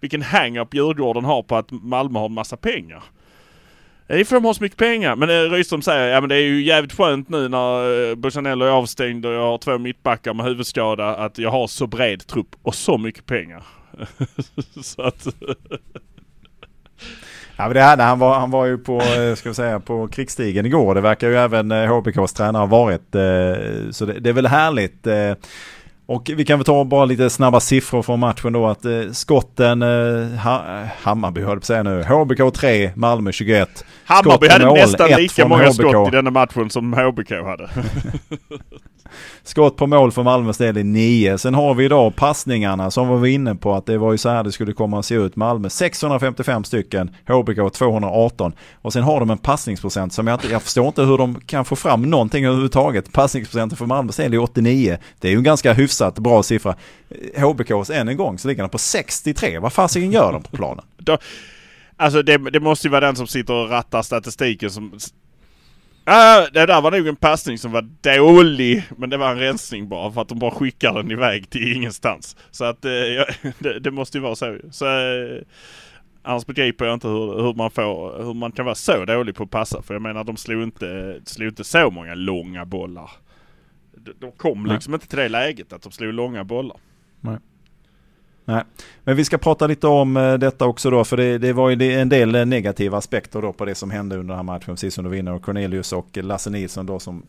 vilken 0.00 0.22
hang-up 0.22 0.74
Djurgården 0.74 1.24
har 1.24 1.42
på 1.42 1.56
att 1.56 1.70
Malmö 1.70 2.18
har 2.18 2.26
en 2.26 2.32
massa 2.32 2.56
pengar. 2.56 3.02
Det 4.06 4.20
är 4.20 4.24
för 4.24 4.34
de 4.34 4.44
har 4.44 4.54
så 4.54 4.62
mycket 4.62 4.78
pengar. 4.78 5.16
Men 5.16 5.30
eh, 5.30 5.50
Rydström 5.50 5.82
säger 5.82 6.08
ja 6.08 6.20
men 6.20 6.28
det 6.28 6.36
är 6.36 6.42
ju 6.42 6.62
jävligt 6.62 6.92
skönt 6.92 7.28
nu 7.28 7.48
när 7.48 8.08
eh, 8.10 8.14
Busanello 8.14 8.64
är 8.64 8.70
avstängd 8.70 9.26
och 9.26 9.32
jag 9.32 9.42
har 9.42 9.58
två 9.58 9.78
mittbackar 9.78 10.34
med 10.34 10.46
huvudskada 10.46 11.16
att 11.16 11.38
jag 11.38 11.50
har 11.50 11.66
så 11.66 11.86
bred 11.86 12.26
trupp 12.26 12.56
och 12.62 12.74
så 12.74 12.98
mycket 12.98 13.26
pengar. 13.26 13.62
så 14.82 15.02
att... 15.02 15.26
Ja, 17.60 17.66
men 17.66 17.74
det 17.74 17.82
hade 17.82 18.02
han, 18.02 18.18
var, 18.18 18.38
han 18.38 18.50
var 18.50 18.66
ju 18.66 18.78
på, 18.78 19.00
eh, 19.00 19.34
ska 19.34 19.48
vi 19.48 19.54
säga, 19.54 19.80
på 19.80 20.08
krigsstigen 20.08 20.66
igår. 20.66 20.94
Det 20.94 21.00
verkar 21.00 21.28
ju 21.28 21.36
även 21.36 21.72
eh, 21.72 21.86
HBKs 21.86 22.32
tränare 22.32 22.60
ha 22.60 22.66
varit. 22.66 23.14
Eh, 23.14 23.90
så 23.90 24.04
det, 24.04 24.20
det 24.20 24.30
är 24.30 24.32
väl 24.32 24.46
härligt. 24.46 25.06
Och 26.10 26.30
vi 26.36 26.44
kan 26.44 26.58
väl 26.58 26.64
ta 26.64 26.84
bara 26.84 27.04
lite 27.04 27.30
snabba 27.30 27.60
siffror 27.60 28.02
från 28.02 28.20
matchen 28.20 28.52
då. 28.52 28.66
Att 28.66 28.84
eh, 28.84 29.10
skotten, 29.12 29.82
eh, 29.82 30.38
ha, 30.44 30.84
Hammarby 31.02 31.40
höll 31.40 31.60
på 31.60 31.66
säga 31.66 31.82
nu. 31.82 32.02
HBK 32.02 32.54
3, 32.54 32.92
Malmö 32.94 33.32
21. 33.32 33.84
Hammarby 34.04 34.48
hade 34.48 34.66
mål, 34.66 34.78
nästan 34.78 35.10
lika 35.10 35.48
många 35.48 35.64
HBK. 35.64 35.74
skott 35.74 36.08
i 36.08 36.10
denna 36.10 36.30
matchen 36.30 36.70
som 36.70 36.92
HBK 36.92 37.30
hade. 37.30 37.70
Skott 39.42 39.76
på 39.76 39.86
mål 39.86 40.12
för 40.12 40.22
Malmös 40.22 40.58
del 40.58 40.76
är 40.76 40.84
9. 40.84 41.38
Sen 41.38 41.54
har 41.54 41.74
vi 41.74 41.84
idag 41.84 42.16
passningarna 42.16 42.90
som 42.90 43.08
vi 43.08 43.14
var 43.14 43.26
inne 43.26 43.54
på 43.54 43.74
att 43.74 43.86
det 43.86 43.98
var 43.98 44.12
ju 44.12 44.18
så 44.18 44.28
här 44.28 44.44
det 44.44 44.52
skulle 44.52 44.72
komma 44.72 44.98
att 44.98 45.04
se 45.04 45.14
ut. 45.14 45.36
Malmö 45.36 45.70
655 45.70 46.64
stycken, 46.64 47.10
HBK 47.28 47.72
218. 47.72 48.52
Och 48.82 48.92
sen 48.92 49.02
har 49.02 49.20
de 49.20 49.30
en 49.30 49.38
passningsprocent 49.38 50.12
som 50.12 50.26
jag 50.26 50.34
inte, 50.34 50.48
jag 50.48 50.62
förstår 50.62 50.86
inte 50.86 51.02
hur 51.02 51.18
de 51.18 51.40
kan 51.40 51.64
få 51.64 51.76
fram 51.76 52.02
någonting 52.02 52.44
överhuvudtaget. 52.44 53.12
Passningsprocenten 53.12 53.76
för 53.76 53.86
Malmös 53.86 54.16
del 54.16 54.34
är 54.34 54.38
89. 54.38 54.98
Det 55.18 55.28
är 55.28 55.32
ju 55.32 55.38
en 55.38 55.42
ganska 55.42 55.72
hyfsat 56.00 56.18
bra 56.18 56.42
siffra. 56.42 56.76
HBKs 57.36 57.90
än 57.90 58.08
en 58.08 58.16
gång 58.16 58.38
så 58.38 58.48
ligger 58.48 58.62
den 58.62 58.70
på 58.70 58.78
63. 58.78 59.58
Vad 59.58 59.72
fasiken 59.72 60.12
gör 60.12 60.32
de 60.32 60.42
på 60.42 60.56
planen? 60.56 60.84
Då, 60.98 61.18
alltså 61.96 62.22
det, 62.22 62.38
det 62.38 62.60
måste 62.60 62.86
ju 62.86 62.90
vara 62.90 63.06
den 63.06 63.16
som 63.16 63.26
sitter 63.26 63.54
och 63.54 63.70
rattar 63.70 64.02
statistiken 64.02 64.70
som... 64.70 64.98
Ah, 66.04 66.46
det 66.52 66.66
där 66.66 66.80
var 66.80 66.90
nog 66.90 67.06
en 67.06 67.16
passning 67.16 67.58
som 67.58 67.72
var 67.72 67.88
dålig. 68.00 68.84
Men 68.96 69.10
det 69.10 69.16
var 69.16 69.30
en 69.30 69.38
rensning 69.38 69.88
bara 69.88 70.12
för 70.12 70.20
att 70.20 70.28
de 70.28 70.38
bara 70.38 70.50
skickar 70.50 70.94
den 70.94 71.10
iväg 71.10 71.50
till 71.50 71.72
ingenstans. 71.76 72.36
Så 72.50 72.64
att 72.64 72.84
eh, 72.84 72.90
det, 73.58 73.80
det 73.80 73.90
måste 73.90 74.18
ju 74.18 74.22
vara 74.22 74.34
så. 74.34 74.58
så 74.70 74.86
eh, 74.86 75.42
annars 76.22 76.46
begriper 76.46 76.84
jag 76.84 76.94
inte 76.94 77.08
hur, 77.08 77.42
hur, 77.42 77.54
man 77.54 77.70
får, 77.70 78.24
hur 78.24 78.34
man 78.34 78.52
kan 78.52 78.64
vara 78.64 78.74
så 78.74 79.04
dålig 79.04 79.34
på 79.34 79.42
att 79.42 79.50
passa. 79.50 79.82
För 79.82 79.94
jag 79.94 80.02
menar 80.02 80.24
de 80.24 80.36
slog 80.36 80.62
inte, 80.62 81.20
slog 81.24 81.48
inte 81.48 81.64
så 81.64 81.90
många 81.90 82.14
långa 82.14 82.64
bollar. 82.64 83.10
De, 84.18 84.32
kom 84.32 84.62
Nej. 84.62 84.72
liksom 84.74 84.94
inte 84.94 85.06
till 85.08 85.18
det 85.18 85.28
läget 85.28 85.72
att 85.72 85.82
de 85.82 85.92
slog 85.92 86.14
långa 86.14 86.44
bollar. 86.44 86.76
Nej, 88.44 88.64
men 89.04 89.16
vi 89.16 89.24
ska 89.24 89.38
prata 89.38 89.66
lite 89.66 89.86
om 89.86 90.16
eh, 90.16 90.34
detta 90.34 90.66
också 90.66 90.90
då, 90.90 91.04
för 91.04 91.16
det, 91.16 91.38
det 91.38 91.52
var 91.52 91.70
ju 91.70 91.92
en 91.92 92.08
del 92.08 92.34
eh, 92.34 92.46
negativa 92.46 92.98
aspekter 92.98 93.42
då 93.42 93.52
på 93.52 93.64
det 93.64 93.74
som 93.74 93.90
hände 93.90 94.16
under 94.16 94.28
den 94.28 94.36
här 94.36 94.42
matchen, 94.54 94.74
precis 94.74 94.94
som 94.94 95.04
du 95.04 95.10
vinner. 95.10 95.32
Och 95.32 95.42
Cornelius 95.42 95.92
och 95.92 96.16
Lasse 96.16 96.50
Nilsson 96.50 96.86
då 96.86 96.98
som 96.98 97.22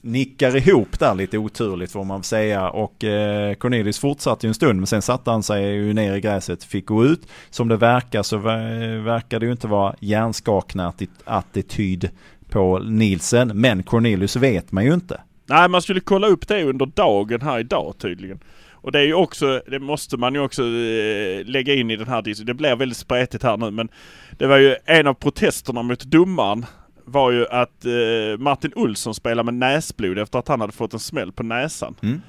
nickar 0.00 0.56
ihop 0.56 0.98
där 0.98 1.14
lite 1.14 1.38
oturligt 1.38 1.92
får 1.92 2.04
man 2.04 2.22
säga. 2.22 2.70
Och 2.70 3.04
eh, 3.04 3.54
Cornelius 3.54 3.98
fortsatte 3.98 4.46
ju 4.46 4.48
en 4.48 4.54
stund, 4.54 4.78
men 4.80 4.86
sen 4.86 5.02
satte 5.02 5.30
han 5.30 5.42
sig 5.42 5.64
ju 5.64 5.92
ner 5.92 6.14
i 6.14 6.20
gräset, 6.20 6.64
fick 6.64 6.86
gå 6.86 7.04
ut. 7.04 7.28
Som 7.50 7.68
det 7.68 7.76
verkar 7.76 8.22
så 8.22 8.36
ver- 8.38 9.04
verkar 9.04 9.40
det 9.40 9.46
ju 9.46 9.52
inte 9.52 9.66
vara 9.68 9.94
hjärnskakande 10.00 10.84
atti- 10.84 11.08
attityd 11.24 12.10
på 12.48 12.78
Nilsen, 12.78 13.60
men 13.60 13.82
Cornelius 13.82 14.36
vet 14.36 14.72
man 14.72 14.84
ju 14.84 14.94
inte. 14.94 15.20
Nej, 15.46 15.68
man 15.68 15.82
skulle 15.82 16.00
kolla 16.00 16.26
upp 16.26 16.48
det 16.48 16.64
under 16.64 16.86
dagen 16.86 17.40
här 17.40 17.58
idag 17.58 17.94
tydligen. 17.98 18.40
Och 18.72 18.92
det 18.92 18.98
är 18.98 19.04
ju 19.04 19.14
också, 19.14 19.62
det 19.66 19.78
måste 19.78 20.16
man 20.16 20.34
ju 20.34 20.40
också 20.40 20.62
eh, 20.62 21.44
lägga 21.44 21.74
in 21.74 21.90
i 21.90 21.96
den 21.96 22.08
här. 22.08 22.44
Det 22.44 22.54
blir 22.54 22.76
väldigt 22.76 22.98
spretigt 22.98 23.42
här 23.42 23.56
nu 23.56 23.70
men 23.70 23.88
det 24.38 24.46
var 24.46 24.56
ju 24.56 24.76
en 24.84 25.06
av 25.06 25.14
protesterna 25.14 25.82
mot 25.82 26.04
domaren 26.04 26.66
var 27.04 27.30
ju 27.30 27.46
att 27.46 27.84
eh, 27.84 28.38
Martin 28.38 28.72
Olsson 28.76 29.14
spelade 29.14 29.52
med 29.52 29.54
näsblod 29.54 30.18
efter 30.18 30.38
att 30.38 30.48
han 30.48 30.60
hade 30.60 30.72
fått 30.72 30.92
en 30.92 30.98
smäll 30.98 31.32
på 31.32 31.42
näsan. 31.42 31.94
Mm. 32.02 32.20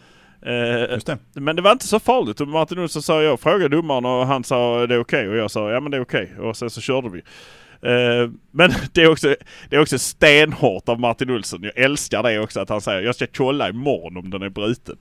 Eh, 0.41 0.99
det. 1.05 1.17
men 1.33 1.55
det 1.55 1.61
var 1.61 1.71
inte 1.71 1.87
så 1.87 1.99
farligt. 1.99 2.41
Och 2.41 2.47
Martin 2.47 2.79
Olsson 2.79 3.01
sa 3.01 3.21
jag 3.21 3.39
frågade 3.39 3.75
domaren 3.75 4.05
och 4.05 4.27
han 4.27 4.43
sa 4.43 4.87
det 4.87 4.95
är 4.95 4.99
okej 4.99 5.29
och 5.29 5.37
jag 5.37 5.51
sa 5.51 5.71
ja 5.71 5.79
men 5.79 5.91
det 5.91 5.97
är 5.97 6.01
okej 6.01 6.33
och 6.39 6.57
sen 6.57 6.69
så 6.69 6.81
körde 6.81 7.09
vi. 7.09 7.21
Eh, 7.81 8.29
men 8.51 8.73
det 8.93 9.01
är, 9.03 9.11
också, 9.11 9.35
det 9.69 9.75
är 9.75 9.79
också 9.81 9.99
stenhårt 9.99 10.89
av 10.89 10.99
Martin 10.99 11.29
Olsson. 11.29 11.63
Jag 11.63 11.77
älskar 11.77 12.23
det 12.23 12.39
också 12.39 12.59
att 12.59 12.69
han 12.69 12.81
säger 12.81 13.01
jag 13.01 13.15
ska 13.15 13.27
kolla 13.37 13.69
imorgon 13.69 14.17
om 14.17 14.29
den 14.29 14.41
är 14.41 14.49
bruten. 14.49 14.95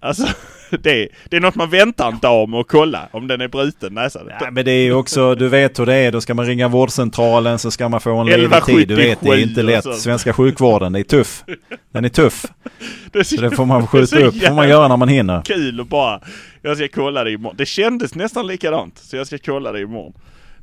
Alltså 0.00 0.26
det, 0.70 1.08
det 1.30 1.36
är 1.36 1.40
något 1.40 1.54
man 1.54 1.70
väntar 1.70 2.08
en 2.08 2.18
dag 2.18 2.48
med 2.48 2.60
att 2.60 2.68
kolla 2.68 3.08
om 3.10 3.26
den 3.28 3.40
är 3.40 3.48
bruten 3.48 3.94
näsan. 3.94 4.22
Ja, 4.40 4.50
men 4.50 4.64
det 4.64 4.70
är 4.72 4.82
ju 4.82 4.94
också, 4.94 5.34
du 5.34 5.48
vet 5.48 5.78
hur 5.78 5.86
det 5.86 5.94
är, 5.94 6.12
då 6.12 6.20
ska 6.20 6.34
man 6.34 6.46
ringa 6.46 6.68
vårdcentralen 6.68 7.58
så 7.58 7.70
ska 7.70 7.88
man 7.88 8.00
få 8.00 8.16
en 8.16 8.26
ledig 8.26 8.64
tid. 8.64 8.88
Du 8.88 8.94
vet, 8.94 9.20
det 9.20 9.28
är 9.28 9.36
inte 9.36 9.60
1177 9.60 9.60
och 9.60 9.64
lätt. 9.64 10.00
Svenska 10.00 10.32
sjukvården, 10.32 10.92
det 10.92 10.98
är 10.98 11.04
tuff. 11.04 11.44
Den 11.92 12.04
är 12.04 12.08
tuff. 12.08 12.44
Det 13.12 13.18
är 13.18 13.22
så, 13.22 13.36
Så 13.36 13.42
det 13.42 13.50
får 13.50 13.66
man 13.66 13.80
det 13.80 13.84
är 13.84 13.86
skjuta 13.86 14.18
upp, 14.18 14.42
får 14.42 14.54
man 14.54 14.68
göra 14.68 14.88
när 14.88 14.96
man 14.96 15.08
hinner. 15.08 15.42
kul 15.42 15.80
och 15.80 15.86
bara 15.86 16.20
jag 16.62 16.76
ska 16.76 16.88
kolla 16.88 17.24
det 17.24 17.30
imorgon. 17.32 17.56
Det 17.58 17.66
kändes 17.66 18.14
nästan 18.14 18.46
likadant 18.46 18.98
så 18.98 19.16
jag 19.16 19.26
ska 19.26 19.38
kolla 19.38 19.72
det 19.72 19.80
imorgon. 19.80 20.12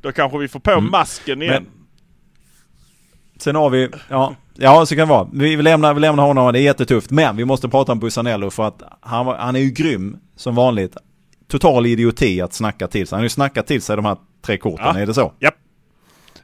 Då 0.06 0.12
kanske 0.12 0.38
vi 0.38 0.48
får 0.48 0.60
på 0.60 0.70
Mm. 0.70 0.90
masken 0.90 1.42
igen. 1.42 1.62
Men- 1.62 1.72
Sen 3.38 3.56
har 3.56 3.70
vi, 3.70 3.88
ja, 4.08 4.34
ja 4.54 4.86
så 4.86 4.96
kan 4.96 5.08
det 5.08 5.14
vara. 5.14 5.28
Vi 5.32 5.56
lämnar, 5.62 5.94
vi 5.94 6.00
lämnar 6.00 6.24
honom, 6.26 6.52
det 6.52 6.58
är 6.58 6.62
jättetufft. 6.62 7.10
Men 7.10 7.36
vi 7.36 7.44
måste 7.44 7.68
prata 7.68 7.92
om 7.92 7.98
Busanello 8.00 8.50
för 8.50 8.62
att 8.68 8.82
han, 9.00 9.26
han 9.26 9.56
är 9.56 9.60
ju 9.60 9.70
grym 9.70 10.16
som 10.36 10.54
vanligt. 10.54 10.96
Total 11.48 11.86
idioti 11.86 12.40
att 12.40 12.52
snacka 12.54 12.88
till 12.88 13.06
sig. 13.06 13.16
Han 13.16 13.20
har 13.20 13.24
ju 13.24 13.28
snackat 13.28 13.66
till 13.66 13.82
sig 13.82 13.96
de 13.96 14.04
här 14.04 14.16
tre 14.42 14.56
korten, 14.58 14.86
Ja. 14.86 14.98
är 14.98 15.06
det 15.06 15.14
så? 15.14 15.32
Japp. 15.40 15.54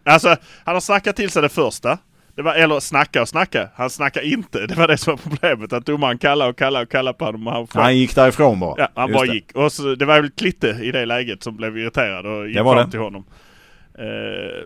Alltså, 0.04 0.36
han 0.64 0.74
har 0.74 0.80
snackat 0.80 1.16
till 1.16 1.30
sig 1.30 1.42
det 1.42 1.48
första. 1.48 1.98
Det 2.36 2.42
var, 2.42 2.54
eller 2.54 2.80
snacka 2.80 3.22
och 3.22 3.28
snacka. 3.28 3.68
Han 3.74 3.90
snackar 3.90 4.22
inte. 4.32 4.66
Det 4.66 4.74
var 4.74 4.88
det 4.88 4.98
som 4.98 5.10
var 5.16 5.30
problemet. 5.30 5.72
Att 5.72 5.86
domaren 5.86 6.18
kallade 6.18 6.50
och 6.50 6.58
kallade 6.58 6.82
och 6.84 6.90
kallade 6.90 7.18
på 7.18 7.24
honom. 7.24 7.46
Han, 7.46 7.66
Han 7.74 7.96
gick 7.98 8.14
därifrån 8.14 8.60
bara. 8.60 8.74
ja, 8.78 8.88
han 8.94 9.08
Just 9.08 9.18
bara 9.18 9.26
det. 9.26 9.34
gick. 9.34 9.52
Och 9.54 9.72
så, 9.72 9.94
det 9.94 10.04
var 10.04 10.20
väl 10.20 10.30
Klitte 10.30 10.68
i 10.82 10.92
det 10.92 11.06
läget 11.06 11.42
som 11.42 11.56
blev 11.56 11.78
irriterad 11.78 12.26
och 12.26 12.48
gick 12.48 12.58
fram 12.58 12.76
det. 12.76 12.90
till 12.90 13.00
honom. 13.00 13.24
Eh, 13.98 14.62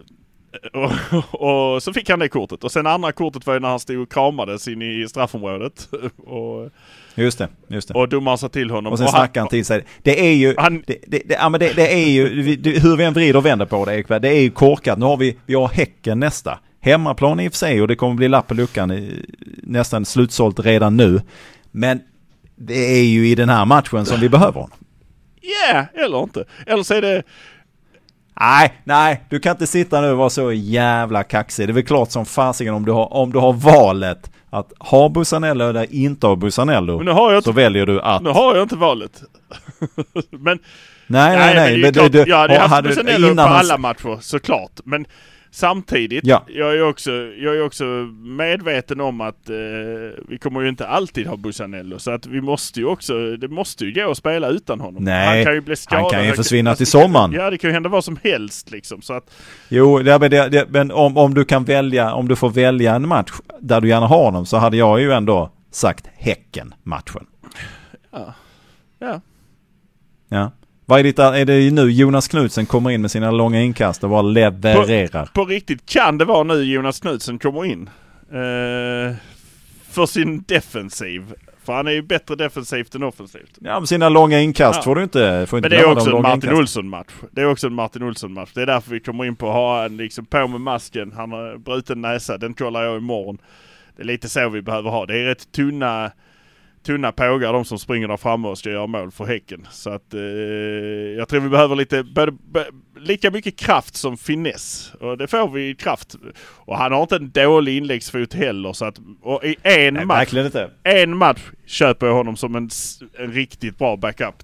och, 0.73 0.93
och 1.75 1.83
så 1.83 1.93
fick 1.93 2.11
han 2.11 2.19
det 2.19 2.29
kortet. 2.29 2.65
Och 2.65 2.73
sen 2.73 2.87
andra 2.87 3.13
kortet 3.13 3.47
var 3.47 3.55
ju 3.55 3.61
när 3.61 3.69
han 3.69 3.81
stod 3.81 3.99
och 3.99 4.13
kramades 4.13 4.69
in 4.69 4.83
i 4.83 5.07
straffområdet. 5.09 5.89
och, 6.27 6.71
Just 7.15 7.39
det, 7.39 7.49
just 7.69 7.89
det. 7.89 7.95
och 7.95 8.09
domaren 8.09 8.39
sa 8.39 8.49
till 8.49 8.71
honom. 8.71 8.93
Och 8.93 8.99
sen 8.99 9.09
snackar 9.09 9.41
han 9.41 9.49
till 9.49 9.65
sig. 9.65 9.85
Det 10.03 10.27
är 10.27 10.33
ju, 10.33 10.55
Han- 10.59 10.83
det, 10.87 10.97
det, 11.07 11.23
det, 11.25 11.35
ja, 11.35 11.49
men 11.49 11.61
det, 11.61 11.73
det 11.77 11.93
är 11.95 12.09
ju, 12.09 12.29
hur 12.81 12.97
vi 12.97 13.05
än 13.05 13.13
vrider 13.15 13.37
och 13.37 13.47
vänder 13.47 13.67
på 13.67 13.85
det 13.85 13.95
Ekberg, 13.99 14.21
det 14.21 14.29
är 14.29 14.41
ju 14.41 14.51
korkat. 14.51 14.99
Nu 14.99 15.05
har 15.07 15.17
vi, 15.17 15.37
vi 15.47 15.55
har 15.55 15.69
Häcken 15.69 16.21
nästa. 16.21 16.59
Hemmaplan 16.81 17.41
i 17.41 17.49
och 17.49 17.53
för 17.53 17.59
sig 17.59 17.83
och 17.83 17.89
det 17.89 17.97
kommer 17.97 18.15
bli 18.15 18.29
lapp 18.29 18.47
på 18.49 18.55
luckan 18.55 18.91
i, 18.91 19.25
nästan 19.63 20.05
slutsålt 20.05 20.59
redan 20.61 20.97
nu. 20.97 21.21
Men 21.71 22.01
det 22.57 22.99
är 22.99 23.05
ju 23.05 23.29
i 23.29 23.35
den 23.35 23.49
här 23.49 23.65
matchen 23.65 24.07
som 24.07 24.21
vi 24.21 24.29
behöver 24.29 24.61
honom. 24.61 24.79
Ja, 25.73 25.85
eller 25.95 26.23
inte. 26.23 26.45
Eller 26.67 26.83
så 26.83 26.95
är 26.95 27.03
det... 27.03 27.23
Nej, 28.41 28.73
nej, 28.85 29.23
du 29.29 29.39
kan 29.41 29.51
inte 29.53 29.67
sitta 29.67 30.01
nu 30.01 30.11
och 30.11 30.19
vara 30.19 30.31
så 30.31 30.53
jävla 30.53 31.23
kaxig. 31.23 31.69
Det 31.69 31.73
är 31.73 31.75
väl 31.75 31.85
klart 31.87 32.11
som 32.11 32.27
fasiken 32.27 32.75
om 32.75 32.85
du 32.85 32.93
har, 32.93 33.13
om 33.15 33.33
du 33.33 33.39
har 33.39 33.53
valet 33.53 34.31
att 34.51 34.73
ha 34.79 35.09
Busanello 35.09 35.65
eller 35.69 35.95
inte 35.95 36.27
ha 36.27 36.37
Busanello. 36.37 36.97
Men 36.97 37.05
nu 37.07 37.13
har 37.13 37.33
jag 37.33 37.45
Så 37.45 37.51
inte, 37.51 37.61
väljer 37.63 37.87
du 37.87 38.01
att... 38.01 38.23
nu 38.23 38.31
har 38.31 38.55
jag 38.57 38.63
inte 38.65 38.77
valet. 38.77 39.23
men 40.31 40.59
Nej, 41.07 41.37
nej, 41.39 41.55
nej. 41.55 41.73
men 41.73 41.81
det 41.81 41.89
är 41.89 41.93
men 41.93 41.93
klart, 41.93 42.13
du- 42.13 42.31
jag 42.31 42.37
hade 42.39 42.59
haft 42.59 42.83
Busanello 42.85 43.35
på 43.35 43.41
alla 43.41 43.79
matcher 43.79 44.19
såklart. 44.21 44.71
Men 44.85 45.07
Samtidigt, 45.57 46.27
Ja. 46.27 46.45
jag, 46.49 46.75
är 46.75 46.89
också, 46.89 47.11
jag 47.13 47.57
är 47.57 47.65
också 47.65 47.85
medveten 48.21 49.01
om 49.01 49.21
att 49.21 49.51
eh, 49.51 49.57
vi 50.29 50.39
kommer 50.39 50.61
ju 50.61 50.69
inte 50.69 50.87
alltid 50.87 51.27
ha 51.27 51.37
Busanello. 51.37 51.99
Så 51.99 52.11
att 52.11 52.27
vi 52.27 52.41
måste 52.41 52.81
ju 52.81 52.87
också, 52.87 53.37
det 53.37 53.49
måste 53.49 53.85
ju 53.85 53.93
gå 53.93 54.11
att 54.11 54.17
spela 54.17 54.49
utan 54.49 54.81
honom. 54.81 55.05
Nej, 55.05 55.37
han 55.37 55.45
kan 55.45 55.55
ju 55.55 55.61
bli 55.61 55.77
skadad. 55.77 56.03
han 56.03 56.11
kan 56.11 56.27
ju 56.27 56.33
försvinna 56.33 56.71
alltså, 56.71 56.81
till 56.81 56.91
sommaren. 56.91 57.33
Ja, 57.33 57.51
det 57.51 57.59
kan 57.59 57.71
ju 57.71 57.75
hända 57.75 57.89
vad 57.89 58.05
som 58.05 58.19
helst 58.23 58.71
liksom. 58.71 59.03
Så 59.03 59.13
att, 59.15 59.31
Jo, 59.69 59.99
det, 59.99 60.19
det, 60.19 60.49
det, 60.49 60.67
men 60.69 60.93
om, 60.93 61.17
om 61.17 61.35
du 61.35 61.45
kan 61.45 61.65
välja, 61.65 62.15
om 62.15 62.29
du 62.29 62.37
får 62.37 62.51
välja 62.51 62.95
en 62.95 63.09
match 63.09 63.33
där 63.61 63.81
du 63.81 63.89
gärna 63.89 64.07
har 64.07 64.25
honom 64.25 64.47
så 64.47 64.57
hade 64.57 64.77
jag 64.77 65.01
ju 65.01 65.13
ändå 65.13 65.51
sagt 65.71 66.07
Häcken-matchen. 66.17 67.27
ja. 68.13 68.35
Ja. 68.99 69.21
Ja. 70.29 70.51
Vad 70.89 70.99
är, 70.99 71.03
ditt, 71.03 71.19
är 71.19 71.45
det 71.45 71.71
nu 71.71 71.91
Jonas 71.91 72.29
Knutsen 72.29 72.67
kommer 72.67 72.91
in 72.91 73.01
med 73.01 73.11
sina 73.11 73.31
långa 73.31 73.61
inkast 73.61 74.05
och 74.05 74.11
bara 74.11 74.23
levererar? 74.23 75.31
På 75.35 75.45
riktigt 75.45 75.87
kan 75.87 76.19
det 76.19 76.25
vara 76.25 76.43
nu 76.43 76.63
Jonas 76.63 77.01
Knutsen 77.01 77.39
kommer 77.39 77.65
in. 77.65 77.91
Eh, 78.31 79.17
för 79.91 80.07
sin 80.07 80.43
defensiv. 80.49 81.35
För 81.65 81.73
han 81.73 81.87
är 81.87 81.91
ju 81.91 82.03
bättre 82.03 82.37
defensivt 82.37 82.95
än 82.95 83.03
offensivt. 83.03 83.51
Ja, 83.61 83.81
med 83.81 83.89
sina 83.89 84.09
långa 84.09 84.41
inkast 84.41 84.77
Ja. 84.77 84.83
får 84.83 84.95
du 84.95 85.03
inte, 85.03 85.47
får 85.49 85.59
inte 85.59 85.69
Men 85.69 85.79
det 85.79 85.85
är 85.85 85.93
också 85.93 86.17
en 86.17 86.23
Martin. 86.23 86.53
Olsson-match. 86.55 87.13
Det 87.31 87.41
är 87.41 87.47
också 87.51 87.67
en 87.67 87.75
Martin 87.75 88.03
Olsson-match. 88.03 88.51
Det 88.55 88.63
är 88.63 88.67
därför 88.67 88.91
vi 88.91 89.01
kommer 89.01 89.25
in 89.25 89.37
på 89.37 89.47
att 89.49 89.55
ha 89.55 89.85
en 89.85 89.97
liksom 89.97 90.27
på 90.27 90.47
med 90.49 90.61
masken. 90.61 91.13
Han 91.17 91.33
har 91.33 91.59
bruten 91.59 92.01
näsa. 92.01 92.39
Den 92.39 92.55
kollar 92.55 92.83
jag 92.85 92.97
imorgon. 92.97 93.39
Det 93.97 94.03
är 94.03 94.07
lite 94.07 94.29
så 94.29 94.49
vi 94.49 94.63
behöver 94.63 94.91
ha. 94.91 95.07
Det 95.07 95.19
är 95.19 95.25
rätt 95.25 95.53
tunna, 95.53 96.11
tunna 96.87 97.13
pågar 97.13 97.53
de 97.53 97.65
som 97.65 97.79
springer 97.79 98.09
där 98.09 98.17
framme 98.17 98.49
och 98.49 98.59
ska 98.59 98.71
göra 98.71 98.87
mål 98.87 99.11
för 99.11 99.25
Häcken. 99.25 99.67
Så 99.71 99.91
att 99.91 100.15
eh, 100.15 100.21
jag 101.19 101.29
tror 101.29 101.41
vi 101.41 101.49
behöver 101.49 101.77
lite, 101.77 102.03
både, 102.03 102.33
b- 102.33 102.61
lika 102.99 103.31
mycket 103.31 103.57
kraft 103.59 103.97
som 103.97 104.17
finess. 104.17 104.93
Och 105.01 105.19
det 105.19 105.27
får 105.27 105.49
vi 105.49 105.69
i 105.69 105.75
kraft. 105.75 106.17
Och 106.45 106.79
han 106.79 106.93
har 106.93 107.03
inte 107.03 107.17
en 107.17 107.31
dålig 107.31 107.77
inläggsfot 107.77 108.35
heller. 108.35 108.73
Så 108.73 108.85
att, 108.85 108.99
och 109.23 109.45
i 109.45 109.57
en 109.63 109.95
Nej, 109.95 110.05
match 110.07 110.19
en 110.83 111.17
match 111.17 111.43
köper 111.67 112.07
jag 112.07 112.15
honom 112.15 112.37
som 112.37 112.55
en, 112.57 112.71
en 113.19 113.33
riktigt 113.33 113.79
bra 113.79 113.97
backup. 113.97 114.35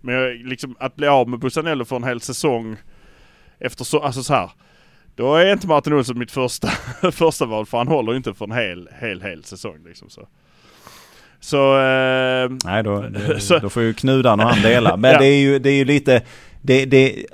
Men 0.00 0.14
jag, 0.14 0.34
liksom, 0.36 0.76
att 0.78 0.96
bli 0.96 1.06
av 1.06 1.28
med 1.28 1.38
Busanello 1.38 1.84
för 1.84 1.96
en 1.96 2.04
hel 2.04 2.20
säsong 2.20 2.76
efter 3.60 3.84
så, 3.84 4.00
alltså 4.00 4.22
så 4.22 4.34
här. 4.34 4.50
Då 5.14 5.34
är 5.34 5.52
inte 5.52 5.66
Martin 5.66 5.92
Olsson 5.92 6.18
mitt 6.18 6.30
första, 6.32 6.68
första 7.12 7.46
val 7.46 7.66
för 7.66 7.78
han 7.78 7.88
håller 7.88 8.12
ju 8.12 8.16
inte 8.16 8.34
för 8.34 8.44
en 8.44 8.52
hel, 8.52 8.88
hel, 9.00 9.22
hel 9.22 9.44
säsong 9.44 9.76
liksom 9.86 10.10
så. 10.10 10.28
Så, 11.40 11.78
eh, 11.80 12.50
Nej, 12.64 12.82
då, 12.84 13.04
Så- 13.38 13.58
då 13.58 13.68
får 13.70 13.82
ju 13.82 13.94
Knudan 13.94 14.40
och 14.40 14.46
han 14.48 14.62
dela. 14.62 14.96
Men 14.96 15.10
Ja. 15.12 15.18
det, 15.18 15.26
är 15.26 15.40
ju, 15.40 15.58
det 15.58 15.70
är 15.70 15.74
ju 15.74 15.84
lite... 15.84 16.22
Det, 16.62 16.84
det, 16.84 17.24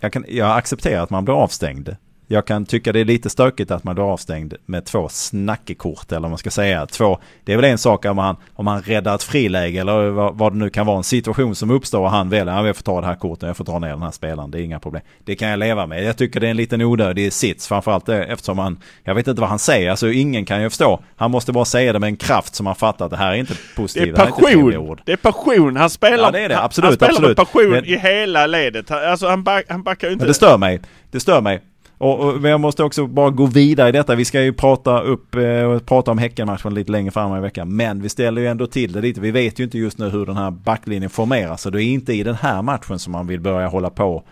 jag, 0.00 0.12
kan, 0.12 0.24
jag 0.28 0.56
accepterar 0.56 1.02
att 1.02 1.10
man 1.10 1.24
blir 1.24 1.34
avstängd. 1.42 1.96
Jag 2.32 2.46
kan 2.46 2.66
tycka 2.66 2.92
det 2.92 3.00
är 3.00 3.04
lite 3.04 3.30
stökigt 3.30 3.70
att 3.70 3.84
man 3.84 3.94
blir 3.94 4.12
avstängd 4.12 4.54
med 4.66 4.84
två 4.84 5.08
snackekort 5.08 6.12
eller 6.12 6.20
vad 6.20 6.30
man 6.30 6.38
ska 6.38 6.50
säga. 6.50 6.86
Två, 6.86 7.18
det 7.44 7.52
är 7.52 7.56
väl 7.56 7.64
en 7.64 7.78
sak 7.78 8.04
om 8.04 8.18
han, 8.18 8.36
om 8.54 8.66
han 8.66 8.82
räddar 8.82 9.14
ett 9.14 9.22
friläge 9.22 9.80
eller 9.80 10.08
vad, 10.10 10.38
vad 10.38 10.52
det 10.52 10.58
nu 10.58 10.70
kan 10.70 10.86
vara. 10.86 10.96
En 10.96 11.04
situation 11.04 11.54
som 11.54 11.70
uppstår 11.70 12.00
och 12.00 12.10
han 12.10 12.28
väljer, 12.28 12.54
ja, 12.54 12.66
jag 12.66 12.76
får 12.76 12.82
ta 12.82 13.00
det 13.00 13.06
här 13.06 13.14
kortet, 13.14 13.46
jag 13.46 13.56
får 13.56 13.64
dra 13.64 13.78
ner 13.78 13.88
den 13.88 14.02
här 14.02 14.10
spelaren, 14.10 14.50
det 14.50 14.60
är 14.60 14.62
inga 14.62 14.80
problem. 14.80 15.02
Det 15.24 15.34
kan 15.36 15.48
jag 15.48 15.58
leva 15.58 15.86
med. 15.86 16.04
Jag 16.04 16.16
tycker 16.16 16.40
det 16.40 16.46
är 16.46 16.50
en 16.50 16.56
liten 16.56 16.82
onödig 16.82 17.32
sits, 17.32 17.68
framförallt 17.68 18.06
det, 18.06 18.24
eftersom 18.24 18.58
han, 18.58 18.78
jag 19.04 19.14
vet 19.14 19.26
inte 19.28 19.40
vad 19.40 19.50
han 19.50 19.58
säger, 19.58 19.90
alltså 19.90 20.10
ingen 20.10 20.44
kan 20.44 20.62
ju 20.62 20.68
förstå. 20.70 21.00
Han 21.16 21.30
måste 21.30 21.52
bara 21.52 21.64
säga 21.64 21.92
det 21.92 21.98
med 21.98 22.08
en 22.08 22.16
kraft 22.16 22.54
som 22.54 22.66
han 22.66 22.74
fattar 22.76 23.04
att 23.04 23.10
det 23.10 23.16
här 23.16 23.32
är 23.32 23.36
inte 23.36 23.52
det 23.54 23.76
positivt, 23.76 24.02
är 24.02 24.12
det 24.12 24.22
är 24.22 24.26
passion. 24.26 24.76
ord. 24.76 25.02
Det 25.04 25.12
är 25.12 25.16
passion. 25.16 25.76
Han 25.76 25.90
spelar, 25.90 26.24
Ja, 26.24 26.30
det 26.30 26.40
är 26.40 26.48
det. 26.48 26.62
Absolut, 26.62 26.90
han 26.90 26.96
spelar 26.96 27.10
absolut. 27.10 27.38
med 27.38 27.46
passion 27.46 27.70
Men- 27.70 27.84
i 27.84 27.96
hela 27.96 28.46
ledet. 28.46 28.90
Alltså 28.90 29.28
han, 29.28 29.44
back, 29.44 29.64
han 29.68 29.82
backar 29.82 30.06
ju 30.08 30.12
inte. 30.12 30.22
Men 30.24 30.28
det 30.28 30.34
stör 30.34 30.58
mig. 30.58 30.80
Det 31.10 31.20
stör 31.20 31.40
mig. 31.40 31.60
Och, 32.02 32.20
och 32.20 32.40
men 32.40 32.50
jag 32.50 32.60
måste 32.60 32.84
också 32.84 33.06
bara 33.06 33.30
gå 33.30 33.46
vidare 33.46 33.88
i 33.88 33.92
detta. 33.92 34.14
Vi 34.14 34.24
ska 34.24 34.42
ju 34.42 34.52
prata 34.52 35.00
upp 35.00 35.34
eh, 35.34 35.62
och 35.62 35.86
prata 35.86 36.10
om 36.10 36.18
Häckenmatchen 36.18 36.74
lite 36.74 36.92
längre 36.92 37.10
fram 37.10 37.36
i 37.36 37.40
veckan. 37.40 37.76
Men 37.76 38.02
vi 38.02 38.08
ställer 38.08 38.42
ju 38.42 38.48
ändå 38.48 38.66
till 38.66 38.92
det 38.92 39.00
lite. 39.00 39.20
Vi 39.20 39.30
vet 39.30 39.58
ju 39.58 39.64
inte 39.64 39.78
just 39.78 39.98
nu 39.98 40.08
hur 40.08 40.26
den 40.26 40.36
här 40.36 40.50
backlinjen 40.50 41.10
formeras. 41.10 41.62
Så 41.62 41.70
det 41.70 41.82
är 41.82 41.84
inte 41.84 42.12
i 42.12 42.22
den 42.22 42.34
här 42.34 42.62
matchen 42.62 42.98
som 42.98 43.12
man 43.12 43.26
vill 43.26 43.40
börja 43.40 43.68
hålla 43.68 43.90
på 43.90 44.24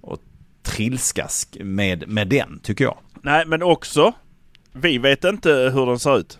och 0.00 0.18
trilskas 0.62 1.48
med, 1.60 2.08
med 2.08 2.28
den, 2.28 2.60
tycker 2.62 2.84
jag. 2.84 2.96
Nej, 3.22 3.46
men 3.46 3.62
också, 3.62 4.12
vi 4.72 4.98
vet 4.98 5.24
inte 5.24 5.50
hur 5.50 5.86
den 5.86 5.98
ser 5.98 6.18
ut. 6.18 6.38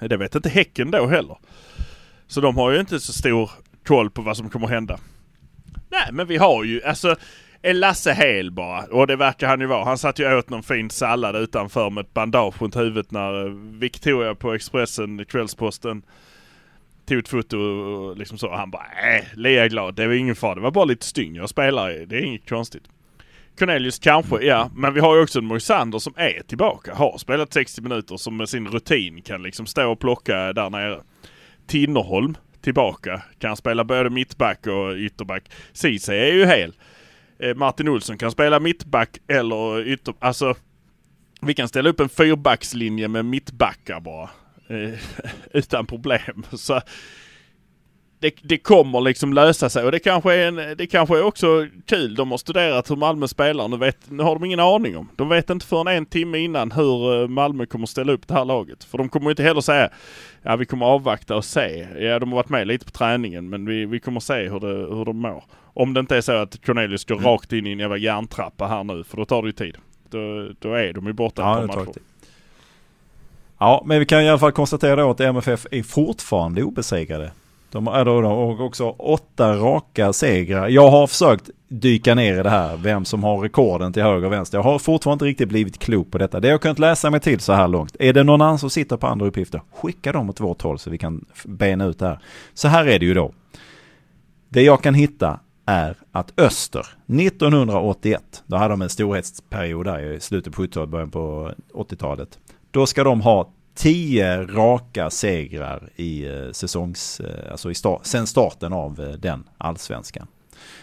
Det 0.00 0.16
vet 0.16 0.34
inte 0.34 0.48
Häcken 0.48 0.90
då 0.90 1.06
heller. 1.06 1.36
Så 2.26 2.40
de 2.40 2.56
har 2.56 2.70
ju 2.70 2.80
inte 2.80 3.00
så 3.00 3.12
stor 3.12 3.50
koll 3.84 4.10
på 4.10 4.22
vad 4.22 4.36
som 4.36 4.50
kommer 4.50 4.68
hända. 4.68 4.98
Nej, 5.90 6.08
men 6.12 6.26
vi 6.26 6.36
har 6.36 6.64
ju, 6.64 6.82
alltså, 6.82 7.16
är 7.62 7.74
Lasse 7.74 8.12
hel 8.12 8.50
bara? 8.50 8.82
Och 8.82 9.06
det 9.06 9.16
verkar 9.16 9.48
han 9.48 9.60
ju 9.60 9.66
vara. 9.66 9.84
Han 9.84 9.98
satt 9.98 10.18
ju 10.18 10.36
åt 10.38 10.50
någon 10.50 10.62
fin 10.62 10.90
sallad 10.90 11.36
utanför 11.36 11.90
med 11.90 12.04
ett 12.04 12.14
bandage 12.14 12.62
runt 12.62 12.76
huvudet 12.76 13.10
när 13.10 13.46
eh, 13.46 13.52
Victoria 13.54 14.34
på 14.34 14.54
Expressen, 14.54 15.20
i 15.20 15.24
Kvällsposten, 15.24 16.02
tog 17.06 17.18
ett 17.18 17.28
foto 17.28 17.58
och 17.58 18.16
liksom 18.16 18.38
så. 18.38 18.54
Han 18.54 18.70
bara, 18.70 18.86
äh, 19.16 19.24
Lia 19.34 19.64
är 19.64 19.68
glad. 19.68 19.94
Det 19.94 20.06
var 20.06 20.14
ingen 20.14 20.36
fara. 20.36 20.54
Det 20.54 20.60
var 20.60 20.70
bara 20.70 20.84
lite 20.84 21.06
styng. 21.06 21.36
Jag 21.36 21.48
spelar 21.48 21.90
i. 21.90 22.04
Det 22.06 22.16
är 22.16 22.22
inget 22.22 22.48
konstigt. 22.48 22.82
Cornelius 23.58 23.98
kanske, 23.98 24.44
ja. 24.44 24.70
Men 24.74 24.94
vi 24.94 25.00
har 25.00 25.16
ju 25.16 25.22
också 25.22 25.38
en 25.38 25.44
Moisander 25.44 25.98
som 25.98 26.12
är 26.16 26.42
tillbaka. 26.46 26.94
Har 26.94 27.18
spelat 27.18 27.52
60 27.52 27.82
minuter 27.82 28.16
som 28.16 28.36
med 28.36 28.48
sin 28.48 28.68
rutin 28.68 29.22
kan 29.22 29.42
liksom 29.42 29.66
stå 29.66 29.92
och 29.92 30.00
plocka 30.00 30.52
där 30.52 30.70
nere. 30.70 31.00
Tinnerholm 31.66 32.36
tillbaka. 32.62 33.22
Kan 33.38 33.56
spela 33.56 33.84
både 33.84 34.10
mittback 34.10 34.66
och 34.66 34.94
ytterback. 34.96 35.50
Ceesay 35.72 36.18
är 36.18 36.32
ju 36.32 36.46
hel. 36.46 36.74
Eh, 37.42 37.54
Martin 37.54 37.88
Olsson 37.88 38.18
kan 38.18 38.30
spela 38.30 38.60
mittback 38.60 39.18
eller 39.28 39.86
ytter... 39.86 40.14
Alltså, 40.18 40.54
vi 41.40 41.54
kan 41.54 41.68
ställa 41.68 41.90
upp 41.90 42.00
en 42.00 42.08
fyrbackslinje 42.08 43.08
med 43.08 43.24
mittbackar 43.24 44.00
bara. 44.00 44.30
Eh, 44.68 44.98
utan 45.52 45.86
problem. 45.86 46.42
Så 46.52 46.80
det, 48.22 48.34
det 48.42 48.58
kommer 48.58 49.00
liksom 49.00 49.32
lösa 49.32 49.70
sig 49.70 49.84
och 49.84 49.92
det 49.92 49.98
kanske 49.98 50.34
är, 50.34 50.48
en, 50.48 50.76
det 50.76 50.86
kanske 50.86 51.18
är 51.18 51.22
också 51.22 51.66
kul. 51.86 52.14
De 52.14 52.30
har 52.30 52.38
studerat 52.38 52.90
hur 52.90 52.96
Malmö 52.96 53.28
spelar. 53.28 53.68
Nu, 53.68 53.76
vet, 53.76 54.10
nu 54.10 54.22
har 54.22 54.34
de 54.34 54.44
ingen 54.44 54.60
aning 54.60 54.96
om. 54.96 55.08
De 55.16 55.28
vet 55.28 55.50
inte 55.50 55.66
förrän 55.66 55.86
en 55.86 56.06
timme 56.06 56.38
innan 56.38 56.72
hur 56.72 57.22
eh, 57.22 57.28
Malmö 57.28 57.66
kommer 57.66 57.86
ställa 57.86 58.12
upp 58.12 58.28
det 58.28 58.34
här 58.34 58.44
laget. 58.44 58.84
För 58.84 58.98
de 58.98 59.08
kommer 59.08 59.30
inte 59.30 59.42
heller 59.42 59.60
säga 59.60 59.90
ja 60.42 60.56
vi 60.56 60.66
kommer 60.66 60.86
avvakta 60.86 61.36
och 61.36 61.44
se. 61.44 61.86
Ja 61.98 62.18
de 62.18 62.28
har 62.28 62.36
varit 62.36 62.48
med 62.48 62.66
lite 62.66 62.84
på 62.84 62.90
träningen 62.90 63.48
men 63.48 63.66
vi, 63.66 63.86
vi 63.86 64.00
kommer 64.00 64.20
se 64.20 64.48
hur, 64.48 64.60
det, 64.60 64.96
hur 64.96 65.04
de 65.04 65.16
mår. 65.16 65.44
Om 65.74 65.94
det 65.94 66.00
inte 66.00 66.16
är 66.16 66.20
så 66.20 66.32
att 66.32 66.64
Cornelius 66.64 67.04
går 67.04 67.16
rakt 67.16 67.52
in 67.52 67.66
i 67.66 67.72
en 67.72 67.78
jävla 67.78 67.96
järntrappa 67.96 68.66
här 68.66 68.84
nu 68.84 69.04
för 69.04 69.16
då 69.16 69.24
tar 69.24 69.42
det 69.42 69.48
ju 69.48 69.52
tid. 69.52 69.76
Då, 70.10 70.48
då 70.58 70.74
är 70.74 70.92
de 70.92 71.06
ju 71.06 71.12
borta 71.12 71.42
Ja, 71.42 71.64
ett 71.64 71.70
par 71.70 71.78
matcher. 71.78 72.00
Ja, 73.58 73.82
men 73.86 73.98
vi 73.98 74.06
kan 74.06 74.22
i 74.22 74.28
alla 74.28 74.38
fall 74.38 74.52
konstatera 74.52 74.96
då 74.96 75.10
att 75.10 75.20
MFF 75.20 75.66
är 75.70 75.82
fortfarande 75.82 76.62
obesegrade. 76.62 77.32
De 77.72 77.86
äh, 77.86 77.92
har 77.92 78.62
också 78.62 78.88
åtta 78.88 79.52
raka 79.56 80.12
segrar. 80.12 80.68
Jag 80.68 80.90
har 80.90 81.06
försökt 81.06 81.50
dyka 81.68 82.14
ner 82.14 82.40
i 82.40 82.42
det 82.42 82.50
här, 82.50 82.76
vem 82.76 83.04
som 83.04 83.24
har 83.24 83.38
rekorden 83.38 83.92
till 83.92 84.02
höger 84.02 84.26
och 84.26 84.32
vänster. 84.32 84.58
Jag 84.58 84.62
har 84.62 84.78
fortfarande 84.78 85.14
inte 85.14 85.24
riktigt 85.24 85.48
blivit 85.48 85.78
klok 85.78 86.10
på 86.10 86.18
detta. 86.18 86.40
Det 86.40 86.48
jag 86.48 86.54
har 86.54 86.58
kunnat 86.58 86.78
läsa 86.78 87.10
mig 87.10 87.20
till 87.20 87.40
så 87.40 87.52
här 87.52 87.68
långt. 87.68 87.96
Är 87.98 88.12
det 88.12 88.24
någon 88.24 88.40
annan 88.40 88.58
som 88.58 88.70
sitter 88.70 88.96
på 88.96 89.06
andra 89.06 89.26
uppgifter, 89.26 89.62
skicka 89.72 90.12
dem 90.12 90.30
åt 90.30 90.40
vårt 90.40 90.62
håll 90.62 90.78
så 90.78 90.90
vi 90.90 90.98
kan 90.98 91.24
bena 91.44 91.84
ut 91.84 91.98
det 91.98 92.06
här. 92.06 92.18
Så 92.54 92.68
här 92.68 92.86
är 92.86 92.98
det 92.98 93.06
ju 93.06 93.14
då. 93.14 93.32
Det 94.48 94.62
jag 94.62 94.82
kan 94.82 94.94
hitta 94.94 95.40
är 95.66 95.96
att 96.12 96.40
Öster 96.40 96.86
1981, 97.06 98.42
då 98.46 98.56
hade 98.56 98.72
de 98.72 98.82
en 98.82 98.88
storhetsperiod 98.88 99.86
där 99.86 100.12
i 100.12 100.20
slutet 100.20 100.52
på 100.52 100.62
70-talet, 100.62 100.90
början 100.90 101.10
på 101.10 101.50
80-talet. 101.74 102.38
Då 102.70 102.86
ska 102.86 103.04
de 103.04 103.20
ha 103.20 103.48
10 103.74 104.42
raka 104.42 105.10
segrar 105.10 105.90
i 105.96 106.26
eh, 106.26 106.50
säsongs, 106.52 107.20
eh, 107.20 107.52
alltså 107.52 107.70
i 107.70 107.74
start, 107.74 108.00
sen 108.02 108.26
starten 108.26 108.72
av 108.72 109.00
eh, 109.00 109.12
den 109.12 109.44
allsvenskan. 109.58 110.26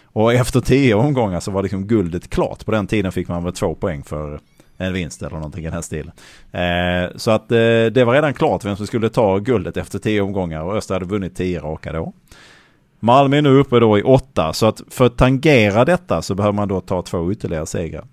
Och 0.03 0.33
efter 0.33 0.61
10 0.61 0.93
omgångar 0.93 1.39
så 1.39 1.51
var 1.51 1.63
liksom 1.63 1.87
guldet 1.87 2.29
klart. 2.29 2.65
På 2.65 2.71
den 2.71 2.87
tiden 2.87 3.11
fick 3.11 3.27
man 3.27 3.43
väl 3.43 3.53
två 3.53 3.75
poäng 3.75 4.03
för 4.03 4.39
en 4.77 4.93
vinst 4.93 5.21
eller 5.21 5.35
någonting 5.35 5.61
i 5.61 5.63
den 5.63 5.73
här 5.73 5.81
stilen. 5.81 6.11
Eh, 6.51 7.17
så 7.17 7.31
att 7.31 7.51
eh, 7.51 7.85
det 7.85 8.03
var 8.05 8.13
redan 8.13 8.33
klart 8.33 8.65
vem 8.65 8.75
som 8.75 8.87
skulle 8.87 9.09
ta 9.09 9.37
guldet 9.37 9.77
efter 9.77 9.99
10 9.99 10.21
omgångar 10.21 10.61
och 10.61 10.75
Öster 10.75 10.95
hade 10.95 11.05
vunnit 11.05 11.35
10 11.35 11.59
raka 11.59 11.93
då. 11.93 12.13
Malmö 12.99 13.37
är 13.37 13.41
nu 13.41 13.49
uppe 13.49 13.79
då 13.79 13.99
i 13.99 14.03
åtta 14.03 14.53
så 14.53 14.65
att 14.65 14.81
för 14.89 15.05
att 15.05 15.17
tangera 15.17 15.85
detta 15.85 16.21
så 16.21 16.35
behöver 16.35 16.53
man 16.53 16.67
då 16.67 16.81
ta 16.81 17.01
två 17.01 17.31
ytterligare 17.31 17.65
segrar. 17.65 18.07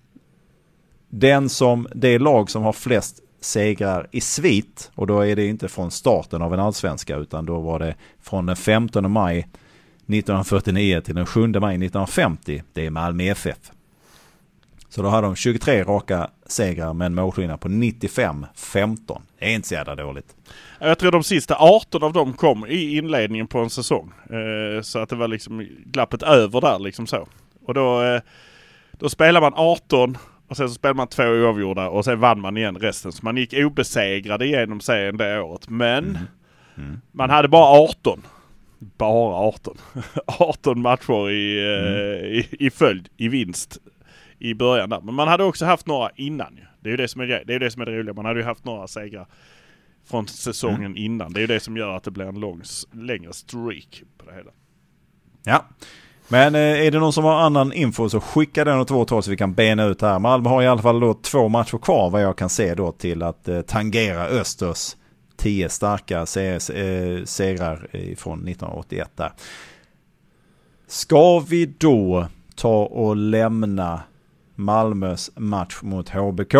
Den 1.08 1.48
som, 1.48 1.88
det 1.94 2.18
lag 2.18 2.50
som 2.50 2.62
har 2.62 2.72
flest 2.72 3.20
segrar 3.40 4.08
i 4.10 4.20
svit 4.20 4.90
och 4.94 5.06
då 5.06 5.20
är 5.20 5.36
det 5.36 5.46
inte 5.46 5.68
från 5.68 5.90
starten 5.90 6.42
av 6.42 6.54
en 6.54 6.60
allsvenska 6.60 7.16
utan 7.16 7.46
då 7.46 7.60
var 7.60 7.78
det 7.78 7.94
från 8.22 8.46
den 8.46 8.56
15 8.56 9.10
maj 9.10 9.38
1949 9.38 11.00
till 11.00 11.14
den 11.14 11.26
7 11.26 11.46
maj 11.46 11.74
1950. 11.74 12.62
Det 12.72 12.86
är 12.86 12.90
Malmö 12.90 13.24
FF. 13.24 13.70
Så 14.88 15.02
då 15.02 15.08
hade 15.08 15.26
de 15.26 15.36
23 15.36 15.84
raka 15.84 16.30
segrar 16.46 16.92
med 16.92 17.06
en 17.06 17.14
målskillnad 17.14 17.60
på 17.60 17.68
95-15. 17.68 19.20
Det 19.38 19.44
är 19.44 19.54
inte 19.54 19.68
så 19.68 19.74
jävla 19.74 19.94
dåligt. 19.94 20.36
Jag 20.78 20.98
tror 20.98 21.12
de 21.12 21.22
sista 21.22 21.56
18 21.58 22.02
av 22.02 22.12
dem 22.12 22.32
kom 22.32 22.66
i 22.66 22.96
inledningen 22.96 23.46
på 23.46 23.58
en 23.58 23.70
säsong. 23.70 24.12
Eh, 24.30 24.82
så 24.82 24.98
att 24.98 25.08
det 25.08 25.16
var 25.16 25.28
liksom 25.28 25.68
glappet 25.84 26.22
över 26.22 26.60
där 26.60 26.78
liksom 26.78 27.06
så. 27.06 27.28
Och 27.66 27.74
då, 27.74 28.02
eh, 28.02 28.20
då 28.92 29.08
spelar 29.08 29.40
man 29.40 29.52
18 29.56 30.18
och 30.48 30.56
sen 30.56 30.68
så 30.68 30.74
spelade 30.74 30.96
man 30.96 31.08
två 31.08 31.22
oavgjorda 31.24 31.88
och 31.88 32.04
sen 32.04 32.20
vann 32.20 32.40
man 32.40 32.56
igen 32.56 32.76
resten. 32.76 33.12
Så 33.12 33.24
man 33.24 33.36
gick 33.36 33.52
obesegrade 33.52 34.46
igenom 34.46 34.80
serien 34.80 35.16
det 35.16 35.40
året. 35.40 35.68
Men 35.68 36.18
Mm. 36.78 37.00
man 37.12 37.30
hade 37.30 37.48
bara 37.48 37.78
18. 37.80 38.22
Bara 38.78 39.34
18. 39.34 39.76
18 40.26 40.80
matcher 40.82 41.30
i, 41.30 41.58
eh, 41.58 42.26
i, 42.38 42.46
i 42.66 42.70
följd, 42.70 43.08
i 43.16 43.28
vinst 43.28 43.78
i 44.38 44.54
början 44.54 44.88
där. 44.90 45.00
Men 45.00 45.14
man 45.14 45.28
hade 45.28 45.44
också 45.44 45.64
haft 45.64 45.86
några 45.86 46.10
innan 46.16 46.56
ju. 46.56 46.62
Det 46.80 46.88
är 46.88 46.90
ju 46.90 46.96
det 46.96 47.08
som 47.08 47.20
är, 47.20 47.26
det 47.46 47.54
är, 47.54 47.58
det, 47.60 47.70
som 47.70 47.82
är 47.82 47.86
det 47.86 47.98
roliga. 47.98 48.14
Man 48.14 48.24
hade 48.24 48.40
ju 48.40 48.46
haft 48.46 48.64
några 48.64 48.86
segrar 48.88 49.26
från 50.04 50.28
säsongen 50.28 50.96
innan. 50.96 51.32
Det 51.32 51.38
är 51.38 51.40
ju 51.40 51.46
det 51.46 51.60
som 51.60 51.76
gör 51.76 51.96
att 51.96 52.04
det 52.04 52.10
blir 52.10 52.24
en 52.24 52.40
lång, 52.40 52.62
längre 52.92 53.32
streak 53.32 54.02
på 54.18 54.26
det 54.30 54.34
hela. 54.36 54.50
Ja. 55.44 55.64
Men 56.28 56.54
eh, 56.54 56.60
är 56.86 56.90
det 56.90 56.98
någon 56.98 57.12
som 57.12 57.24
har 57.24 57.34
annan 57.34 57.72
info 57.72 58.08
så 58.08 58.20
skicka 58.20 58.64
den 58.64 58.78
åt 58.78 58.90
vårt 58.90 59.10
håll 59.10 59.22
så 59.22 59.30
vi 59.30 59.36
kan 59.36 59.54
bena 59.54 59.84
ut 59.84 59.98
det 59.98 60.06
här. 60.06 60.18
Malmö 60.18 60.48
har 60.48 60.62
i 60.62 60.66
alla 60.66 60.82
fall 60.82 61.00
då 61.00 61.14
två 61.14 61.48
matcher 61.48 61.78
kvar 61.78 62.10
vad 62.10 62.22
jag 62.22 62.38
kan 62.38 62.48
se 62.48 62.74
då 62.74 62.92
till 62.92 63.22
att 63.22 63.48
eh, 63.48 63.60
tangera 63.60 64.26
Östers 64.26 64.96
tio 65.36 65.68
starka 65.68 66.18
eh, 66.18 67.24
segrar 67.24 67.88
från 68.16 68.48
1981 68.48 69.10
där. 69.14 69.32
Ska 70.86 71.38
vi 71.38 71.66
då 71.78 72.26
ta 72.56 72.84
och 72.84 73.16
lämna 73.16 74.00
Malmös 74.54 75.30
match 75.36 75.78
mot 75.82 76.08
HBK 76.08 76.54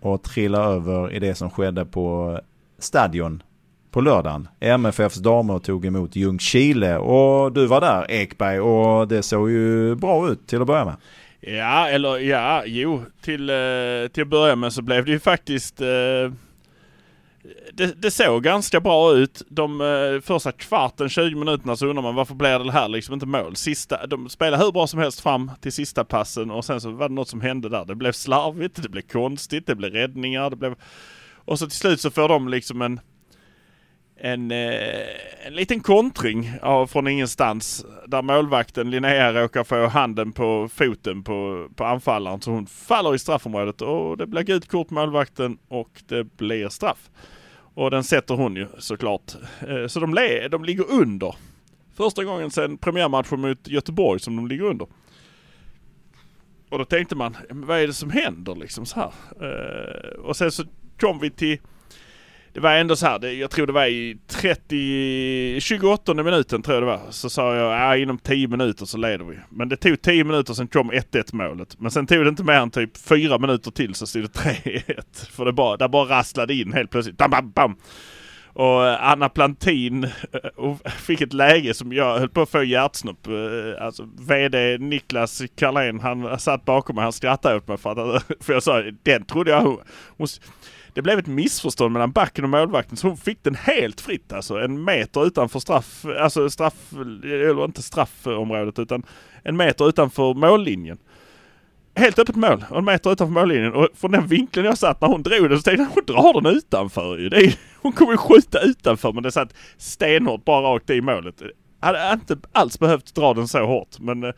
och 0.00 0.22
trilla 0.22 0.64
över 0.64 1.12
i 1.12 1.18
det 1.18 1.34
som 1.34 1.50
skedde 1.50 1.84
på 1.84 2.38
Stadion 2.78 3.42
på 3.98 4.02
lördagen. 4.02 4.48
MFFs 4.60 5.16
damer 5.16 5.58
tog 5.58 5.86
emot 5.86 6.16
Ljungskile 6.16 6.98
och 6.98 7.52
du 7.52 7.66
var 7.66 7.80
där 7.80 8.10
Ekberg 8.10 8.60
och 8.60 9.08
det 9.08 9.22
såg 9.22 9.50
ju 9.50 9.94
bra 9.94 10.30
ut 10.30 10.46
till 10.46 10.60
att 10.60 10.66
börja 10.66 10.84
med. 10.84 10.96
Ja, 11.40 11.88
eller 11.88 12.18
ja, 12.18 12.62
jo. 12.66 13.02
Till, 13.22 13.50
eh, 13.50 14.08
till 14.12 14.22
att 14.22 14.28
börja 14.28 14.56
med 14.56 14.72
så 14.72 14.82
blev 14.82 15.04
det 15.04 15.10
ju 15.10 15.20
faktiskt... 15.20 15.80
Eh, 15.80 15.86
det, 17.72 18.02
det 18.02 18.10
såg 18.10 18.42
ganska 18.42 18.80
bra 18.80 19.12
ut. 19.12 19.42
De 19.48 19.80
eh, 19.80 20.20
första 20.20 20.52
kvarten, 20.52 21.08
20 21.08 21.34
minuterna 21.34 21.76
så 21.76 21.86
undrar 21.86 22.02
man 22.02 22.14
varför 22.14 22.34
blev 22.34 22.64
det 22.64 22.72
här 22.72 22.88
liksom 22.88 23.14
inte 23.14 23.26
mål? 23.26 23.56
Sista, 23.56 24.06
de 24.06 24.28
spelade 24.28 24.64
hur 24.64 24.72
bra 24.72 24.86
som 24.86 25.00
helst 25.00 25.20
fram 25.20 25.50
till 25.60 25.72
sista 25.72 26.04
passen 26.04 26.50
och 26.50 26.64
sen 26.64 26.80
så 26.80 26.90
var 26.90 27.08
det 27.08 27.14
något 27.14 27.28
som 27.28 27.40
hände 27.40 27.68
där. 27.68 27.84
Det 27.84 27.94
blev 27.94 28.12
slarvigt, 28.12 28.82
det 28.82 28.88
blev 28.88 29.02
konstigt, 29.02 29.66
det 29.66 29.74
blev 29.74 29.92
räddningar, 29.92 30.50
det 30.50 30.56
blev... 30.56 30.74
Och 31.34 31.58
så 31.58 31.66
till 31.66 31.78
slut 31.78 32.00
så 32.00 32.10
får 32.10 32.28
de 32.28 32.48
liksom 32.48 32.82
en 32.82 33.00
en, 34.20 34.50
eh, 34.50 35.46
en 35.46 35.54
liten 35.54 35.80
kontring 35.80 36.52
från 36.88 37.08
ingenstans. 37.08 37.86
Där 38.06 38.22
målvakten 38.22 38.90
Linnea 38.90 39.32
råkar 39.32 39.64
få 39.64 39.86
handen 39.86 40.32
på 40.32 40.68
foten 40.68 41.22
på, 41.22 41.68
på 41.74 41.84
anfallaren. 41.84 42.40
Så 42.40 42.50
hon 42.50 42.66
faller 42.66 43.14
i 43.14 43.18
straffområdet 43.18 43.82
och 43.82 44.16
det 44.16 44.26
blir 44.26 44.42
gult 44.42 44.68
kort 44.68 44.90
målvakten 44.90 45.58
och 45.68 46.02
det 46.06 46.24
blir 46.24 46.68
straff. 46.68 47.10
Och 47.74 47.90
den 47.90 48.04
sätter 48.04 48.34
hon 48.34 48.56
ju 48.56 48.66
såklart. 48.78 49.34
Eh, 49.68 49.86
så 49.86 50.00
de, 50.00 50.14
le, 50.14 50.48
de 50.48 50.64
ligger 50.64 50.90
under. 50.90 51.34
Första 51.96 52.24
gången 52.24 52.50
sedan 52.50 52.78
premiärmatchen 52.78 53.40
mot 53.40 53.68
Göteborg 53.68 54.20
som 54.20 54.36
de 54.36 54.46
ligger 54.46 54.64
under. 54.64 54.86
Och 56.70 56.78
då 56.78 56.84
tänkte 56.84 57.16
man, 57.16 57.36
vad 57.50 57.78
är 57.78 57.86
det 57.86 57.92
som 57.92 58.10
händer 58.10 58.54
liksom 58.54 58.86
så 58.86 59.00
här? 59.00 59.12
Eh, 59.40 60.20
och 60.20 60.36
sen 60.36 60.52
så 60.52 60.64
kom 61.00 61.18
vi 61.18 61.30
till 61.30 61.58
det 62.52 62.60
var 62.60 62.72
ändå 62.74 62.96
så 62.96 63.06
här, 63.06 63.18
det, 63.18 63.32
jag 63.32 63.50
tror 63.50 63.66
det 63.66 63.72
var 63.72 63.86
i 63.86 64.18
30, 64.26 65.60
28 65.60 66.14
minuten 66.14 66.62
tror 66.62 66.74
jag 66.74 66.82
det 66.82 66.86
var. 66.86 67.00
Så 67.10 67.30
sa 67.30 67.56
jag, 67.56 67.72
ja 67.72 67.96
inom 67.96 68.18
10 68.18 68.48
minuter 68.48 68.86
så 68.86 68.98
leder 68.98 69.24
vi. 69.24 69.38
Men 69.50 69.68
det 69.68 69.76
tog 69.76 70.02
10 70.02 70.24
minuter 70.24 70.54
sen 70.54 70.68
kom 70.68 70.92
1-1 70.92 71.34
målet. 71.34 71.80
Men 71.80 71.90
sen 71.90 72.06
tog 72.06 72.24
det 72.24 72.28
inte 72.28 72.44
mer 72.44 72.60
än 72.60 72.70
typ 72.70 72.96
4 72.96 73.38
minuter 73.38 73.70
till 73.70 73.94
så 73.94 74.06
stod 74.06 74.22
det 74.22 74.28
3-1. 74.28 75.30
För 75.30 75.44
det 75.44 75.52
bara, 75.52 75.76
det 75.76 75.88
bara 75.88 76.18
rasslade 76.18 76.54
in 76.54 76.72
helt 76.72 76.90
plötsligt. 76.90 77.16
Bam, 77.16 77.30
bam, 77.30 77.50
bam. 77.50 77.76
Och 78.58 78.86
eh, 78.86 79.10
Anna 79.10 79.28
Plantin 79.28 80.04
eh, 80.04 80.10
och 80.56 80.90
fick 80.90 81.20
ett 81.20 81.32
läge 81.32 81.74
som 81.74 81.92
jag 81.92 82.18
höll 82.18 82.28
på 82.28 82.42
att 82.42 82.50
få 82.50 82.62
hjärtsnopp. 82.62 83.26
Eh, 83.26 83.84
alltså 83.84 84.08
VD 84.18 84.78
Niklas 84.78 85.42
Carlén 85.56 86.00
han 86.00 86.38
satt 86.38 86.64
bakom 86.64 86.96
mig. 86.96 87.02
Han 87.02 87.12
skrattade 87.12 87.56
åt 87.56 87.68
mig 87.68 87.76
för 87.76 88.16
att 88.16 88.24
för 88.40 88.52
jag 88.52 88.62
sa 88.62 88.82
den 89.02 89.24
trodde 89.24 89.50
jag 89.50 89.60
hon, 89.60 89.78
hon 90.16 90.28
det 90.98 91.02
blev 91.02 91.18
ett 91.18 91.26
missförstånd 91.26 91.92
mellan 91.92 92.12
backen 92.12 92.44
och 92.44 92.50
målvakten 92.50 92.96
så 92.96 93.08
hon 93.08 93.16
fick 93.16 93.42
den 93.42 93.54
helt 93.54 94.00
fritt 94.00 94.32
alltså. 94.32 94.58
En 94.58 94.84
meter 94.84 95.26
utanför 95.26 95.60
straff, 95.60 96.04
alltså 96.20 96.50
straff, 96.50 96.92
eller 97.24 97.64
inte 97.64 97.82
straffområdet 97.82 98.78
utan 98.78 99.02
en 99.44 99.56
meter 99.56 99.88
utanför 99.88 100.34
mållinjen. 100.34 100.98
Helt 101.94 102.18
öppet 102.18 102.36
mål 102.36 102.64
och 102.70 102.78
en 102.78 102.84
meter 102.84 103.12
utanför 103.12 103.32
mållinjen 103.32 103.72
och 103.72 103.88
från 103.94 104.10
den 104.10 104.26
vinkeln 104.26 104.66
jag 104.66 104.78
satt 104.78 105.00
när 105.00 105.08
hon 105.08 105.22
drog 105.22 105.48
den 105.48 105.58
så 105.58 105.62
tänkte 105.62 105.82
jag 105.82 105.90
hon 105.94 106.32
drar 106.32 106.40
den 106.40 106.56
utanför 106.56 107.18
ju. 107.18 107.28
Det 107.28 107.36
är, 107.36 107.54
hon 107.82 107.92
kommer 107.92 108.12
ju 108.12 108.18
skjuta 108.18 108.60
utanför 108.60 109.12
men 109.12 109.22
det 109.22 109.32
satt 109.32 109.54
stenhårt 109.76 110.44
bara 110.44 110.74
rakt 110.74 110.90
i 110.90 111.00
målet. 111.00 111.42
Hade 111.80 112.12
inte 112.12 112.48
alls 112.52 112.78
behövt 112.78 113.14
dra 113.14 113.34
den 113.34 113.48
så 113.48 113.66
hårt 113.66 113.98
men 113.98 114.24
eh, 114.24 114.32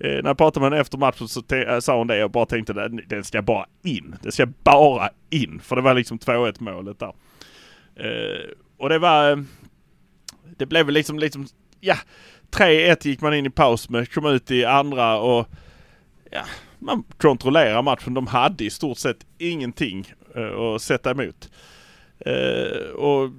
Eh, 0.00 0.22
när 0.22 0.30
jag 0.30 0.38
pratade 0.38 0.60
med 0.60 0.72
henne 0.72 0.80
efter 0.80 0.98
matchen 0.98 1.28
så 1.28 1.42
eh, 1.54 1.80
sa 1.80 1.98
hon 1.98 2.06
det 2.06 2.24
och 2.24 2.30
bara 2.30 2.46
tänkte 2.46 2.72
den, 2.72 3.00
den 3.08 3.24
ska 3.24 3.42
bara 3.42 3.66
in. 3.82 4.16
Den 4.22 4.32
ska 4.32 4.46
bara 4.46 5.10
in. 5.30 5.60
För 5.62 5.76
det 5.76 5.82
var 5.82 5.94
liksom 5.94 6.18
2-1 6.18 6.56
målet 6.58 6.98
där. 6.98 7.12
Eh, 7.96 8.50
och 8.76 8.88
det 8.88 8.98
var... 8.98 9.30
Eh, 9.30 9.38
det 10.56 10.66
blev 10.66 10.86
väl 10.86 10.94
liksom, 10.94 11.18
liksom 11.18 11.46
ja, 11.80 11.96
3-1 12.50 13.06
gick 13.06 13.20
man 13.20 13.34
in 13.34 13.46
i 13.46 13.50
paus 13.50 13.88
med, 13.88 14.12
kom 14.12 14.26
ut 14.26 14.50
i 14.50 14.64
andra 14.64 15.18
och 15.18 15.48
ja, 16.30 16.42
man 16.78 17.02
kontrollerar 17.16 17.82
matchen. 17.82 18.14
De 18.14 18.26
hade 18.26 18.64
i 18.64 18.70
stort 18.70 18.98
sett 18.98 19.26
ingenting 19.38 20.12
eh, 20.34 20.60
att 20.60 20.82
sätta 20.82 21.10
emot. 21.10 21.50
Eh, 22.18 22.90
och 22.90 23.30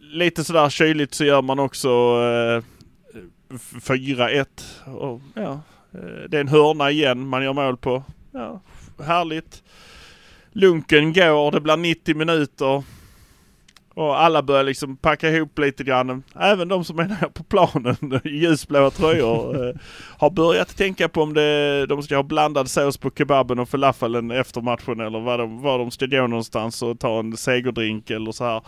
lite 0.00 0.44
sådär 0.44 0.68
kyligt 0.68 1.14
så 1.14 1.24
gör 1.24 1.42
man 1.42 1.58
också 1.58 1.88
eh, 1.88 2.62
4-1. 3.50 4.46
Och, 4.84 5.20
ja, 5.34 5.60
Eh, 5.94 6.28
det 6.28 6.36
är 6.36 6.40
en 6.40 6.48
hörna 6.48 6.90
igen 6.90 7.26
man 7.26 7.44
gör 7.44 7.52
mål 7.52 7.76
på. 7.76 8.02
Ja, 8.32 8.60
härligt. 9.04 9.62
Lunken 10.52 11.12
går, 11.12 11.50
det 11.50 11.60
blir 11.60 11.76
90 11.76 12.16
minuter. 12.16 12.82
Och 13.94 14.20
alla 14.20 14.42
börjar 14.42 14.64
liksom 14.64 14.96
packa 14.96 15.28
ihop 15.28 15.58
lite 15.58 15.84
grann. 15.84 16.22
Även 16.34 16.68
de 16.68 16.84
som 16.84 16.98
är 16.98 17.04
nere 17.04 17.30
på 17.34 17.42
planen 17.44 17.96
i 18.24 18.28
ljusblåa 18.28 18.90
tröjor 18.90 19.68
eh, 19.68 19.74
har 20.18 20.30
börjat 20.30 20.76
tänka 20.76 21.08
på 21.08 21.22
om 21.22 21.34
det, 21.34 21.86
de 21.86 22.02
ska 22.02 22.16
ha 22.16 22.22
blandad 22.22 22.70
sås 22.70 22.96
på 22.96 23.10
kebaben 23.10 23.58
och 23.58 23.68
falafeln 23.68 24.30
efter 24.30 24.60
matchen 24.60 25.00
eller 25.00 25.20
var 25.20 25.38
de, 25.38 25.62
var 25.62 25.78
de 25.78 25.90
ska 25.90 26.06
gå 26.06 26.26
någonstans 26.26 26.82
och 26.82 27.00
ta 27.00 27.18
en 27.18 27.36
segerdrink 27.36 28.10
eller 28.10 28.32
så 28.32 28.44
här. 28.44 28.62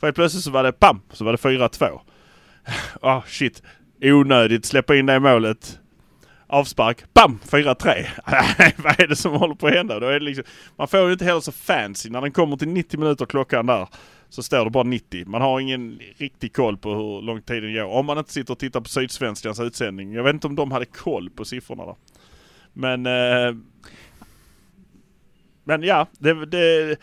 För 0.00 0.06
helt 0.06 0.16
plötsligt 0.16 0.44
så 0.44 0.50
var 0.50 0.62
det 0.62 0.72
pam, 0.72 1.00
så 1.12 1.24
var 1.24 1.32
det 1.32 1.38
4-2. 1.38 2.00
Ah 3.00 3.22
shit, 3.26 3.62
onödigt 4.02 4.64
släppa 4.64 4.96
in 4.96 5.06
det 5.06 5.20
målet. 5.20 5.78
Avspark, 6.48 7.14
bam! 7.14 7.38
4-3. 7.44 8.06
Vad 8.82 9.00
är 9.00 9.06
det 9.06 9.16
som 9.16 9.32
håller 9.32 9.54
på 9.54 9.66
att 9.66 9.72
hända? 9.72 10.00
Då 10.00 10.06
är 10.06 10.12
det 10.12 10.24
liksom, 10.24 10.44
man 10.76 10.88
får 10.88 11.06
ju 11.06 11.12
inte 11.12 11.24
heller 11.24 11.40
så 11.40 11.52
fancy. 11.52 12.10
När 12.10 12.20
den 12.20 12.32
kommer 12.32 12.56
till 12.56 12.68
90 12.68 13.00
minuter 13.00 13.26
klockan 13.26 13.66
där 13.66 13.88
så 14.28 14.42
står 14.42 14.64
det 14.64 14.70
bara 14.70 14.84
90. 14.84 15.24
Man 15.26 15.42
har 15.42 15.60
ingen 15.60 16.00
riktig 16.16 16.54
koll 16.54 16.76
på 16.76 16.94
hur 16.94 17.22
lång 17.22 17.42
tiden 17.42 17.74
går. 17.74 17.84
Om 17.84 18.06
man 18.06 18.18
inte 18.18 18.32
sitter 18.32 18.52
och 18.52 18.58
tittar 18.58 18.80
på 18.80 18.88
Sydsvenskans 18.88 19.60
utsändning. 19.60 20.12
Jag 20.12 20.24
vet 20.24 20.34
inte 20.34 20.46
om 20.46 20.56
de 20.56 20.72
hade 20.72 20.86
koll 20.86 21.30
på 21.30 21.44
siffrorna 21.44 21.86
där. 21.86 21.96
Men... 22.72 23.06
Eh, 23.06 23.54
men 25.68 25.82
ja, 25.82 26.06
det, 26.18 26.46
det, 26.46 26.96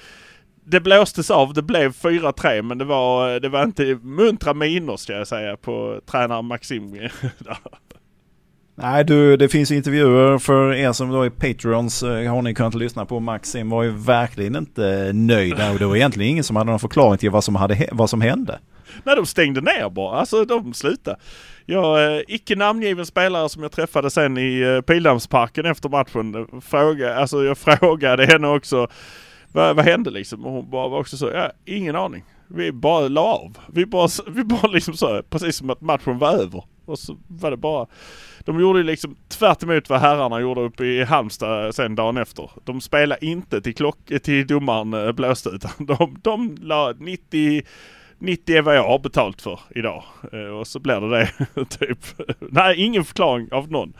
det 0.63 0.79
blåstes 0.79 1.31
av. 1.31 1.53
Det 1.53 1.61
blev 1.61 1.91
4-3 1.91 2.61
men 2.61 2.77
det 2.77 2.85
var, 2.85 3.39
det 3.39 3.49
var 3.49 3.63
inte 3.63 3.99
muntra 4.01 4.53
miner 4.53 4.97
ska 4.97 5.13
jag 5.13 5.27
säga 5.27 5.57
på 5.57 6.01
tränare 6.05 6.41
Maxim. 6.41 6.93
Nej 8.75 9.03
du, 9.03 9.37
det 9.37 9.49
finns 9.49 9.71
intervjuer 9.71 10.37
för 10.37 10.73
er 10.73 10.91
som 10.91 11.09
då 11.11 11.21
är 11.21 11.29
Patreons 11.29 12.03
eh, 12.03 12.33
har 12.33 12.41
ni 12.41 12.53
kunnat 12.53 12.73
lyssna 12.73 13.05
på. 13.05 13.19
Maxim 13.19 13.69
var 13.69 13.83
ju 13.83 13.91
verkligen 13.91 14.55
inte 14.55 15.11
nöjd 15.13 15.53
och 15.73 15.79
det 15.79 15.85
var 15.85 15.95
egentligen 15.95 16.31
ingen 16.31 16.43
som 16.43 16.55
hade 16.55 16.69
någon 16.71 16.79
förklaring 16.79 17.17
till 17.17 17.29
vad 17.29 17.43
som, 17.43 17.55
hade, 17.55 17.87
vad 17.91 18.09
som 18.09 18.21
hände. 18.21 18.59
Nej, 19.03 19.15
de 19.15 19.25
stängde 19.25 19.61
ner 19.61 19.89
bara. 19.89 20.19
Alltså 20.19 20.45
de 20.45 20.73
slutade. 20.73 21.17
Jag, 21.65 22.15
eh, 22.17 22.21
icke 22.27 22.55
namngiven 22.55 23.05
spelare 23.05 23.49
som 23.49 23.63
jag 23.63 23.71
träffade 23.71 24.09
sen 24.09 24.37
i 24.37 24.61
eh, 24.61 24.81
Pildammsparken 24.81 25.65
efter 25.65 25.89
matchen. 25.89 26.35
Eh, 26.35 26.59
fråga, 26.61 27.15
alltså 27.15 27.43
jag 27.43 27.57
frågade 27.79 28.25
henne 28.25 28.47
också. 28.47 28.87
Vad, 29.51 29.75
vad 29.75 29.85
hände 29.85 30.09
liksom? 30.09 30.45
Och 30.45 30.51
hon 30.51 30.69
bara 30.69 30.87
var 30.87 30.99
också 30.99 31.17
så, 31.17 31.31
ja, 31.33 31.51
ingen 31.65 31.95
aning. 31.95 32.23
Vi 32.47 32.71
bara 32.71 33.07
la 33.07 33.21
av. 33.21 33.57
Vi 33.73 33.85
bara, 33.85 34.07
vi 34.27 34.43
bara 34.43 34.67
liksom 34.67 34.93
så, 34.93 35.21
precis 35.29 35.55
som 35.55 35.69
att 35.69 35.81
matchen 35.81 36.17
var 36.17 36.33
över. 36.33 36.63
Och 36.85 36.99
så 36.99 37.17
var 37.27 37.51
det 37.51 37.57
bara. 37.57 37.87
De 38.39 38.59
gjorde 38.59 38.79
ju 38.79 38.85
liksom 38.85 39.15
tvärt 39.29 39.63
emot 39.63 39.89
vad 39.89 39.99
herrarna 39.99 40.39
gjorde 40.39 40.61
uppe 40.61 40.85
i 40.85 41.03
Halmstad 41.03 41.75
sen 41.75 41.95
dagen 41.95 42.17
efter. 42.17 42.51
De 42.63 42.81
spelade 42.81 43.25
inte 43.25 43.61
till, 43.61 43.75
klock, 43.75 43.97
till 44.23 44.47
domaren 44.47 44.93
eh, 44.93 45.11
blåste 45.11 45.49
utan 45.49 45.71
de, 45.85 46.17
de 46.21 46.57
la 46.61 46.93
90 46.99 47.61
90 48.19 48.55
är 48.57 48.61
vad 48.61 48.75
jag 48.77 48.83
har 48.87 48.99
betalt 48.99 49.41
för 49.41 49.59
idag. 49.75 50.03
Eh, 50.33 50.39
och 50.39 50.67
så 50.67 50.79
blir 50.79 51.01
det 51.01 51.09
det. 51.09 51.65
typ. 51.79 51.99
Nej, 52.39 52.75
ingen 52.85 53.03
förklaring 53.05 53.51
av 53.51 53.71
någon. 53.71 53.93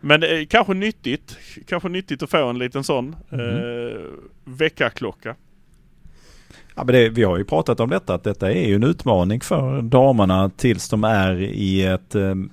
Men 0.00 0.22
eh, 0.22 0.46
kanske 0.50 0.74
nyttigt. 0.74 1.38
Kanske 1.66 1.88
nyttigt 1.88 2.22
att 2.22 2.30
få 2.30 2.48
en 2.48 2.58
liten 2.58 2.84
sån 2.84 3.16
Mm. 3.32 3.56
eh, 3.56 4.00
väckarklocka. 4.44 5.36
Ja, 6.74 6.84
men 6.84 6.94
det, 6.94 7.08
vi 7.08 7.22
har 7.22 7.38
ju 7.38 7.44
pratat 7.44 7.80
om 7.80 7.90
detta, 7.90 8.14
att 8.14 8.24
detta 8.24 8.52
är 8.52 8.66
ju 8.66 8.74
en 8.74 8.84
utmaning 8.84 9.40
för 9.40 9.82
damerna 9.82 10.50
tills 10.56 10.88
de 10.88 11.04
är 11.04 11.40
i 11.42 11.84
ett, 11.84 12.14
ehm, 12.14 12.50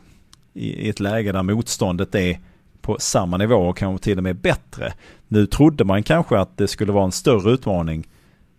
i 0.54 0.90
ett 0.90 1.00
läge 1.00 1.32
där 1.32 1.44
motståndet 1.44 2.16
är 2.16 2.40
på 2.82 2.98
samma 3.00 3.38
nivå 3.38 3.56
och 3.56 3.78
kanske 3.78 4.04
till 4.04 4.18
och 4.18 4.24
med 4.24 4.36
bättre. 4.36 4.94
Nu 5.28 5.46
trodde 5.46 5.84
man 5.84 6.04
kanske 6.04 6.40
att 6.40 6.58
det 6.58 6.68
skulle 6.68 6.92
vara 6.92 7.06
en 7.06 7.12
större 7.12 7.52
utmaning 7.52 8.08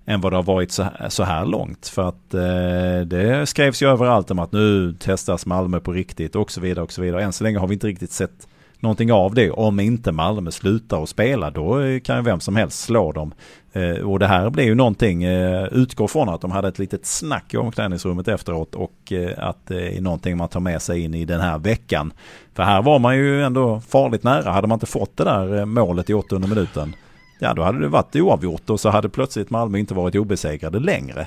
än 0.07 0.21
vad 0.21 0.33
det 0.33 0.37
har 0.37 0.43
varit 0.43 0.73
så 0.73 0.83
här, 0.83 1.09
så 1.09 1.23
här 1.23 1.47
långt. 1.47 1.89
För 1.89 2.09
att 2.09 2.35
eh, 2.35 3.07
det 3.07 3.47
skrevs 3.47 3.83
ju 3.83 3.89
överallt 3.89 4.31
om 4.31 4.39
att 4.39 4.53
nu 4.53 4.93
testas 4.93 5.47
Malmö 5.47 5.81
på 5.81 5.93
riktigt 5.93 6.37
och 6.37 6.51
så 6.51 6.61
vidare 6.61 6.85
och 6.85 6.93
så 6.93 7.03
vidare. 7.03 7.23
Än 7.23 7.33
så 7.33 7.45
länge 7.45 7.59
har 7.59 7.67
vi 7.67 7.75
inte 7.75 7.87
riktigt 7.87 8.13
sett 8.13 8.49
någonting 8.83 9.13
av 9.13 9.35
det. 9.35 9.51
Om 9.51 9.81
inte 9.81 10.13
Malmö 10.13 10.51
slutar 10.51 11.03
att 11.03 11.09
spela 11.09 11.51
då 11.51 11.79
kan 12.05 12.17
ju 12.17 12.23
vem 12.23 12.41
som 12.41 12.57
helst 12.57 12.81
slå 12.81 13.13
dem. 13.13 13.35
Eh, 13.73 13.97
och 13.97 14.19
det 14.19 14.27
här 14.27 14.51
blir 14.51 14.65
ju 14.65 14.75
någonting, 14.75 15.25
utgå 15.25 15.77
utgår 15.77 16.09
från 16.09 16.29
att 16.29 16.41
de 16.41 16.51
hade 16.51 16.69
ett 16.69 16.79
litet 16.79 17.07
snack 17.07 17.55
i 17.55 17.57
omklädningsrummet 17.57 18.29
efteråt 18.29 18.75
och 18.75 19.13
eh, 19.13 19.49
att 19.49 19.67
det 19.67 19.97
är 19.97 20.01
någonting 20.01 20.37
man 20.37 20.49
tar 20.49 20.61
med 20.61 20.83
sig 20.83 21.01
in 21.01 21.15
i 21.15 21.25
den 21.25 21.41
här 21.41 21.59
veckan. 21.59 22.13
För 22.55 22.63
här 22.63 22.83
var 22.83 22.99
man 22.99 23.17
ju 23.17 23.43
ändå 23.43 23.81
farligt 23.81 24.23
nära. 24.23 24.51
Hade 24.51 24.67
man 24.67 24.77
inte 24.77 24.87
fått 24.87 25.17
det 25.17 25.25
där 25.25 25.65
målet 25.65 26.11
i 26.11 26.15
800 26.15 26.49
minuten 26.49 26.95
Ja 27.43 27.55
då 27.55 27.63
hade 27.63 27.81
det 27.81 27.89
varit 27.89 28.17
oavgjort 28.17 28.71
och 28.71 28.81
så 28.81 28.91
hade 28.91 29.09
plötsligt 29.09 29.51
Malmö 29.51 29.79
inte 29.79 29.95
varit 29.95 30.15
obesegrade 30.15 30.79
längre. 30.79 31.27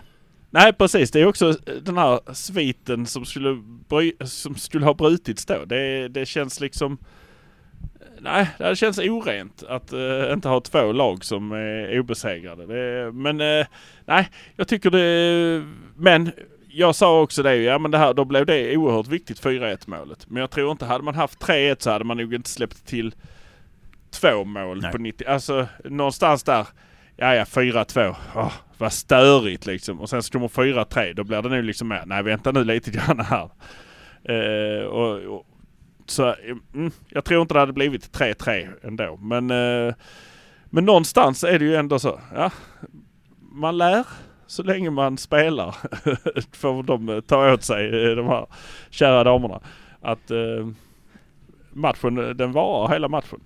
Nej 0.49 0.73
precis, 0.73 1.11
det 1.11 1.21
är 1.21 1.25
också 1.25 1.57
den 1.81 1.97
här 1.97 2.33
sviten 2.33 3.05
som 3.05 3.25
skulle, 3.25 3.63
bry, 3.89 4.13
som 4.25 4.55
skulle 4.55 4.85
ha 4.85 4.93
brutits 4.93 5.45
då. 5.45 5.65
Det, 5.65 6.07
det 6.07 6.25
känns 6.25 6.59
liksom... 6.59 6.97
Nej, 8.25 8.49
det 8.57 8.75
känns 8.75 8.99
orent 8.99 9.63
att 9.63 9.93
uh, 9.93 10.33
inte 10.33 10.49
ha 10.49 10.61
två 10.61 10.91
lag 10.91 11.25
som 11.25 11.51
är 11.51 11.99
obesegrade. 11.99 12.65
Det, 12.65 13.11
men 13.11 13.41
uh, 13.41 13.65
nej, 14.05 14.29
jag 14.55 14.67
tycker 14.67 14.89
det... 14.89 15.65
Men 15.95 16.31
jag 16.67 16.95
sa 16.95 17.21
också 17.21 17.43
det, 17.43 17.55
ja 17.55 17.79
men 17.79 17.91
det 17.91 17.97
här, 17.97 18.13
då 18.13 18.25
blev 18.25 18.45
det 18.45 18.77
oerhört 18.77 19.07
viktigt 19.07 19.43
4-1 19.43 19.83
målet. 19.85 20.25
Men 20.29 20.41
jag 20.41 20.51
tror 20.51 20.71
inte, 20.71 20.85
hade 20.85 21.03
man 21.03 21.15
haft 21.15 21.39
3-1 21.39 21.75
så 21.79 21.91
hade 21.91 22.05
man 22.05 22.17
nog 22.17 22.33
inte 22.33 22.49
släppt 22.49 22.85
till 22.85 23.15
två 24.11 24.43
mål 24.43 24.81
Nej. 24.81 24.91
på 24.91 24.97
90. 24.97 25.27
Alltså 25.27 25.67
någonstans 25.83 26.43
där. 26.43 26.67
Ja 27.15 27.35
ja 27.35 27.43
4-2. 27.43 28.15
Åh, 28.35 28.53
vad 28.77 28.93
störigt 28.93 29.65
liksom. 29.65 30.01
Och 30.01 30.09
sen 30.09 30.23
så 30.23 30.31
kommer 30.31 30.47
4-3. 30.47 31.13
Då 31.13 31.23
blir 31.23 31.41
det 31.41 31.49
nu 31.49 31.61
liksom 31.61 31.87
mer. 31.87 32.03
Nej 32.05 32.23
vänta 32.23 32.51
nu 32.51 32.63
lite 32.63 32.91
grann 32.91 33.19
här. 33.19 33.49
Eh, 34.23 34.85
och, 34.85 35.35
och, 35.35 35.45
så 36.05 36.35
mm, 36.73 36.91
jag 37.09 37.25
tror 37.25 37.41
inte 37.41 37.53
det 37.53 37.59
hade 37.59 37.73
blivit 37.73 38.17
3-3 38.17 38.67
ändå. 38.83 39.17
Men, 39.21 39.51
eh, 39.51 39.93
men 40.65 40.85
någonstans 40.85 41.43
är 41.43 41.59
det 41.59 41.65
ju 41.65 41.75
ändå 41.75 41.99
så. 41.99 42.19
Ja, 42.35 42.51
man 43.51 43.77
lär 43.77 44.05
så 44.47 44.63
länge 44.63 44.89
man 44.89 45.17
spelar. 45.17 45.75
Får 46.57 46.83
de 46.83 47.21
ta 47.27 47.53
åt 47.53 47.63
sig 47.63 47.85
eh, 47.87 48.15
de 48.15 48.27
här 48.27 48.45
kära 48.89 49.23
damerna. 49.23 49.59
Att 50.01 50.31
eh, 50.31 50.67
matchen 51.73 52.17
eh, 52.17 52.29
den 52.29 52.51
varar 52.51 52.93
hela 52.93 53.07
matchen. 53.07 53.39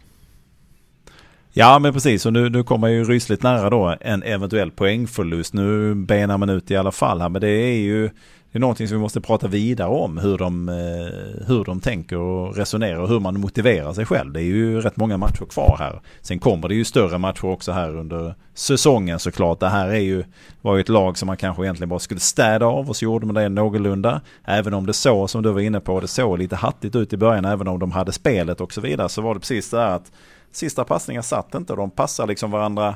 Ja 1.53 1.79
men 1.79 1.93
precis 1.93 2.25
och 2.25 2.33
nu, 2.33 2.49
nu 2.49 2.63
kommer 2.63 2.87
ju 2.87 3.03
rysligt 3.03 3.43
nära 3.43 3.69
då 3.69 3.95
en 4.01 4.23
eventuell 4.23 4.71
poängförlust. 4.71 5.53
Nu 5.53 5.95
benar 5.95 6.37
man 6.37 6.49
ut 6.49 6.71
i 6.71 6.75
alla 6.75 6.91
fall 6.91 7.21
här 7.21 7.29
men 7.29 7.41
det 7.41 7.49
är 7.49 7.79
ju 7.79 8.09
det 8.51 8.57
är 8.57 8.59
någonting 8.59 8.87
som 8.87 8.97
vi 8.97 9.01
måste 9.01 9.21
prata 9.21 9.47
vidare 9.47 9.89
om 9.89 10.17
hur 10.17 10.37
de, 10.37 10.69
eh, 10.69 11.47
hur 11.47 11.63
de 11.63 11.79
tänker 11.79 12.17
och 12.17 12.55
resonerar 12.55 12.99
och 12.99 13.09
hur 13.09 13.19
man 13.19 13.39
motiverar 13.39 13.93
sig 13.93 14.05
själv. 14.05 14.33
Det 14.33 14.41
är 14.41 14.43
ju 14.43 14.81
rätt 14.81 14.97
många 14.97 15.17
matcher 15.17 15.45
kvar 15.45 15.75
här. 15.79 16.01
Sen 16.21 16.39
kommer 16.39 16.67
det 16.67 16.75
ju 16.75 16.85
större 16.85 17.17
matcher 17.17 17.45
också 17.45 17.71
här 17.71 17.95
under 17.95 18.35
säsongen 18.53 19.19
såklart. 19.19 19.59
Det 19.59 19.69
här 19.69 19.89
är 19.89 19.99
ju, 19.99 20.23
var 20.61 20.75
ju 20.75 20.81
ett 20.81 20.89
lag 20.89 21.17
som 21.17 21.27
man 21.27 21.37
kanske 21.37 21.63
egentligen 21.63 21.89
bara 21.89 21.99
skulle 21.99 22.19
städa 22.19 22.65
av 22.65 22.89
och 22.89 22.95
så 22.95 23.05
gjorde 23.05 23.25
man 23.25 23.35
det 23.35 23.49
någorlunda. 23.49 24.21
Även 24.45 24.73
om 24.73 24.85
det 24.85 24.93
så 24.93 25.27
som 25.27 25.43
du 25.43 25.51
var 25.51 25.61
inne 25.61 25.79
på, 25.79 25.99
det 25.99 26.07
såg 26.07 26.39
lite 26.39 26.55
hattigt 26.55 26.95
ut 26.95 27.13
i 27.13 27.17
början 27.17 27.45
även 27.45 27.67
om 27.67 27.79
de 27.79 27.91
hade 27.91 28.11
spelet 28.11 28.61
och 28.61 28.73
så 28.73 28.81
vidare 28.81 29.09
så 29.09 29.21
var 29.21 29.33
det 29.33 29.39
precis 29.39 29.69
det 29.69 29.77
här 29.77 29.95
att 29.95 30.11
sista 30.51 30.83
passningar 30.83 31.21
satt 31.21 31.55
inte. 31.55 31.75
De 31.75 31.89
passar 31.89 32.27
liksom 32.27 32.51
varandra 32.51 32.95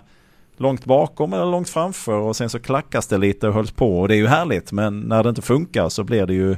långt 0.63 0.85
bakom 0.85 1.33
eller 1.33 1.45
långt 1.45 1.69
framför 1.69 2.13
och 2.13 2.35
sen 2.35 2.49
så 2.49 2.59
klackas 2.59 3.07
det 3.07 3.17
lite 3.17 3.47
och 3.47 3.53
hölls 3.53 3.71
på 3.71 3.99
och 3.99 4.07
det 4.07 4.15
är 4.15 4.17
ju 4.17 4.27
härligt 4.27 4.71
men 4.71 4.99
när 4.99 5.23
det 5.23 5.29
inte 5.29 5.41
funkar 5.41 5.89
så 5.89 6.03
blir 6.03 6.25
det 6.25 6.33
ju 6.33 6.55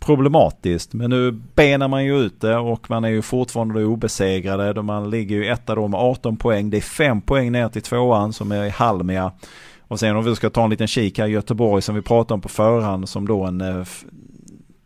problematiskt. 0.00 0.92
Men 0.94 1.10
nu 1.10 1.30
benar 1.54 1.88
man 1.88 2.04
ju 2.04 2.18
ut 2.18 2.40
det 2.40 2.56
och 2.56 2.90
man 2.90 3.04
är 3.04 3.08
ju 3.08 3.22
fortfarande 3.22 3.84
obesegrade. 3.84 4.72
Då 4.72 4.82
man 4.82 5.10
ligger 5.10 5.36
ju 5.36 5.46
etta 5.46 5.74
då 5.74 5.88
med 5.88 6.00
18 6.00 6.36
poäng. 6.36 6.70
Det 6.70 6.76
är 6.76 6.80
5 6.80 7.20
poäng 7.20 7.52
ner 7.52 7.68
till 7.68 7.82
tvåan 7.82 8.32
som 8.32 8.52
är 8.52 8.64
i 8.64 8.70
Halmia. 8.70 9.32
Och 9.80 10.00
sen 10.00 10.16
om 10.16 10.24
vi 10.24 10.36
ska 10.36 10.50
ta 10.50 10.64
en 10.64 10.70
liten 10.70 10.86
kik 10.86 11.18
här 11.18 11.26
Göteborg 11.26 11.82
som 11.82 11.94
vi 11.94 12.02
pratade 12.02 12.34
om 12.34 12.40
på 12.40 12.48
förhand 12.48 13.08
som 13.08 13.26
då 13.26 13.44
en 13.44 13.60
eh, 13.60 13.84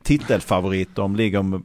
titelfavorit. 0.03 0.89
De 0.95 1.17
ligger 1.17 1.39
de, 1.39 1.63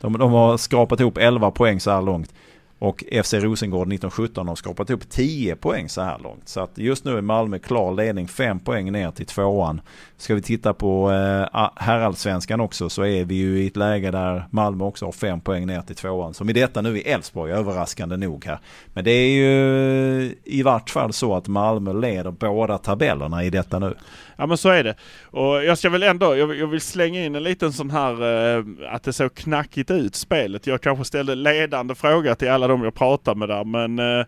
de 0.00 0.32
har 0.32 0.56
skrapat 0.56 1.00
ihop 1.00 1.18
11 1.18 1.50
poäng 1.50 1.80
så 1.80 1.90
här 1.90 2.02
långt. 2.02 2.34
Och 2.82 3.04
FC 3.24 3.34
Rosengård 3.34 3.86
1917 3.86 4.48
har 4.48 4.54
skapat 4.54 4.90
upp 4.90 5.10
10 5.10 5.56
poäng 5.56 5.88
så 5.88 6.00
här 6.00 6.18
långt. 6.18 6.48
Så 6.48 6.60
att 6.60 6.78
just 6.78 7.04
nu 7.04 7.18
är 7.18 7.20
Malmö 7.20 7.58
klar 7.58 7.94
ledning 7.94 8.28
5 8.28 8.60
poäng 8.60 8.92
ner 8.92 9.10
till 9.10 9.26
tvåan. 9.26 9.80
Ska 10.16 10.34
vi 10.34 10.42
titta 10.42 10.74
på 10.74 11.10
eh, 11.10 11.70
herrallsvenskan 11.76 12.60
också 12.60 12.88
så 12.88 13.04
är 13.04 13.24
vi 13.24 13.34
ju 13.34 13.62
i 13.62 13.66
ett 13.66 13.76
läge 13.76 14.10
där 14.10 14.46
Malmö 14.50 14.84
också 14.84 15.04
har 15.04 15.12
5 15.12 15.40
poäng 15.40 15.66
ner 15.66 15.80
till 15.82 15.96
tvåan. 15.96 16.34
Som 16.34 16.50
i 16.50 16.52
detta 16.52 16.80
nu 16.80 16.98
i 16.98 17.02
Elfsborg, 17.02 17.52
överraskande 17.52 18.16
nog 18.16 18.44
här. 18.44 18.58
Men 18.94 19.04
det 19.04 19.10
är 19.10 19.30
ju 19.30 20.36
i 20.44 20.62
vart 20.62 20.90
fall 20.90 21.12
så 21.12 21.34
att 21.34 21.48
Malmö 21.48 21.92
leder 21.92 22.30
båda 22.30 22.78
tabellerna 22.78 23.44
i 23.44 23.50
detta 23.50 23.78
nu. 23.78 23.94
Ja 24.42 24.46
men 24.46 24.56
så 24.56 24.68
är 24.68 24.84
det. 24.84 24.94
Och 25.22 25.64
jag 25.64 25.78
ska 25.78 25.90
väl 25.90 26.02
ändå, 26.02 26.36
jag 26.36 26.46
vill, 26.46 26.58
jag 26.58 26.66
vill 26.66 26.80
slänga 26.80 27.24
in 27.24 27.34
en 27.34 27.42
liten 27.42 27.72
sån 27.72 27.90
här 27.90 28.12
eh, 28.58 28.64
att 28.94 29.02
det 29.02 29.12
såg 29.12 29.34
knackigt 29.34 29.90
ut 29.90 30.14
spelet. 30.14 30.66
Jag 30.66 30.80
kanske 30.80 31.04
ställde 31.04 31.34
ledande 31.34 31.94
fråga 31.94 32.34
till 32.34 32.50
alla 32.50 32.66
de 32.68 32.84
jag 32.84 32.94
pratade 32.94 33.38
med 33.38 33.48
där 33.48 33.64
men 33.64 33.98
eh, 33.98 34.26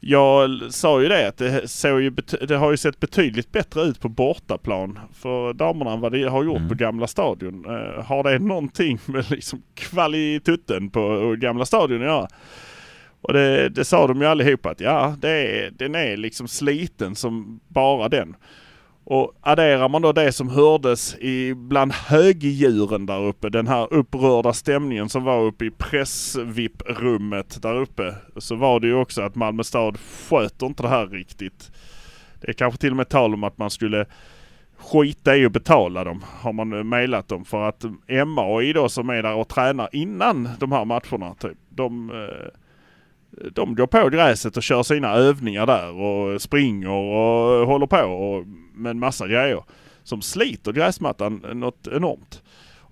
jag 0.00 0.50
sa 0.70 1.02
ju 1.02 1.08
det 1.08 1.28
att 1.28 1.36
det, 1.38 1.68
såg 1.70 2.00
ju 2.00 2.10
det 2.48 2.56
har 2.56 2.70
ju 2.70 2.76
sett 2.76 3.00
betydligt 3.00 3.52
bättre 3.52 3.82
ut 3.82 4.00
på 4.00 4.08
bortaplan 4.08 4.98
för 5.14 5.52
damerna 5.52 5.92
än 5.92 6.00
vad 6.00 6.12
det 6.12 6.24
har 6.28 6.44
gjort 6.44 6.56
Mm. 6.56 6.68
på 6.68 6.74
Gamla 6.74 7.06
stadion. 7.06 7.64
Eh, 7.64 8.04
har 8.04 8.22
det 8.22 8.38
någonting 8.38 8.98
med 9.06 9.30
liksom 9.30 9.62
kvalitutten 9.74 10.90
på 10.90 11.34
Gamla 11.38 11.64
stadion 11.64 12.00
att 12.00 12.06
göra? 12.06 12.28
Och 13.20 13.32
det, 13.32 13.68
det 13.68 13.84
sa 13.84 14.06
de 14.06 14.20
ju 14.20 14.26
allihopa 14.26 14.70
att 14.70 14.80
ja, 14.80 15.16
det 15.20 15.30
är, 15.30 15.70
den 15.70 15.94
är 15.94 16.16
liksom 16.16 16.48
sliten 16.48 17.14
som 17.14 17.60
bara 17.68 18.08
den. 18.08 18.36
Och 19.04 19.32
adderar 19.40 19.88
man 19.88 20.02
då 20.02 20.12
det 20.12 20.32
som 20.32 20.48
hördes 20.48 21.14
i 21.14 21.54
bland 21.54 21.92
högdjuren 21.92 23.06
där 23.06 23.22
uppe, 23.22 23.48
den 23.48 23.66
här 23.66 23.92
upprörda 23.92 24.52
stämningen 24.52 25.08
som 25.08 25.24
var 25.24 25.40
uppe 25.40 25.64
i 25.64 25.70
pressvip-rummet 25.70 27.62
där 27.62 27.74
uppe, 27.74 28.14
så 28.36 28.54
var 28.54 28.80
det 28.80 28.86
ju 28.86 28.94
också 28.94 29.22
att 29.22 29.34
Malmö 29.34 29.64
stad 29.64 29.98
sköter 30.28 30.66
inte 30.66 30.82
det 30.82 30.88
här 30.88 31.06
riktigt. 31.06 31.72
Det 32.40 32.48
är 32.48 32.52
kanske 32.52 32.80
till 32.80 32.90
och 32.90 32.96
med 32.96 33.08
tal 33.08 33.34
om 33.34 33.44
att 33.44 33.58
man 33.58 33.70
skulle 33.70 34.06
skita 34.76 35.36
i 35.36 35.44
att 35.44 35.52
betala 35.52 36.04
dem, 36.04 36.24
har 36.40 36.52
man 36.52 36.88
mejlat 36.88 37.28
dem. 37.28 37.44
För 37.44 37.68
att 37.68 37.84
MAI 38.26 38.72
då 38.72 38.88
som 38.88 39.10
är 39.10 39.22
där 39.22 39.34
och 39.34 39.48
tränar 39.48 39.88
innan 39.92 40.48
de 40.58 40.72
här 40.72 40.84
matcherna, 40.84 41.34
typ, 41.34 41.58
de 41.68 42.10
eh, 42.10 42.48
de 43.52 43.74
går 43.74 43.86
på 43.86 44.08
gräset 44.08 44.56
och 44.56 44.62
kör 44.62 44.82
sina 44.82 45.08
övningar 45.12 45.66
där 45.66 45.92
och 45.92 46.42
springer 46.42 46.90
och 46.90 47.66
håller 47.66 47.86
på 47.86 48.02
och 48.02 48.46
med 48.74 48.90
en 48.90 48.98
massa 48.98 49.28
grejer. 49.28 49.64
Som 50.02 50.22
sliter 50.22 50.72
gräsmattan 50.72 51.44
något 51.54 51.86
enormt. 51.86 52.42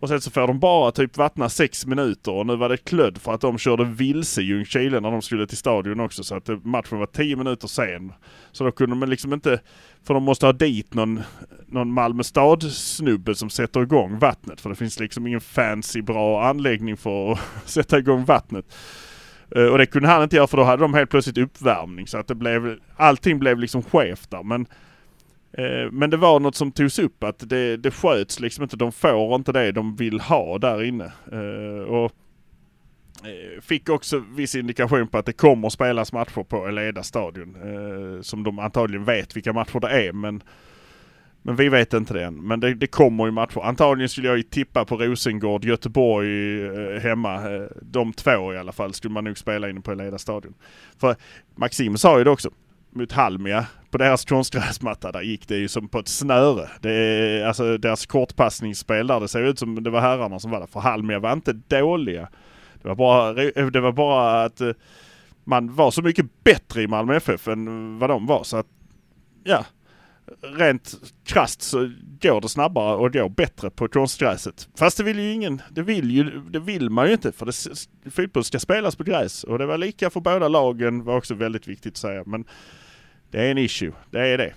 Och 0.00 0.08
sen 0.08 0.20
så 0.20 0.30
får 0.30 0.46
de 0.46 0.60
bara 0.60 0.92
typ 0.92 1.16
vattna 1.16 1.48
sex 1.48 1.86
minuter 1.86 2.32
och 2.32 2.46
nu 2.46 2.56
var 2.56 2.68
det 2.68 2.76
klödd 2.76 3.18
för 3.18 3.34
att 3.34 3.40
de 3.40 3.58
körde 3.58 3.84
vilse 3.84 4.40
i 4.40 4.44
Ljungskile 4.44 5.00
när 5.00 5.10
de 5.10 5.22
skulle 5.22 5.46
till 5.46 5.56
stadion 5.56 6.00
också 6.00 6.22
så 6.22 6.36
att 6.36 6.64
matchen 6.64 6.98
var 6.98 7.06
tio 7.06 7.36
minuter 7.36 7.68
sen. 7.68 8.12
Så 8.52 8.64
då 8.64 8.72
kunde 8.72 8.96
de 8.96 9.10
liksom 9.10 9.32
inte, 9.32 9.60
för 10.02 10.14
de 10.14 10.22
måste 10.22 10.46
ha 10.46 10.52
dit 10.52 10.94
någon, 10.94 11.20
någon 11.66 11.92
Malmö 11.92 12.22
stad-snubbe 12.22 13.34
som 13.34 13.50
sätter 13.50 13.82
igång 13.82 14.18
vattnet. 14.18 14.60
För 14.60 14.70
det 14.70 14.76
finns 14.76 15.00
liksom 15.00 15.26
ingen 15.26 15.40
fancy 15.40 16.02
bra 16.02 16.44
anläggning 16.44 16.96
för 16.96 17.32
att 17.32 17.38
sätta 17.64 17.98
igång 17.98 18.24
vattnet. 18.24 18.66
Eh, 19.56 19.64
och 19.64 19.78
det 19.78 19.86
kunde 19.86 20.08
han 20.08 20.22
inte 20.22 20.36
göra 20.36 20.46
för 20.46 20.56
då 20.56 20.62
hade 20.62 20.82
de 20.82 20.94
helt 20.94 21.10
plötsligt 21.10 21.38
uppvärmning 21.38 22.06
så 22.06 22.18
att 22.18 22.28
det 22.28 22.34
blev, 22.34 22.78
allting 22.96 23.38
blev 23.38 23.58
liksom 23.58 23.82
skevt 23.82 24.30
där. 24.30 24.42
Men, 24.42 24.66
eh, 25.52 25.92
men 25.92 26.10
det 26.10 26.16
var 26.16 26.40
något 26.40 26.54
som 26.54 26.72
togs 26.72 26.98
upp 26.98 27.24
att 27.24 27.48
det, 27.48 27.76
det 27.76 27.90
sköts 27.90 28.40
liksom 28.40 28.62
inte. 28.62 28.76
De 28.76 28.92
får 28.92 29.34
inte 29.34 29.52
det 29.52 29.72
de 29.72 29.96
vill 29.96 30.20
ha 30.20 30.58
där 30.58 30.82
inne. 30.82 31.12
Eh, 31.32 31.84
och 31.84 32.12
Fick 33.60 33.88
också 33.88 34.24
viss 34.36 34.54
indikation 34.54 35.08
på 35.08 35.18
att 35.18 35.26
det 35.26 35.32
kommer 35.32 35.68
spelas 35.68 36.12
matcher 36.12 36.42
på 36.42 36.66
Eleda 36.66 37.02
stadion. 37.02 37.56
Som 38.22 38.42
de 38.42 38.58
antagligen 38.58 39.04
vet 39.04 39.36
vilka 39.36 39.52
matcher 39.52 39.80
det 39.80 39.88
är 39.88 40.12
men 40.12 40.42
men 41.42 41.56
vi 41.56 41.68
vet 41.68 41.92
inte 41.92 42.14
det 42.14 42.24
än. 42.24 42.34
Men 42.34 42.60
det, 42.60 42.74
det 42.74 42.86
kommer 42.86 43.26
ju 43.26 43.30
matcher. 43.30 43.60
Antagligen 43.60 44.08
skulle 44.08 44.28
jag 44.28 44.36
ju 44.36 44.42
tippa 44.42 44.84
på 44.84 44.96
Rosengård, 44.96 45.64
Göteborg 45.64 46.64
eh, 46.64 47.00
hemma. 47.00 47.34
Eh, 47.34 47.62
de 47.82 48.12
två 48.12 48.54
i 48.54 48.58
alla 48.58 48.72
fall 48.72 48.94
skulle 48.94 49.14
man 49.14 49.24
nog 49.24 49.38
spela 49.38 49.70
inne 49.70 49.80
på 49.80 49.92
Eleda 49.92 50.18
stadion. 50.18 50.54
För 51.00 51.16
Maxim 51.54 51.96
sa 51.96 52.18
ju 52.18 52.24
det 52.24 52.30
också. 52.30 52.50
Mot 52.92 53.12
Halmia 53.12 53.66
på 53.90 53.98
deras 53.98 54.24
konstgräsmatta 54.24 55.12
där 55.12 55.22
gick 55.22 55.48
det 55.48 55.56
ju 55.56 55.68
som 55.68 55.88
på 55.88 55.98
ett 55.98 56.08
snöre. 56.08 56.68
Det 56.80 56.92
är, 56.92 57.46
alltså 57.46 57.78
deras 57.78 58.06
kortpassningsspel 58.06 59.06
där 59.06 59.20
det 59.20 59.28
ser 59.28 59.42
ut 59.42 59.58
som 59.58 59.82
det 59.82 59.90
var 59.90 60.00
herrarna 60.00 60.38
som 60.38 60.50
var 60.50 60.60
där. 60.60 60.66
För 60.66 60.80
Halmia 60.80 61.18
var 61.18 61.32
inte 61.32 61.52
dåliga. 61.52 62.28
Det 62.82 62.88
var 62.88 62.94
bara, 62.94 63.32
det 63.70 63.80
var 63.80 63.92
bara 63.92 64.44
att 64.44 64.60
eh, 64.60 64.70
man 65.44 65.74
var 65.74 65.90
så 65.90 66.02
mycket 66.02 66.44
bättre 66.44 66.82
i 66.82 66.86
Malmö 66.86 67.16
FF 67.16 67.48
än 67.48 67.98
vad 67.98 68.10
de 68.10 68.26
var. 68.26 68.44
Så 68.44 68.56
att 68.56 68.66
ja, 69.44 69.64
rent 70.42 70.96
krasst 71.24 71.62
så 71.62 71.90
går 72.20 72.40
det 72.40 72.48
snabbare 72.48 72.96
och 72.96 73.12
går 73.12 73.28
bättre 73.28 73.70
på 73.70 73.88
konstgräset. 73.88 74.68
Fast 74.78 74.96
det 74.96 75.02
vill 75.02 75.18
ju 75.18 75.32
ingen, 75.32 75.62
det 75.70 75.82
vill, 75.82 76.10
ju, 76.10 76.40
det 76.40 76.58
vill 76.58 76.90
man 76.90 77.06
ju 77.06 77.12
inte 77.12 77.32
för 77.32 77.46
det, 77.46 78.10
fotboll 78.10 78.44
ska 78.44 78.58
spelas 78.58 78.96
på 78.96 79.04
gräs 79.04 79.44
och 79.44 79.58
det 79.58 79.66
var 79.66 79.78
lika 79.78 80.10
för 80.10 80.20
båda 80.20 80.48
lagen 80.48 81.04
var 81.04 81.16
också 81.16 81.34
väldigt 81.34 81.68
viktigt 81.68 81.92
att 81.92 81.96
säga. 81.96 82.22
Men 82.26 82.44
det 83.30 83.38
är 83.38 83.50
en 83.50 83.58
issue, 83.58 83.92
det 84.10 84.28
är 84.28 84.38
det. 84.38 84.52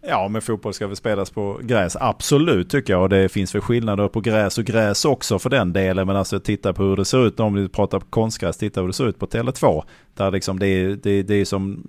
Ja, 0.00 0.28
men 0.28 0.42
fotboll 0.42 0.74
ska 0.74 0.86
väl 0.86 0.96
spelas 0.96 1.30
på 1.30 1.60
gräs. 1.62 1.96
Absolut 2.00 2.70
tycker 2.70 2.92
jag. 2.92 3.02
Och 3.02 3.08
det 3.08 3.28
finns 3.28 3.54
väl 3.54 3.62
skillnader 3.62 4.08
på 4.08 4.20
gräs 4.20 4.58
och 4.58 4.64
gräs 4.64 5.04
också 5.04 5.38
för 5.38 5.50
den 5.50 5.72
delen. 5.72 6.06
Men 6.06 6.16
alltså 6.16 6.40
titta 6.40 6.72
på 6.72 6.82
hur 6.82 6.96
det 6.96 7.04
ser 7.04 7.26
ut 7.26 7.40
om 7.40 7.54
vi 7.54 7.68
pratar 7.68 8.00
på 8.00 8.06
konstgräs. 8.06 8.56
Titta 8.56 8.80
hur 8.80 8.86
det 8.86 8.92
ser 8.92 9.08
ut 9.08 9.18
på 9.18 9.26
Tele2. 9.26 9.82
Där 10.14 10.30
liksom 10.30 10.58
det 10.58 10.66
är, 10.66 10.88
det, 11.02 11.22
det 11.22 11.34
är 11.34 11.44
som 11.44 11.84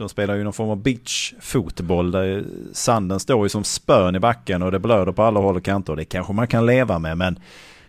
de 0.00 0.08
spelar 0.08 0.34
ju 0.34 0.44
någon 0.44 0.52
form 0.52 0.70
av 0.70 0.76
beachfotboll 0.76 2.10
där 2.10 2.44
sanden 2.72 3.20
står 3.20 3.42
ju 3.42 3.48
som 3.48 3.64
spön 3.64 4.16
i 4.16 4.18
backen 4.18 4.62
och 4.62 4.72
det 4.72 4.78
blöder 4.78 5.12
på 5.12 5.22
alla 5.22 5.40
håll 5.40 5.56
och 5.56 5.64
kanter. 5.64 5.96
Det 5.96 6.04
kanske 6.04 6.32
man 6.32 6.46
kan 6.46 6.66
leva 6.66 6.98
med 6.98 7.18
men 7.18 7.38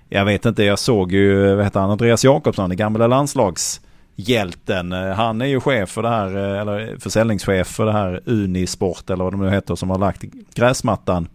jag 0.09 0.25
vet 0.25 0.45
inte, 0.45 0.63
jag 0.63 0.79
såg 0.79 1.11
ju, 1.11 1.55
vad 1.55 1.65
heter 1.65 1.79
han, 1.79 1.89
Andreas 1.89 2.23
Jakobsson, 2.23 2.69
den 2.69 2.77
gamla 2.77 3.07
landslagshjälten. 3.07 4.91
Han 4.91 5.41
är 5.41 5.45
ju 5.45 5.59
chef 5.59 5.89
för 5.89 6.01
det 6.01 6.09
här, 6.09 6.35
eh, 6.35 6.61
eller 6.61 6.97
försäljningschef 6.99 7.67
för 7.67 7.85
det 7.85 7.91
här 7.91 8.21
Unisport 8.25 9.09
eller 9.09 9.23
vad 9.23 9.33
de 9.33 9.41
nu 9.41 9.49
heter 9.49 9.75
som 9.75 9.89
har 9.89 9.97
lagt 9.97 10.23
gräsmattan 10.55 11.27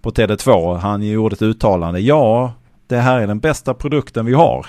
på 0.00 0.10
TD2. 0.10 0.76
Han 0.76 1.02
gjorde 1.02 1.34
ett 1.34 1.42
uttalande. 1.42 2.00
Ja, 2.00 2.52
det 2.86 2.96
här 2.96 3.20
är 3.20 3.26
den 3.26 3.40
bästa 3.40 3.74
produkten 3.74 4.26
vi 4.26 4.34
har. 4.34 4.66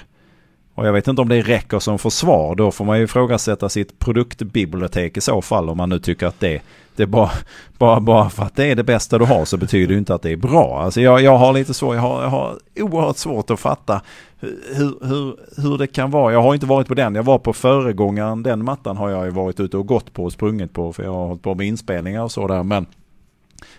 Och 0.78 0.88
jag 0.88 0.94
vet 0.94 1.08
inte 1.08 1.22
om 1.22 1.30
det 1.30 1.42
räcker 1.42 1.80
som 1.80 2.00
försvar. 2.00 2.56
Då 2.56 2.72
får 2.72 2.86
man 2.86 2.98
ju 2.98 3.04
ifrågasätta 3.04 3.70
sitt 3.70 4.00
produktbibliotek 4.00 5.18
i 5.18 5.22
så 5.22 5.42
fall. 5.42 5.70
Om 5.70 5.78
man 5.78 5.90
nu 5.90 6.00
tycker 6.00 6.28
att 6.28 6.40
det, 6.40 6.62
det 6.96 7.04
är 7.04 7.08
bara, 7.08 7.32
bara, 7.78 8.00
bara 8.00 8.30
för 8.30 8.44
att 8.44 8.56
det 8.56 8.66
är 8.66 8.76
det 8.76 8.84
bästa 8.84 9.18
du 9.18 9.26
har 9.26 9.46
så 9.46 9.58
betyder 9.58 9.94
det 9.94 9.98
inte 9.98 10.16
att 10.16 10.22
det 10.22 10.32
är 10.32 10.38
bra. 10.38 10.82
Alltså 10.82 11.02
jag, 11.02 11.22
jag 11.22 11.38
har 11.38 11.54
lite 11.54 11.74
svårt, 11.74 11.96
jag 11.96 12.02
har, 12.02 12.24
jag 12.24 12.30
har 12.30 12.58
oerhört 12.76 13.18
svårt 13.18 13.50
att 13.50 13.60
fatta 13.60 14.02
hur, 14.40 15.08
hur, 15.08 15.36
hur 15.62 15.78
det 15.78 15.88
kan 15.88 16.12
vara. 16.12 16.34
Jag 16.34 16.42
har 16.42 16.54
inte 16.54 16.66
varit 16.66 16.88
på 16.88 16.94
den. 16.94 17.16
Jag 17.16 17.24
var 17.24 17.40
på 17.40 17.54
föregångaren. 17.54 18.44
Den 18.44 18.66
mattan 18.66 18.98
har 18.98 19.10
jag 19.10 19.26
ju 19.26 19.32
varit 19.32 19.60
ute 19.60 19.78
och 19.78 19.88
gått 19.88 20.14
på 20.14 20.24
och 20.24 20.34
sprungit 20.34 20.74
på. 20.74 20.94
För 20.94 21.04
jag 21.04 21.14
har 21.14 21.28
hållit 21.28 21.44
på 21.44 21.56
med 21.56 21.68
inspelningar 21.68 22.24
och 22.24 22.32
så 22.32 22.48
där. 22.48 22.64
Men 22.64 22.86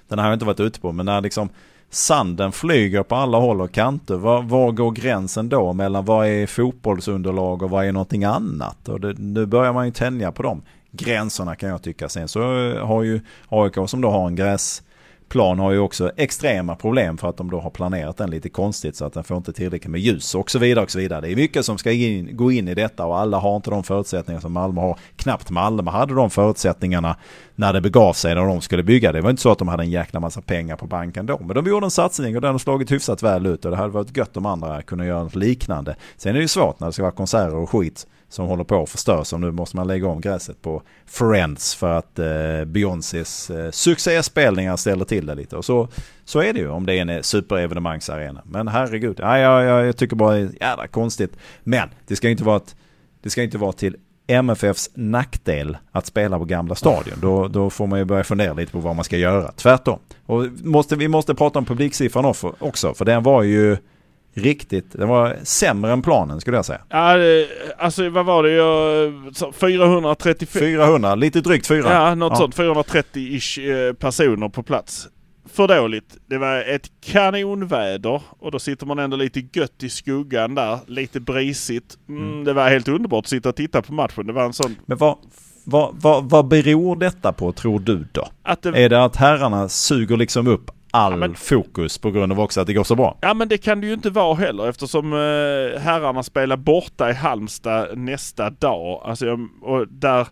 den 0.08 0.18
har 0.18 0.26
jag 0.26 0.34
inte 0.34 0.44
varit 0.44 0.60
ute 0.60 0.80
på. 0.80 0.92
Men 0.92 1.06
när 1.06 1.20
liksom 1.20 1.48
sanden 1.90 2.52
flyger 2.52 3.02
på 3.02 3.14
alla 3.14 3.38
håll 3.38 3.60
och 3.60 3.72
kanter. 3.72 4.16
Var, 4.16 4.42
var 4.42 4.72
går 4.72 4.90
gränsen 4.90 5.48
då 5.48 5.72
mellan 5.72 6.04
vad 6.04 6.26
är 6.26 6.46
fotbollsunderlag 6.46 7.62
och 7.62 7.70
vad 7.70 7.84
är 7.84 7.92
någonting 7.92 8.24
annat? 8.24 8.88
Och 8.88 9.00
det, 9.00 9.14
nu 9.18 9.46
börjar 9.46 9.72
man 9.72 9.86
ju 9.86 9.92
tänja 9.92 10.32
på 10.32 10.42
de 10.42 10.62
gränserna 10.90 11.56
kan 11.56 11.68
jag 11.68 11.82
tycka. 11.82 12.08
Sen 12.08 12.28
så 12.28 12.40
har 12.78 13.02
ju 13.02 13.20
AIK 13.48 13.74
som 13.86 14.00
då 14.00 14.10
har 14.10 14.26
en 14.26 14.36
gräs 14.36 14.82
plan 15.28 15.58
har 15.58 15.72
ju 15.72 15.78
också 15.78 16.10
extrema 16.16 16.76
problem 16.76 17.18
för 17.18 17.28
att 17.28 17.36
de 17.36 17.50
då 17.50 17.60
har 17.60 17.70
planerat 17.70 18.16
den 18.16 18.30
lite 18.30 18.48
konstigt 18.48 18.96
så 18.96 19.04
att 19.04 19.12
den 19.12 19.24
får 19.24 19.36
inte 19.36 19.52
tillräckligt 19.52 19.90
med 19.90 20.00
ljus 20.00 20.34
och 20.34 20.50
så 20.50 20.58
vidare 20.58 20.84
och 20.84 20.90
så 20.90 20.98
vidare. 20.98 21.20
Det 21.20 21.32
är 21.32 21.36
mycket 21.36 21.64
som 21.64 21.78
ska 21.78 21.92
in, 21.92 22.36
gå 22.36 22.52
in 22.52 22.68
i 22.68 22.74
detta 22.74 23.06
och 23.06 23.18
alla 23.18 23.38
har 23.38 23.56
inte 23.56 23.70
de 23.70 23.84
förutsättningar 23.84 24.40
som 24.40 24.52
Malmö 24.52 24.80
har. 24.80 24.98
Knappt 25.16 25.50
Malmö 25.50 25.90
hade 25.90 26.14
de 26.14 26.30
förutsättningarna 26.30 27.16
när 27.54 27.72
det 27.72 27.80
begav 27.80 28.12
sig 28.12 28.34
när 28.34 28.44
de 28.44 28.60
skulle 28.60 28.82
bygga. 28.82 29.12
Det 29.12 29.20
var 29.20 29.30
inte 29.30 29.42
så 29.42 29.52
att 29.52 29.58
de 29.58 29.68
hade 29.68 29.82
en 29.82 29.90
jäkla 29.90 30.20
massa 30.20 30.40
pengar 30.40 30.76
på 30.76 30.86
banken 30.86 31.26
då. 31.26 31.38
Men 31.38 31.54
de 31.54 31.66
gjorde 31.66 31.86
en 31.86 31.90
satsning 31.90 32.36
och 32.36 32.42
den 32.42 32.50
har 32.50 32.58
slagit 32.58 32.92
hyfsat 32.92 33.22
väl 33.22 33.46
ut 33.46 33.64
och 33.64 33.70
det 33.70 33.76
hade 33.76 33.88
varit 33.88 34.16
gött 34.16 34.36
om 34.36 34.46
andra 34.46 34.82
kunde 34.82 35.06
göra 35.06 35.22
något 35.22 35.34
liknande. 35.34 35.96
Sen 36.16 36.30
är 36.30 36.34
det 36.34 36.40
ju 36.40 36.48
svårt 36.48 36.80
när 36.80 36.86
det 36.86 36.92
ska 36.92 37.02
vara 37.02 37.12
konserter 37.12 37.56
och 37.56 37.70
skit 37.70 38.06
som 38.28 38.46
håller 38.46 38.64
på 38.64 38.82
att 38.82 38.90
förstöras. 38.90 39.32
Och 39.32 39.40
nu 39.40 39.50
måste 39.50 39.76
man 39.76 39.86
lägga 39.86 40.08
om 40.08 40.20
gräset 40.20 40.62
på 40.62 40.82
Friends 41.06 41.74
för 41.74 41.92
att 41.92 42.18
eh, 42.18 42.64
Beyoncés 42.66 43.50
eh, 43.50 43.70
succéspelningar 43.70 44.76
ställer 44.76 45.04
till 45.04 45.26
det 45.26 45.34
lite. 45.34 45.56
Och 45.56 45.64
så, 45.64 45.88
så 46.24 46.40
är 46.40 46.52
det 46.52 46.58
ju 46.58 46.68
om 46.68 46.86
det 46.86 46.94
är 46.94 47.02
en 47.02 47.08
eh, 47.08 47.20
superevenemangsarena. 47.20 48.42
Men 48.44 48.68
herregud, 48.68 49.16
ja, 49.20 49.38
ja, 49.38 49.64
ja, 49.64 49.84
jag 49.84 49.96
tycker 49.96 50.16
bara 50.16 50.34
det 50.34 50.40
är 50.40 50.50
jävla 50.60 50.86
konstigt. 50.86 51.36
Men 51.64 51.88
det 52.06 52.16
ska 52.16 52.28
inte 52.28 52.44
vara, 52.44 52.56
ett, 52.56 52.76
det 53.22 53.30
ska 53.30 53.42
inte 53.42 53.58
vara 53.58 53.72
till 53.72 53.96
MFFs 54.26 54.90
nackdel 54.94 55.76
att 55.92 56.06
spela 56.06 56.38
på 56.38 56.44
gamla 56.44 56.74
stadion. 56.74 57.18
Då, 57.20 57.48
då 57.48 57.70
får 57.70 57.86
man 57.86 57.98
ju 57.98 58.04
börja 58.04 58.24
fundera 58.24 58.54
lite 58.54 58.72
på 58.72 58.78
vad 58.78 58.96
man 58.96 59.04
ska 59.04 59.16
göra. 59.16 59.52
Tvärtom. 59.52 59.98
Och 60.26 60.44
måste, 60.64 60.96
vi 60.96 61.08
måste 61.08 61.34
prata 61.34 61.58
om 61.58 61.64
publiksiffran 61.64 62.34
också, 62.58 62.94
för 62.94 63.04
den 63.04 63.22
var 63.22 63.42
ju 63.42 63.76
riktigt, 64.38 64.92
den 64.92 65.08
var 65.08 65.36
sämre 65.42 65.92
än 65.92 66.02
planen 66.02 66.40
skulle 66.40 66.56
jag 66.56 66.64
säga. 66.64 66.80
Ja, 66.88 67.14
alltså 67.78 68.08
vad 68.08 68.26
var 68.26 68.42
det? 68.42 68.50
Jag, 68.50 69.54
434? 69.54 70.60
400, 70.60 71.14
lite 71.14 71.40
drygt 71.40 71.66
400. 71.66 71.92
Ja, 71.92 72.14
något 72.14 72.32
ja. 72.32 72.36
sånt. 72.36 72.56
430-ish 72.56 73.88
eh, 73.88 73.92
personer 73.92 74.48
på 74.48 74.62
plats. 74.62 75.08
För 75.52 75.68
dåligt. 75.68 76.16
Det 76.26 76.38
var 76.38 76.56
ett 76.56 76.90
kanonväder 77.00 78.22
och 78.38 78.50
då 78.50 78.58
sitter 78.58 78.86
man 78.86 78.98
ändå 78.98 79.16
lite 79.16 79.40
gött 79.52 79.82
i 79.82 79.90
skuggan 79.90 80.54
där. 80.54 80.78
Lite 80.86 81.20
brisigt. 81.20 81.98
Mm, 82.08 82.32
mm. 82.32 82.44
Det 82.44 82.52
var 82.52 82.68
helt 82.68 82.88
underbart 82.88 83.24
att 83.24 83.28
sitta 83.28 83.48
och 83.48 83.56
titta 83.56 83.82
på 83.82 83.92
matchen. 83.92 84.26
Det 84.26 84.32
var 84.32 84.44
en 84.44 84.52
sån... 84.52 84.76
Men 84.86 84.98
vad, 84.98 85.16
vad, 85.64 85.94
vad, 86.00 86.30
vad 86.30 86.48
beror 86.48 86.96
detta 86.96 87.32
på 87.32 87.52
tror 87.52 87.80
du 87.80 88.06
då? 88.12 88.28
Det... 88.60 88.68
Är 88.68 88.88
det 88.88 89.04
att 89.04 89.16
herrarna 89.16 89.68
suger 89.68 90.16
liksom 90.16 90.46
upp 90.46 90.70
all 90.90 91.12
ja, 91.12 91.16
men, 91.16 91.34
fokus 91.34 91.98
på 91.98 92.10
grund 92.10 92.32
av 92.32 92.40
också 92.40 92.60
att 92.60 92.66
det 92.66 92.74
går 92.74 92.84
så 92.84 92.94
bra. 92.94 93.18
Ja 93.20 93.34
men 93.34 93.48
det 93.48 93.58
kan 93.58 93.80
det 93.80 93.86
ju 93.86 93.92
inte 93.92 94.10
vara 94.10 94.34
heller 94.34 94.68
eftersom 94.68 95.12
eh, 95.12 95.80
herrarna 95.80 96.22
spelar 96.22 96.56
borta 96.56 97.10
i 97.10 97.12
Halmstad 97.12 97.98
nästa 97.98 98.50
dag. 98.50 99.02
Alltså, 99.04 99.38
och 99.62 99.88
där, 99.88 100.28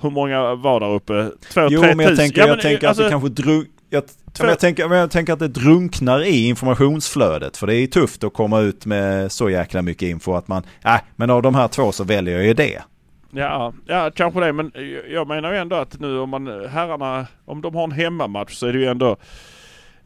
hur 0.00 0.10
många 0.10 0.54
var 0.54 0.80
där 0.80 0.90
uppe? 0.90 1.30
Två, 1.52 1.68
jo, 1.70 1.80
tre 1.80 1.94
men 1.94 2.06
jag 2.06 2.16
tänker, 2.16 2.40
ja, 2.40 2.46
jag 2.46 2.60
tänker 2.60 2.88
alltså, 2.88 3.02
att 3.02 3.10
det 3.10 3.16
alltså- 3.16 3.28
kanske 3.28 3.42
drog 3.42 3.66
jag, 3.90 4.04
jag, 4.38 4.58
tänker, 4.58 4.94
jag 4.94 5.10
tänker 5.10 5.32
att 5.32 5.38
det 5.38 5.48
drunknar 5.48 6.24
i 6.24 6.48
informationsflödet. 6.48 7.56
För 7.56 7.66
det 7.66 7.74
är 7.74 7.86
tufft 7.86 8.24
att 8.24 8.34
komma 8.34 8.60
ut 8.60 8.86
med 8.86 9.32
så 9.32 9.50
jäkla 9.50 9.82
mycket 9.82 10.08
info 10.08 10.34
att 10.34 10.48
man, 10.48 10.62
äh, 10.84 11.00
men 11.16 11.30
av 11.30 11.42
de 11.42 11.54
här 11.54 11.68
två 11.68 11.92
så 11.92 12.04
väljer 12.04 12.34
jag 12.34 12.46
ju 12.46 12.54
det. 12.54 12.82
Ja, 13.30 13.72
ja 13.86 14.10
kanske 14.14 14.40
det. 14.40 14.52
Men 14.52 14.72
jag 15.10 15.28
menar 15.28 15.52
ju 15.52 15.58
ändå 15.58 15.76
att 15.76 16.00
nu 16.00 16.18
om 16.18 16.30
man 16.30 16.46
herrarna, 16.46 17.26
om 17.44 17.60
de 17.60 17.74
har 17.74 17.84
en 17.84 17.92
hemmamatch 17.92 18.54
så 18.54 18.66
är 18.66 18.72
det 18.72 18.78
ju 18.78 18.86
ändå 18.86 19.16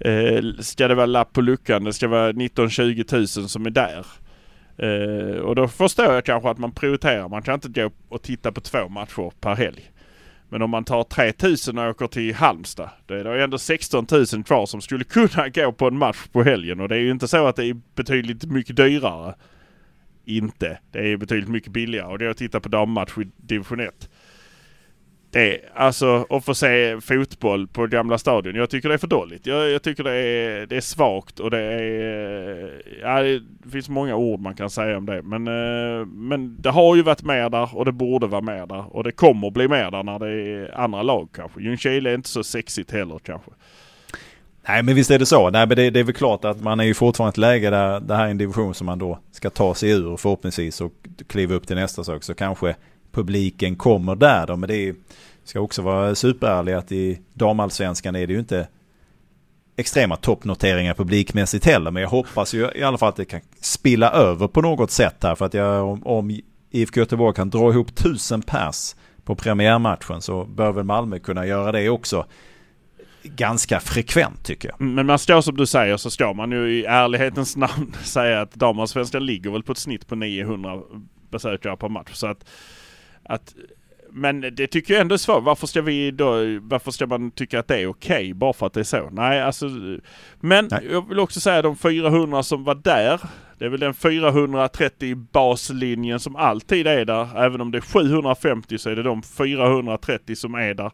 Eh, 0.04 0.42
ska 0.58 0.88
det 0.88 0.94
vara 0.94 1.06
lapp 1.06 1.32
på 1.32 1.40
luckan, 1.40 1.84
det 1.84 1.92
ska 1.92 2.08
vara 2.08 2.32
19-20 2.32 3.04
tusen 3.04 3.48
som 3.48 3.66
är 3.66 3.70
där. 3.70 4.06
Eh, 4.76 5.40
och 5.40 5.54
då 5.54 5.68
förstår 5.68 6.14
jag 6.14 6.24
kanske 6.24 6.50
att 6.50 6.58
man 6.58 6.72
prioriterar. 6.72 7.28
Man 7.28 7.42
kan 7.42 7.54
inte 7.54 7.68
gå 7.68 7.90
och 8.08 8.22
titta 8.22 8.52
på 8.52 8.60
två 8.60 8.88
matcher 8.88 9.32
per 9.40 9.54
helg. 9.54 9.90
Men 10.48 10.62
om 10.62 10.70
man 10.70 10.84
tar 10.84 11.04
3000 11.04 11.78
och 11.78 11.88
åker 11.88 12.06
till 12.06 12.34
Halmstad. 12.34 12.90
Då 13.06 13.14
är 13.14 13.24
det 13.24 13.44
ändå 13.44 13.58
16 13.58 14.06
000 14.10 14.44
kvar 14.44 14.66
som 14.66 14.80
skulle 14.80 15.04
kunna 15.04 15.48
gå 15.48 15.72
på 15.72 15.86
en 15.86 15.98
match 15.98 16.26
på 16.32 16.42
helgen. 16.42 16.80
Och 16.80 16.88
det 16.88 16.96
är 16.96 17.00
ju 17.00 17.10
inte 17.10 17.28
så 17.28 17.46
att 17.46 17.56
det 17.56 17.64
är 17.64 17.76
betydligt 17.94 18.44
mycket 18.44 18.76
dyrare. 18.76 19.34
Inte. 20.24 20.78
Det 20.90 21.12
är 21.12 21.16
betydligt 21.16 21.50
mycket 21.50 21.72
billigare. 21.72 22.12
Och 22.12 22.18
det 22.18 22.24
är 22.26 22.30
att 22.30 22.36
titta 22.36 22.60
på 22.60 22.68
dammatch 22.68 23.18
i 23.18 23.30
division 23.36 23.80
1 23.80 24.08
det, 25.32 25.60
alltså 25.74 26.26
att 26.30 26.44
få 26.44 26.54
se 26.54 27.00
fotboll 27.00 27.68
på 27.68 27.86
Gamla 27.86 28.18
Stadion. 28.18 28.54
Jag 28.54 28.70
tycker 28.70 28.88
det 28.88 28.94
är 28.94 28.98
för 28.98 29.06
dåligt. 29.06 29.46
Jag, 29.46 29.70
jag 29.70 29.82
tycker 29.82 30.04
det 30.04 30.12
är, 30.12 30.66
det 30.66 30.76
är 30.76 30.80
svagt 30.80 31.40
och 31.40 31.50
det 31.50 31.58
är... 31.58 32.64
Eh, 32.64 32.70
ja, 33.02 33.22
det 33.22 33.70
finns 33.70 33.88
många 33.88 34.16
ord 34.16 34.40
man 34.40 34.54
kan 34.54 34.70
säga 34.70 34.98
om 34.98 35.06
det. 35.06 35.22
Men, 35.22 35.46
eh, 35.46 36.06
men 36.06 36.56
det 36.62 36.70
har 36.70 36.96
ju 36.96 37.02
varit 37.02 37.22
mer 37.22 37.50
där 37.50 37.76
och 37.76 37.84
det 37.84 37.92
borde 37.92 38.26
vara 38.26 38.40
mer 38.40 38.66
där. 38.66 38.96
Och 38.96 39.04
det 39.04 39.12
kommer 39.12 39.50
bli 39.50 39.68
mer 39.68 39.90
där 39.90 40.02
när 40.02 40.18
det 40.18 40.30
är 40.30 40.78
andra 40.78 41.02
lag 41.02 41.28
kanske. 41.34 41.62
Ljungskile 41.62 42.10
är 42.10 42.14
inte 42.14 42.28
så 42.28 42.44
sexigt 42.44 42.90
heller 42.90 43.18
kanske. 43.18 43.50
Nej 44.68 44.82
men 44.82 44.94
visst 44.94 45.10
är 45.10 45.18
det 45.18 45.26
så. 45.26 45.50
Nej 45.50 45.66
men 45.66 45.76
det, 45.76 45.90
det, 45.90 46.00
är 46.00 46.04
väl 46.04 46.14
klart 46.14 46.44
att 46.44 46.60
man 46.60 46.80
är 46.80 46.84
ju 46.84 46.94
fortfarande 46.94 47.30
ett 47.30 47.38
läge 47.38 47.70
där 47.70 48.00
det 48.00 48.14
här 48.14 48.26
är 48.26 48.30
en 48.30 48.38
division 48.38 48.74
som 48.74 48.86
man 48.86 48.98
då 48.98 49.18
ska 49.30 49.50
ta 49.50 49.74
sig 49.74 49.90
ur 49.90 50.16
förhoppningsvis 50.16 50.80
och 50.80 50.92
kliva 51.26 51.54
upp 51.54 51.66
till 51.66 51.76
nästa 51.76 52.04
sak. 52.04 52.22
Så 52.22 52.34
kanske 52.34 52.74
publiken 53.12 53.76
kommer 53.76 54.16
där 54.16 54.46
då. 54.46 54.56
Men 54.56 54.68
det 54.68 54.76
är, 54.76 54.94
ska 55.44 55.60
också 55.60 55.82
vara 55.82 56.14
superärlig 56.14 56.72
att 56.72 56.92
i 56.92 57.18
damallsvenskan 57.34 58.16
är 58.16 58.26
det 58.26 58.32
ju 58.32 58.38
inte 58.38 58.68
extrema 59.76 60.16
toppnoteringar 60.16 60.94
publikmässigt 60.94 61.64
heller. 61.64 61.90
Men 61.90 62.02
jag 62.02 62.10
hoppas 62.10 62.54
ju 62.54 62.70
i 62.74 62.82
alla 62.82 62.98
fall 62.98 63.08
att 63.08 63.16
det 63.16 63.24
kan 63.24 63.40
spilla 63.60 64.10
över 64.10 64.48
på 64.48 64.60
något 64.60 64.90
sätt 64.90 65.16
här. 65.22 65.34
För 65.34 65.46
att 65.46 65.54
jag, 65.54 65.88
om, 65.88 66.06
om 66.06 66.40
IFK 66.70 67.00
Göteborg 67.00 67.34
kan 67.34 67.50
dra 67.50 67.70
ihop 67.70 67.94
tusen 67.94 68.42
pers 68.42 68.94
på 69.24 69.34
premiärmatchen 69.34 70.20
så 70.20 70.44
bör 70.44 70.72
väl 70.72 70.84
Malmö 70.84 71.18
kunna 71.18 71.46
göra 71.46 71.72
det 71.72 71.88
också. 71.88 72.26
ganska 73.22 73.80
frekvent 73.80 74.44
tycker 74.44 74.68
jag. 74.68 74.80
Men 74.80 75.06
man 75.06 75.18
står 75.18 75.40
som 75.40 75.56
du 75.56 75.66
säger 75.66 75.96
så 75.96 76.10
står 76.10 76.34
man 76.34 76.52
ju 76.52 76.72
i 76.72 76.84
ärlighetens 76.84 77.56
namn 77.56 77.94
säga 78.02 78.40
att 78.40 78.54
damallsvenskan 78.54 79.26
ligger 79.26 79.50
väl 79.50 79.62
på 79.62 79.72
ett 79.72 79.78
snitt 79.78 80.06
på 80.06 80.14
900 80.14 80.80
besökare 81.30 81.76
per 81.76 81.88
match. 81.88 82.10
Så 82.12 82.26
att, 82.26 82.44
att 83.24 83.54
men 84.14 84.40
det 84.40 84.66
tycker 84.66 84.94
jag 84.94 85.00
ändå 85.00 85.14
är 85.14 85.18
svårt. 85.18 85.44
Varför 85.44 85.66
ska 85.66 85.82
vi 85.82 86.10
då, 86.10 86.30
varför 86.60 86.90
ska 86.90 87.06
man 87.06 87.30
tycka 87.30 87.58
att 87.58 87.68
det 87.68 87.80
är 87.80 87.86
okej 87.86 88.16
okay, 88.16 88.34
bara 88.34 88.52
för 88.52 88.66
att 88.66 88.72
det 88.72 88.80
är 88.80 88.84
så? 88.84 89.10
Nej, 89.12 89.42
alltså. 89.42 89.66
Men 90.40 90.68
Nej. 90.70 90.88
jag 90.90 91.08
vill 91.08 91.18
också 91.18 91.40
säga 91.40 91.62
de 91.62 91.76
400 91.76 92.42
som 92.42 92.64
var 92.64 92.74
där. 92.74 93.20
Det 93.58 93.64
är 93.64 93.68
väl 93.68 93.80
den 93.80 93.94
430 93.94 95.14
baslinjen 95.14 96.20
som 96.20 96.36
alltid 96.36 96.86
är 96.86 97.04
där. 97.04 97.44
Även 97.44 97.60
om 97.60 97.70
det 97.70 97.78
är 97.78 97.82
750 97.82 98.78
så 98.78 98.90
är 98.90 98.96
det 98.96 99.02
de 99.02 99.22
430 99.22 100.36
som 100.36 100.54
är 100.54 100.74
där. 100.74 100.90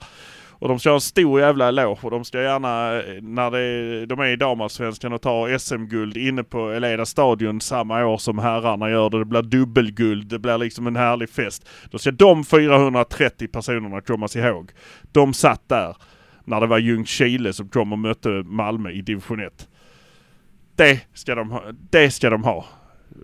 Och 0.58 0.68
de 0.68 0.78
ska 0.78 0.90
ha 0.90 0.94
en 0.94 1.00
stor 1.00 1.40
jävla 1.40 1.68
eloge 1.68 1.98
och 2.02 2.10
de 2.10 2.24
ska 2.24 2.42
gärna, 2.42 2.90
när 3.22 3.50
det, 3.50 4.06
de 4.06 4.20
är 4.20 4.26
i 4.26 4.36
damallsvenskan 4.36 5.12
och 5.12 5.22
tar 5.22 5.58
SM-guld 5.58 6.16
inne 6.16 6.44
på 6.44 6.70
Eleda 6.70 7.06
stadion 7.06 7.60
samma 7.60 8.06
år 8.06 8.18
som 8.18 8.38
herrarna 8.38 8.90
gör 8.90 9.10
det. 9.10 9.18
Det 9.18 9.24
blir 9.24 9.42
dubbelguld, 9.42 10.26
det 10.26 10.38
blir 10.38 10.58
liksom 10.58 10.86
en 10.86 10.96
härlig 10.96 11.30
fest. 11.30 11.68
Då 11.90 11.98
ska 11.98 12.10
de 12.10 12.44
430 12.44 13.48
personerna 13.48 14.00
kommas 14.00 14.36
ihåg. 14.36 14.70
De 15.12 15.34
satt 15.34 15.68
där 15.68 15.96
när 16.44 16.60
det 16.60 16.66
var 16.66 16.78
Ljungskile 16.78 17.52
som 17.52 17.68
kom 17.68 17.92
och 17.92 17.98
mötte 17.98 18.28
Malmö 18.28 18.90
i 18.90 19.02
division 19.02 19.40
1. 19.40 19.68
Det 20.76 21.00
ska 21.14 21.34
de 21.34 21.50
ha. 21.50 21.62
Det 21.90 22.10
ska 22.10 22.30
de 22.30 22.44
ha. 22.44 22.64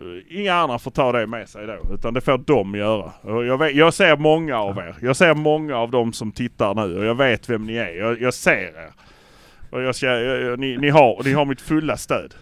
Eh, 0.01 0.41
inga 0.41 0.55
andra 0.55 0.79
får 0.79 0.91
ta 0.91 1.13
det 1.13 1.27
med 1.27 1.49
sig 1.49 1.67
då. 1.67 1.95
Utan 1.95 2.15
det 2.15 2.21
får 2.21 2.39
de 2.39 2.75
göra. 2.75 3.13
Jag, 3.23 3.59
vet, 3.59 3.75
jag 3.75 3.95
ser 3.95 4.17
många 4.17 4.59
av 4.59 4.79
er. 4.79 4.95
Jag 5.03 5.17
ser 5.17 5.35
många 5.35 5.77
av 5.77 5.91
dem 5.91 6.13
som 6.13 6.33
tittar 6.33 6.75
nu 6.75 6.99
och 6.99 7.05
jag 7.05 7.15
vet 7.15 7.51
vem 7.51 7.67
ni 7.67 7.75
är. 7.77 7.95
Jag, 7.99 8.21
jag 8.21 8.35
ser 8.35 8.53
er. 8.53 8.91
Och 9.71 9.83
jag 9.83 9.95
ska, 9.95 10.07
jag, 10.07 10.59
ni, 10.59 10.77
ni, 10.77 10.89
har, 10.89 11.25
ni 11.25 11.33
har 11.33 11.45
mitt 11.45 11.61
fulla 11.61 11.97
stöd. 11.97 12.35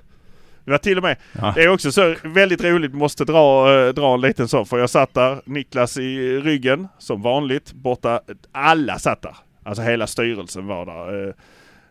Det 0.65 0.71
var 0.71 0.79
till 0.79 0.99
och 0.99 1.05
med, 1.05 1.17
ja. 1.33 1.53
det 1.57 1.63
är 1.63 1.69
också 1.69 1.93
så 1.93 2.15
väldigt 2.25 2.65
roligt, 2.65 2.95
måste 2.95 3.25
dra, 3.25 3.75
äh, 3.87 3.95
dra 3.95 4.15
en 4.15 4.21
liten 4.21 4.49
sån. 4.49 4.67
För 4.67 4.79
jag 4.79 4.91
satt 4.91 5.15
där, 5.15 5.41
Niklas 5.45 5.97
i 5.97 6.41
ryggen 6.41 6.89
som 6.99 7.23
vanligt. 7.23 7.73
Borta, 7.73 8.21
alla 8.53 8.99
satt 8.99 9.23
där. 9.23 9.37
Alltså 9.63 9.83
hela 9.83 10.07
styrelsen 10.07 10.67
var 10.67 10.87
där. 10.87 11.29
Äh, 11.29 11.35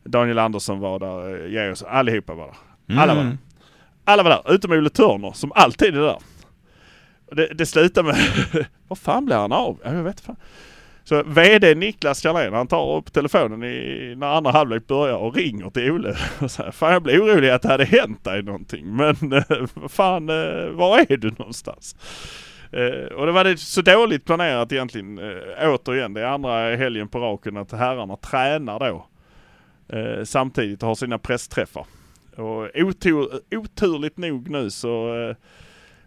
Daniel 0.03 0.39
Andersson 0.39 0.80
var 0.80 0.99
där, 0.99 1.47
Georg, 1.47 1.76
allihopa 1.88 2.34
var 2.34 2.47
där. 2.88 3.01
Alla 3.01 3.16
var 3.16 3.22
där. 3.22 3.30
Mm. 3.30 3.38
Alla 4.12 4.24
var 4.24 4.30
där, 4.30 4.53
utom 4.53 4.72
Olle 4.72 4.89
Törner 4.89 5.32
som 5.32 5.51
alltid 5.51 5.97
är 5.97 6.01
där. 6.01 6.20
Det, 7.32 7.47
det 7.47 7.66
slutar 7.66 8.03
med, 8.03 8.16
vad 8.88 8.97
fan 8.97 9.26
blir 9.26 9.36
han 9.36 9.51
av? 9.51 9.80
Jag 9.84 10.03
vet 10.03 10.20
fan. 10.20 10.36
Så 11.03 11.24
VD 11.24 11.76
Niklas 11.76 12.22
Carlén 12.22 12.53
han 12.53 12.68
tar 12.68 12.97
upp 12.97 13.14
telefonen 13.14 13.64
i, 13.64 14.14
när 14.18 14.28
andra 14.28 14.51
halvlek 14.51 14.88
börjar 14.88 15.16
och 15.16 15.36
ringer 15.36 15.70
till 15.70 15.91
Ole. 15.91 16.16
Och 16.39 16.51
säger, 16.51 16.72
fan 16.72 16.93
jag 16.93 17.03
blir 17.03 17.24
orolig 17.24 17.49
att 17.49 17.62
det 17.62 17.68
hade 17.68 17.86
hänt 17.86 18.24
dig 18.24 18.43
någonting. 18.43 18.95
Men 18.95 19.09
eh, 19.34 19.68
vad 19.74 19.91
fan, 19.91 20.30
eh, 20.30 20.70
var 20.70 21.12
är 21.12 21.18
du 21.18 21.32
någonstans? 21.38 21.95
Eh, 22.72 23.14
och 23.16 23.26
det 23.26 23.32
var 23.32 23.43
det 23.43 23.57
så 23.57 23.82
dåligt 23.82 24.26
planerat 24.26 24.72
egentligen. 24.72 25.20
Eh, 25.20 25.70
återigen, 25.70 26.14
det 26.14 26.22
är 26.22 26.26
andra 26.26 26.76
helgen 26.76 27.07
på 27.07 27.20
raken 27.20 27.57
att 27.57 27.72
herrarna 27.72 28.16
tränar 28.16 28.80
då. 28.80 29.05
Eh, 29.97 30.24
samtidigt 30.24 30.84
och 30.84 30.88
har 30.88 30.95
sina 30.95 31.18
pressträffar. 31.18 31.86
Och 32.38 32.70
otur, 32.76 33.30
oturligt 33.52 34.18
nog 34.18 34.50
nu 34.50 34.70
så 34.70 35.16
eh, 35.16 35.36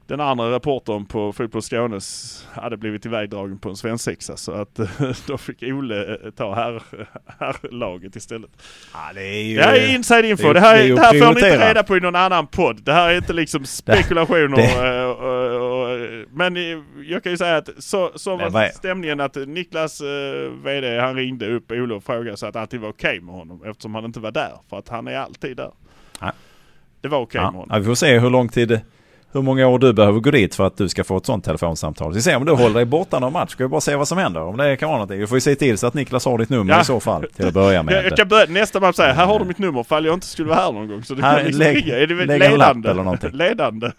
den 0.07 0.20
andra 0.20 0.55
reportern 0.55 1.07
på 1.07 1.33
Fotboll 1.33 1.62
Skånes 1.62 2.47
hade 2.53 2.77
blivit 2.77 3.07
ivägdragen 3.07 3.59
på 3.59 3.68
en 3.68 3.77
svensexa 3.77 4.37
så 4.37 4.53
att 4.53 4.81
då 5.27 5.39
fick 5.39 5.62
Ole 5.62 6.14
eh, 6.14 6.31
ta 6.31 6.55
här, 6.55 6.83
här 7.39 7.57
laget 7.70 8.16
istället. 8.16 8.51
Ja, 8.93 9.12
det 9.14 9.22
är 9.22 9.43
ju... 9.43 9.57
Det 9.57 9.62
här 9.62 9.75
är 9.75 9.95
inside 9.95 10.25
info. 10.25 10.53
Det, 10.53 10.61
här, 10.61 10.79
det, 10.79 10.95
det 10.95 11.01
här 11.01 11.18
får 11.18 11.35
ni 11.35 11.41
inte 11.41 11.68
reda 11.68 11.83
på 11.83 11.97
i 11.97 12.01
någon 12.01 12.16
annan 12.16 12.47
podd. 12.47 12.83
Det 12.83 12.93
här 12.93 13.11
är 13.11 13.16
inte 13.16 13.33
liksom 13.33 13.64
spekulationer. 13.64 14.57
Det, 14.57 15.05
och, 15.05 15.18
och, 15.18 15.93
och, 15.93 15.99
men 16.33 16.57
jag 17.05 17.22
kan 17.22 17.33
ju 17.33 17.39
säga 17.39 17.57
att 17.57 17.68
så, 17.79 18.11
så 18.14 18.37
var 18.37 18.68
stämningen 18.68 19.20
att 19.20 19.35
Niklas 19.35 20.01
eh, 20.01 20.51
VD 20.64 20.99
han 21.01 21.16
ringde 21.16 21.55
upp 21.55 21.72
Ole 21.72 21.95
och 21.95 22.05
frågade 22.05 22.37
så 22.37 22.47
att 22.47 22.57
allting 22.57 22.81
var 22.81 22.89
okej 22.89 23.11
okay 23.11 23.20
med 23.20 23.35
honom 23.35 23.62
eftersom 23.64 23.95
han 23.95 24.05
inte 24.05 24.20
var 24.20 24.31
där. 24.31 24.53
För 24.70 24.79
att 24.79 24.89
han 24.89 25.09
är 25.09 25.16
alltid 25.16 25.57
där. 25.57 25.70
Ja. 26.21 26.33
Det 27.01 27.09
var 27.09 27.19
okej 27.19 27.25
okay 27.25 27.39
ja. 27.39 27.51
med 27.51 27.61
honom. 27.61 27.69
Ja, 27.73 27.79
vi 27.79 27.85
får 27.85 27.95
se 27.95 28.19
hur 28.19 28.31
lång 28.31 28.49
tid, 28.49 28.81
hur 29.33 29.43
många 29.43 29.67
år 29.67 29.79
du 29.79 29.93
behöver 29.93 30.21
gå 30.21 30.31
dit 30.31 30.55
för 30.55 30.67
att 30.67 30.77
du 30.77 30.89
ska 30.89 31.05
få 31.05 31.17
ett 31.17 31.27
sånt 31.27 31.45
telefonsamtal. 31.45 32.12
Vi 32.12 32.23
ser 32.23 32.37
om 32.37 32.45
du 32.45 32.53
håller 32.53 32.75
dig 32.75 32.85
borta 32.85 33.19
någon 33.19 33.33
match. 33.33 33.51
Ska 33.51 33.65
vi 33.65 33.69
bara 33.69 33.81
se 33.81 33.97
vad 33.97 34.09
som 34.09 34.19
händer. 34.19 34.41
Om 34.41 34.57
det 34.57 34.77
kan 34.77 34.89
vara 34.89 34.99
någonting. 34.99 35.21
Vi 35.21 35.27
får 35.27 35.37
ju 35.37 35.41
se 35.41 35.55
till 35.55 35.79
så 35.79 35.87
att 35.87 35.95
Niklas 35.95 36.25
har 36.25 36.39
ditt 36.39 36.49
nummer 36.49 36.75
ja. 36.75 36.81
i 36.81 36.85
så 36.85 37.01
fall. 37.01 37.27
Till 37.37 37.47
att 37.47 37.55
börja 37.55 37.83
med. 37.83 38.05
Jag 38.05 38.17
kan 38.17 38.29
börja, 38.29 38.47
nästa 38.47 38.81
match 38.81 38.97
säga, 38.97 39.12
här 39.12 39.27
har 39.27 39.39
du 39.39 39.45
mitt 39.45 39.59
nummer 39.59 39.83
fall 39.83 40.05
jag 40.05 40.15
inte 40.15 40.27
skulle 40.27 40.49
vara 40.49 40.59
här 40.59 40.73
någon 40.73 40.89
gång. 40.89 41.05
Så 41.05 41.15
du 41.15 41.23
här, 41.23 41.37
kan 41.37 41.47
liksom 41.47 41.59
lägg, 41.59 41.77
ringa. 41.77 41.95
Är 41.99 42.07
det 42.07 42.39
ledande? 42.39 42.91
eller 42.91 43.03
någonting. 43.03 43.31
ledande. 43.33 43.91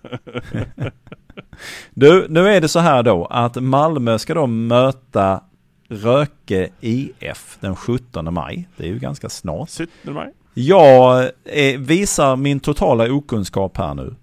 du, 1.89 2.25
nu 2.29 2.47
är 2.47 2.61
det 2.61 2.67
så 2.67 2.79
här 2.79 3.03
då 3.03 3.25
att 3.25 3.55
Malmö 3.55 4.19
ska 4.19 4.33
då 4.33 4.47
möta 4.47 5.41
Röke 5.89 6.69
IF 6.81 7.57
den 7.59 7.75
17 7.75 8.33
maj. 8.33 8.67
Det 8.77 8.83
är 8.83 8.87
ju 8.87 8.99
ganska 8.99 9.29
snart. 9.29 9.69
17 9.69 10.13
maj. 10.13 10.31
Jag 10.57 11.23
eh, 11.45 11.79
visar 11.79 12.35
min 12.35 12.59
totala 12.59 13.13
okunskap 13.13 13.77
här 13.77 13.93
nu. 13.93 14.15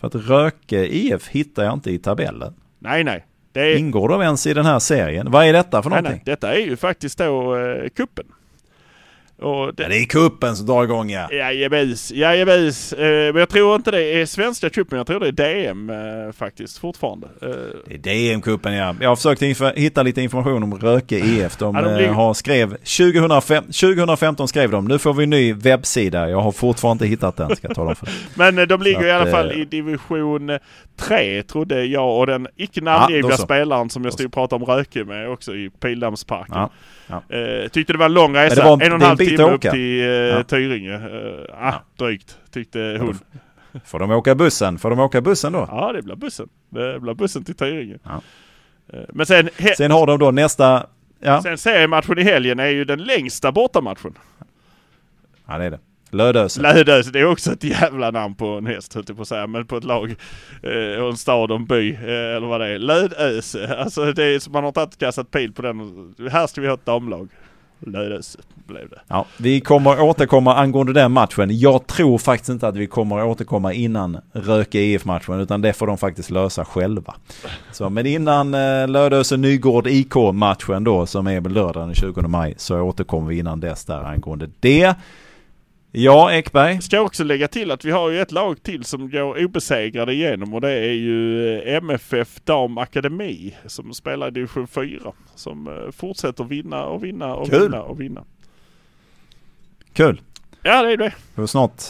För 0.00 0.06
att 0.06 0.14
Röke 0.14 0.86
IF 0.86 1.28
hittar 1.28 1.64
jag 1.64 1.72
inte 1.72 1.90
i 1.90 1.98
tabellen. 1.98 2.54
Nej, 2.78 3.04
nej. 3.04 3.26
Är... 3.54 3.76
Ingår 3.76 4.08
de 4.08 4.22
ens 4.22 4.46
i 4.46 4.54
den 4.54 4.66
här 4.66 4.78
serien? 4.78 5.30
Vad 5.30 5.46
är 5.46 5.52
detta 5.52 5.82
för 5.82 5.90
nej, 5.90 6.02
någonting? 6.02 6.22
Nej, 6.26 6.34
detta 6.34 6.54
är 6.54 6.58
ju 6.58 6.76
faktiskt 6.76 7.18
då 7.18 7.56
eh, 7.56 7.88
kuppen. 7.88 8.26
Och 9.40 9.74
det... 9.74 9.82
Ja, 9.82 9.88
det 9.88 9.98
är 9.98 10.04
kuppen 10.04 10.56
som 10.56 10.66
drar 10.66 10.84
igång 10.84 11.10
ja. 11.10 11.28
Jajebus, 11.32 12.12
jajebus. 12.12 12.92
Eh, 12.92 13.32
men 13.32 13.36
jag 13.36 13.48
tror 13.48 13.74
inte 13.74 13.90
det 13.90 14.02
är 14.02 14.26
svenska 14.26 14.70
cupen, 14.70 14.98
jag 14.98 15.06
tror 15.06 15.20
det 15.20 15.28
är 15.28 15.32
DM 15.32 15.90
eh, 15.90 16.32
faktiskt 16.32 16.78
fortfarande. 16.78 17.26
Eh. 17.42 17.48
Det 17.86 17.94
är 17.94 17.98
DM-cupen 17.98 18.72
ja. 18.72 18.94
Jag 19.00 19.08
har 19.08 19.16
försökt 19.16 19.42
hitta 19.78 20.02
lite 20.02 20.22
information 20.22 20.62
om 20.62 20.74
Röke 20.74 21.18
EF. 21.18 21.56
De, 21.56 21.74
ja, 21.74 21.82
de 21.82 21.96
blir... 21.96 22.08
har 22.08 22.34
skrev 22.34 22.70
2005, 22.70 23.64
2015 23.64 24.48
skrev 24.48 24.70
de. 24.70 24.84
Nu 24.84 24.98
får 24.98 25.14
vi 25.14 25.24
en 25.24 25.30
ny 25.30 25.52
webbsida. 25.52 26.30
Jag 26.30 26.40
har 26.40 26.52
fortfarande 26.52 27.04
inte 27.04 27.10
hittat 27.10 27.36
den 27.36 27.56
ska 27.56 27.68
jag 27.68 27.76
tala 27.76 27.94
för. 27.94 28.08
Men 28.34 28.68
de 28.68 28.82
ligger 28.82 28.98
att, 28.98 29.06
i 29.06 29.10
alla 29.10 29.30
fall 29.30 29.52
i 29.52 29.64
division 29.64 30.58
3 30.96 31.42
trodde 31.42 31.84
jag 31.84 32.18
och 32.18 32.26
den 32.26 32.48
icke 32.56 32.80
namngivna 32.80 33.30
ja, 33.30 33.36
spelaren 33.36 33.90
som 33.90 34.04
jag 34.04 34.12
stod 34.12 34.26
och 34.26 34.32
pratade 34.32 34.64
om 34.64 34.70
Röke 34.70 35.04
med 35.04 35.28
också 35.28 35.54
i 35.54 35.70
Pildammsparken. 35.80 36.68
Ja. 37.06 37.22
Eh, 37.36 37.68
tyckte 37.68 37.92
det 37.92 37.98
var 37.98 38.06
en 38.06 38.14
lång 38.14 38.36
resa. 38.36 38.62
En 38.62 38.78
och 38.78 38.82
en 38.82 39.02
halv 39.02 39.16
timme 39.36 39.50
upp 39.50 39.60
till 39.60 40.00
eh, 40.00 40.06
ja. 40.06 40.42
Tyringe. 40.42 40.94
Eh, 40.94 41.68
ah, 41.68 41.74
drygt 41.96 42.38
tyckte 42.50 42.98
hon. 43.00 43.18
Får 43.84 43.98
de 43.98 44.10
åka 44.10 44.34
bussen? 44.34 44.78
Får 44.78 44.90
de 44.90 45.00
åka 45.00 45.20
bussen 45.20 45.52
då? 45.52 45.58
Ja 45.70 45.92
det 45.92 46.02
blir 46.02 46.16
bussen. 46.16 46.48
Det 46.68 47.00
blir 47.00 47.14
bussen 47.14 47.44
till 47.44 47.54
Tyringe. 47.54 47.98
Ja. 48.02 48.20
Eh, 48.92 49.00
men 49.08 49.26
sen... 49.26 49.48
Sen 49.76 49.90
har 49.90 50.06
de 50.06 50.18
då 50.18 50.30
nästa... 50.30 50.86
Ja. 51.20 51.42
Sen 51.42 51.58
seriematchen 51.58 52.18
i 52.18 52.22
helgen 52.22 52.58
är 52.58 52.66
ju 52.66 52.84
den 52.84 53.04
längsta 53.04 53.52
bortamatchen. 53.52 54.14
Ja 55.46 55.58
det 55.58 55.64
är 55.64 55.70
det. 55.70 55.78
Lödöse. 56.10 56.62
Lödöse, 56.62 57.10
det 57.10 57.20
är 57.20 57.24
också 57.24 57.52
ett 57.52 57.64
jävla 57.64 58.10
namn 58.10 58.34
på 58.34 58.46
en 58.46 58.66
häst 58.66 58.94
höll 58.94 59.04
jag 59.08 59.16
på 59.16 59.22
att 59.22 59.28
säga. 59.28 59.46
Men 59.46 59.66
på 59.66 59.76
ett 59.76 59.84
lag 59.84 60.14
eh, 60.62 61.02
och 61.02 61.10
en 61.10 61.16
stad 61.16 61.50
och 61.50 61.56
en 61.56 61.66
by 61.66 61.92
eh, 61.92 62.36
eller 62.36 62.46
vad 62.46 62.60
det 62.60 62.66
är. 62.66 62.78
Lödöse. 62.78 63.76
Alltså 63.76 64.12
det 64.12 64.24
är 64.24 64.38
som 64.38 64.52
man 64.52 64.64
har 64.64 64.72
tagit 64.72 64.98
kastat 64.98 65.30
pil 65.30 65.52
på 65.52 65.62
den. 65.62 66.14
Här 66.30 66.46
ska 66.46 66.60
vi 66.60 66.66
ha 66.66 66.74
ett 66.74 66.86
damlag. 66.86 67.28
Lödöse 67.80 68.38
blev 68.66 68.88
det. 68.88 69.00
Ja, 69.08 69.26
vi 69.36 69.60
kommer 69.60 70.00
återkomma 70.00 70.54
angående 70.54 70.92
den 70.92 71.12
matchen. 71.12 71.58
Jag 71.58 71.86
tror 71.86 72.18
faktiskt 72.18 72.48
inte 72.48 72.68
att 72.68 72.76
vi 72.76 72.86
kommer 72.86 73.24
återkomma 73.24 73.72
innan 73.72 74.18
Röke 74.32 74.78
e 74.78 74.94
IF-matchen 74.94 75.40
utan 75.40 75.60
det 75.60 75.72
får 75.72 75.86
de 75.86 75.98
faktiskt 75.98 76.30
lösa 76.30 76.64
själva. 76.64 77.14
Så, 77.72 77.90
men 77.90 78.06
innan 78.06 78.54
eh, 78.54 78.88
Lödöse 78.88 79.36
Nygård 79.36 79.86
IK-matchen 79.86 80.84
då 80.84 81.06
som 81.06 81.26
är 81.26 81.40
lördagen 81.40 81.88
den 81.88 81.94
20 81.94 82.22
maj 82.22 82.54
så 82.56 82.80
återkommer 82.80 83.28
vi 83.28 83.38
innan 83.38 83.60
dess 83.60 83.84
där 83.84 84.02
angående 84.04 84.50
det. 84.60 84.94
Ja, 85.92 86.32
Ekberg. 86.32 86.82
Ska 86.82 87.00
också 87.00 87.24
lägga 87.24 87.48
till 87.48 87.70
att 87.70 87.84
vi 87.84 87.90
har 87.90 88.10
ju 88.10 88.20
ett 88.20 88.32
lag 88.32 88.62
till 88.62 88.84
som 88.84 89.10
går 89.10 89.44
obesegrade 89.44 90.12
igenom 90.12 90.54
och 90.54 90.60
det 90.60 90.70
är 90.70 90.92
ju 90.92 91.52
eh, 91.58 91.76
MFF 91.76 92.40
Dam 92.44 92.78
Akademi 92.78 93.56
som 93.66 93.94
spelar 93.94 94.28
i 94.28 94.30
division 94.30 94.66
4. 94.66 95.12
Som 95.34 95.68
eh, 95.68 95.90
fortsätter 95.92 96.44
vinna 96.44 96.84
och 96.84 97.04
vinna 97.04 97.34
och 97.34 97.50
Kul. 97.50 97.62
vinna 97.62 97.82
och 97.82 98.00
vinna. 98.00 98.24
Kul. 99.92 100.20
Ja, 100.62 100.82
det 100.82 100.92
är 100.92 100.96
det. 100.96 101.12
För 101.34 101.46
snart 101.46 101.82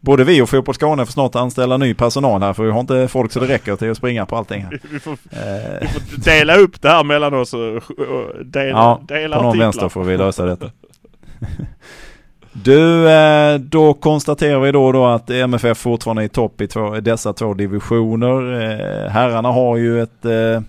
Både 0.00 0.24
vi 0.24 0.42
och 0.42 0.48
Fotboll 0.48 0.74
Skåne 0.74 1.06
får 1.06 1.12
snart 1.12 1.34
anställa 1.34 1.76
ny 1.76 1.94
personal 1.94 2.42
här 2.42 2.52
för 2.52 2.64
vi 2.64 2.70
har 2.70 2.80
inte 2.80 3.08
folk 3.08 3.32
så 3.32 3.40
det 3.40 3.46
räcker 3.46 3.76
till 3.76 3.90
att 3.90 3.96
springa 3.96 4.26
på 4.26 4.36
allting 4.36 4.62
här. 4.62 4.80
Vi 4.90 5.00
får, 5.00 5.12
eh. 5.12 5.80
vi 5.80 5.88
får 5.88 6.20
dela 6.24 6.56
upp 6.56 6.82
det 6.82 6.88
här 6.88 7.04
mellan 7.04 7.34
oss 7.34 7.54
och, 7.54 7.82
dela, 8.44 8.68
ja, 8.68 9.00
dela 9.08 9.36
på 9.36 9.42
någon 9.42 9.58
vänster 9.58 9.88
får 9.88 10.04
vi 10.04 10.16
lösa 10.16 10.44
detta. 10.44 10.70
Du, 12.52 13.10
eh, 13.10 13.58
då 13.58 13.94
konstaterar 13.94 14.60
vi 14.60 14.72
då, 14.72 14.92
då 14.92 15.06
att 15.06 15.30
MFF 15.30 15.78
fortfarande 15.78 16.22
är 16.22 16.24
i 16.24 16.28
topp 16.28 16.60
i 16.60 16.66
två, 16.66 17.00
dessa 17.00 17.32
två 17.32 17.54
divisioner. 17.54 18.52
Eh, 18.62 19.10
herrarna 19.10 19.48
har 19.48 19.76
ju 19.76 20.02
ett, 20.02 20.24
eh, 20.24 20.60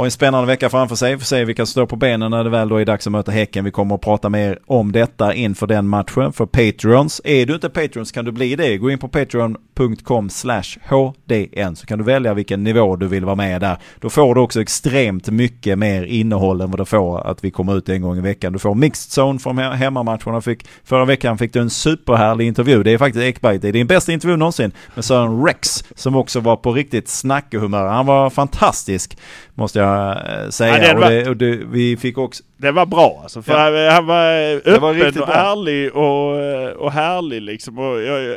har 0.00 0.04
en 0.04 0.10
spännande 0.10 0.46
vecka 0.46 0.70
framför 0.70 0.96
sig. 0.96 1.18
Får 1.18 1.24
se 1.24 1.44
vilka 1.44 1.66
som 1.66 1.70
står 1.70 1.86
på 1.86 1.96
benen 1.96 2.30
när 2.30 2.44
det 2.44 2.50
väl 2.50 2.68
då 2.68 2.76
är 2.76 2.84
dags 2.84 3.06
att 3.06 3.12
möta 3.12 3.32
Häcken. 3.32 3.64
Vi 3.64 3.70
kommer 3.70 3.94
att 3.94 4.00
prata 4.00 4.28
mer 4.28 4.58
om 4.66 4.92
detta 4.92 5.34
inför 5.34 5.66
den 5.66 5.88
matchen 5.88 6.32
för 6.32 6.46
Patreons. 6.46 7.20
Är 7.24 7.46
du 7.46 7.54
inte 7.54 7.68
Patreons 7.68 8.12
kan 8.12 8.24
du 8.24 8.32
bli 8.32 8.56
det. 8.56 8.78
Gå 8.78 8.90
in 8.90 8.98
på 8.98 9.08
patreon.com 9.08 10.30
slash 10.30 10.62
hdn 10.84 11.76
så 11.76 11.86
kan 11.86 11.98
du 11.98 12.04
välja 12.04 12.34
vilken 12.34 12.64
nivå 12.64 12.96
du 12.96 13.06
vill 13.06 13.24
vara 13.24 13.36
med 13.36 13.60
där. 13.60 13.76
Då 14.00 14.10
får 14.10 14.34
du 14.34 14.40
också 14.40 14.60
extremt 14.60 15.28
mycket 15.28 15.78
mer 15.78 16.02
innehåll 16.02 16.60
än 16.60 16.70
vad 16.70 16.80
du 16.80 16.84
får 16.84 17.26
att 17.26 17.44
vi 17.44 17.50
kommer 17.50 17.76
ut 17.76 17.88
en 17.88 18.02
gång 18.02 18.18
i 18.18 18.20
veckan. 18.20 18.52
Du 18.52 18.58
får 18.58 18.74
mixed 18.74 19.24
zone 19.24 19.38
från 19.38 19.58
hemmamatcherna. 19.58 20.40
Fick, 20.40 20.68
förra 20.84 21.04
veckan 21.04 21.38
fick 21.38 21.52
du 21.52 21.60
en 21.60 21.70
superhärlig 21.70 22.46
intervju. 22.46 22.82
Det 22.82 22.92
är 22.92 22.98
faktiskt 22.98 23.22
Ekberg. 23.22 23.58
Det 23.58 23.68
är 23.68 23.72
din 23.72 23.86
bästa 23.86 24.12
intervju 24.12 24.36
någonsin 24.36 24.72
med 24.94 25.04
Sören 25.04 25.44
Rex 25.44 25.84
som 25.94 26.16
också 26.16 26.40
var 26.40 26.56
på 26.56 26.72
riktigt 26.72 27.08
snackehumör. 27.08 27.86
Han 27.86 28.06
var 28.06 28.30
fantastisk 28.30 29.16
måste 29.60 29.78
jag 29.78 30.10
eh, 30.10 30.48
säga. 30.48 30.88
Ja, 30.88 30.94
var, 30.94 31.02
och 31.04 31.10
det, 31.10 31.28
och 31.28 31.36
det, 31.36 31.56
vi 31.56 31.96
fick 31.96 32.18
också... 32.18 32.42
Det 32.56 32.72
var 32.72 32.86
bra 32.86 33.20
alltså. 33.22 33.42
För 33.42 33.52
ja. 33.52 33.90
han 33.92 34.06
var 34.06 34.54
öppen 34.56 34.80
var 34.80 34.90
och 34.90 35.12
bra. 35.14 35.34
ärlig 35.34 35.96
och, 35.96 36.84
och 36.84 36.92
härlig 36.92 37.42
liksom. 37.42 37.78
Och 37.78 38.02
jag, 38.02 38.36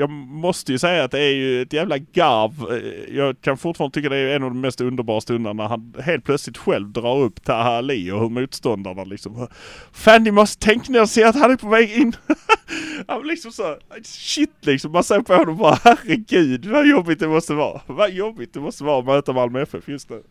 jag 0.00 0.10
måste 0.10 0.72
ju 0.72 0.78
säga 0.78 1.04
att 1.04 1.10
det 1.10 1.20
är 1.20 1.32
ju 1.32 1.62
ett 1.62 1.72
jävla 1.72 1.98
garv. 1.98 2.72
Eh, 2.72 3.16
jag 3.16 3.40
kan 3.40 3.58
fortfarande 3.58 3.94
tycka 3.94 4.08
det 4.08 4.16
är 4.16 4.36
en 4.36 4.42
av 4.42 4.50
de 4.50 4.60
mest 4.60 4.80
underbara 4.80 5.20
stunderna 5.20 5.62
när 5.62 5.68
han 5.68 5.94
helt 6.04 6.24
plötsligt 6.24 6.58
själv 6.58 6.88
drar 6.88 7.18
upp 7.18 7.44
Taha 7.44 7.76
Ali 7.76 8.10
och 8.10 8.20
hur 8.20 8.28
motståndarna 8.28 9.04
liksom 9.04 9.48
Fan 9.92 10.22
ni 10.22 10.30
måste 10.30 10.66
tänka 10.66 10.92
när 10.92 10.98
jag 10.98 11.08
ser 11.08 11.26
att 11.26 11.36
han 11.36 11.50
är 11.50 11.56
på 11.56 11.68
väg 11.68 11.92
in. 11.92 12.12
han 13.08 13.26
liksom 13.26 13.52
så 13.52 13.76
shit 14.02 14.56
liksom. 14.60 14.92
Man 14.92 15.04
ser 15.04 15.20
på 15.20 15.34
honom 15.34 15.56
bara 15.56 15.78
herregud 15.84 16.66
vad 16.66 16.86
jobbigt 16.86 17.20
det 17.20 17.28
måste 17.28 17.54
vara. 17.54 17.80
Vad 17.86 18.10
jobbigt 18.10 18.54
det 18.54 18.60
måste 18.60 18.84
vara 18.84 18.98
att 18.98 19.06
möta 19.06 19.32
Malmö 19.32 19.62
FF 19.62 19.88
just 19.88 20.10
nu. 20.10 20.22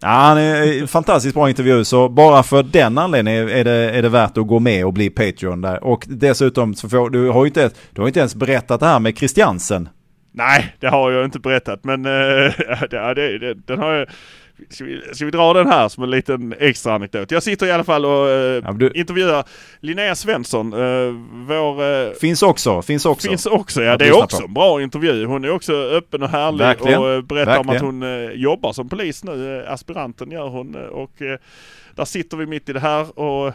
Ja, 0.00 0.08
han 0.08 0.38
är 0.38 0.80
eh, 0.80 0.86
fantastiskt 0.86 1.34
bra 1.34 1.48
intervju 1.48 1.84
så 1.84 2.08
bara 2.08 2.42
för 2.42 2.62
den 2.62 2.98
anledningen 2.98 3.48
är 3.48 3.64
det, 3.64 3.90
är 3.90 4.02
det 4.02 4.08
värt 4.08 4.38
att 4.38 4.46
gå 4.46 4.58
med 4.58 4.86
och 4.86 4.92
bli 4.92 5.10
Patreon 5.10 5.60
där. 5.60 5.84
Och 5.84 6.04
dessutom 6.08 6.74
så 6.74 6.88
får 6.88 7.10
du 7.10 7.28
har 7.28 7.44
ju 7.44 7.48
inte, 7.48 7.70
du 7.92 8.00
har 8.00 8.08
inte 8.08 8.20
ens 8.20 8.34
berättat 8.34 8.80
det 8.80 8.86
här 8.86 9.00
med 9.00 9.18
Christiansen. 9.18 9.88
Nej, 10.32 10.76
det 10.80 10.88
har 10.88 11.10
jag 11.10 11.24
inte 11.24 11.38
berättat 11.38 11.84
men 11.84 12.04
äh, 12.06 12.10
det, 12.90 13.38
det, 13.38 13.54
den 13.54 13.78
har 13.78 13.92
jag 13.92 14.08
Ska 14.70 14.84
vi, 14.84 15.02
ska 15.12 15.24
vi 15.24 15.30
dra 15.30 15.52
den 15.52 15.66
här 15.66 15.88
som 15.88 16.04
en 16.04 16.10
liten 16.10 16.54
extra 16.58 16.94
anekdot? 16.94 17.30
Jag 17.30 17.42
sitter 17.42 17.66
i 17.66 17.70
alla 17.70 17.84
fall 17.84 18.04
och 18.04 18.28
eh, 18.28 18.62
ja, 18.64 18.72
du... 18.72 18.90
intervjuar 18.90 19.44
Linnea 19.80 20.14
Svensson. 20.14 20.72
Eh, 20.72 21.14
vår... 21.48 21.82
Eh, 21.82 22.12
finns 22.12 22.42
också, 22.42 22.82
finns 22.82 23.06
också. 23.06 23.28
Finns 23.28 23.46
också, 23.46 23.82
ja. 23.82 23.96
Det 23.96 24.08
är 24.08 24.22
också 24.22 24.38
på. 24.38 24.44
en 24.44 24.54
bra 24.54 24.82
intervju. 24.82 25.26
Hon 25.26 25.44
är 25.44 25.50
också 25.50 25.72
öppen 25.72 26.22
och 26.22 26.28
härlig 26.28 26.58
Verkligen. 26.58 27.00
och 27.00 27.10
eh, 27.10 27.22
berättar 27.22 27.64
Verkligen. 27.64 27.68
om 27.68 27.76
att 27.76 27.82
hon 27.82 28.02
eh, 28.02 28.30
jobbar 28.30 28.72
som 28.72 28.88
polis 28.88 29.24
nu. 29.24 29.58
Eh, 29.58 29.72
aspiranten 29.72 30.30
gör 30.30 30.48
hon 30.48 30.74
och 30.74 31.12
där 31.94 32.04
sitter 32.04 32.36
vi 32.36 32.46
mitt 32.46 32.68
i 32.68 32.72
det 32.72 32.80
här 32.80 33.18
och 33.18 33.52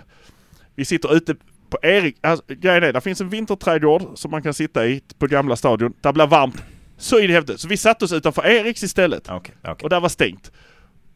vi 0.76 0.86
sitter 0.86 1.16
ute 1.16 1.36
på 1.70 1.78
Erik, 1.82 2.16
alltså, 2.22 2.46
grejen 2.48 2.84
är, 2.84 2.94
det 2.94 3.02
finns 3.02 3.22
en 3.22 3.30
vinterträdgård 3.30 4.02
som 4.16 4.32
man 4.32 4.44
kan 4.44 4.54
sitta 4.54 4.88
i 4.88 5.02
på 5.20 5.28
gamla 5.28 5.56
stadion. 5.56 5.94
Där 6.02 6.14
blir 6.14 6.28
varmt 6.28 6.64
så 6.98 7.20
i 7.20 7.28
det 7.28 7.34
häftigt. 7.34 7.60
Så 7.60 7.68
vi 7.68 7.78
satte 7.78 8.06
oss 8.06 8.14
utanför 8.14 8.46
Eriks 8.48 8.84
istället. 8.84 9.30
Okay, 9.30 9.56
okay. 9.62 9.84
Och 9.84 9.90
där 9.90 10.00
var 10.00 10.10
stängt. 10.10 10.52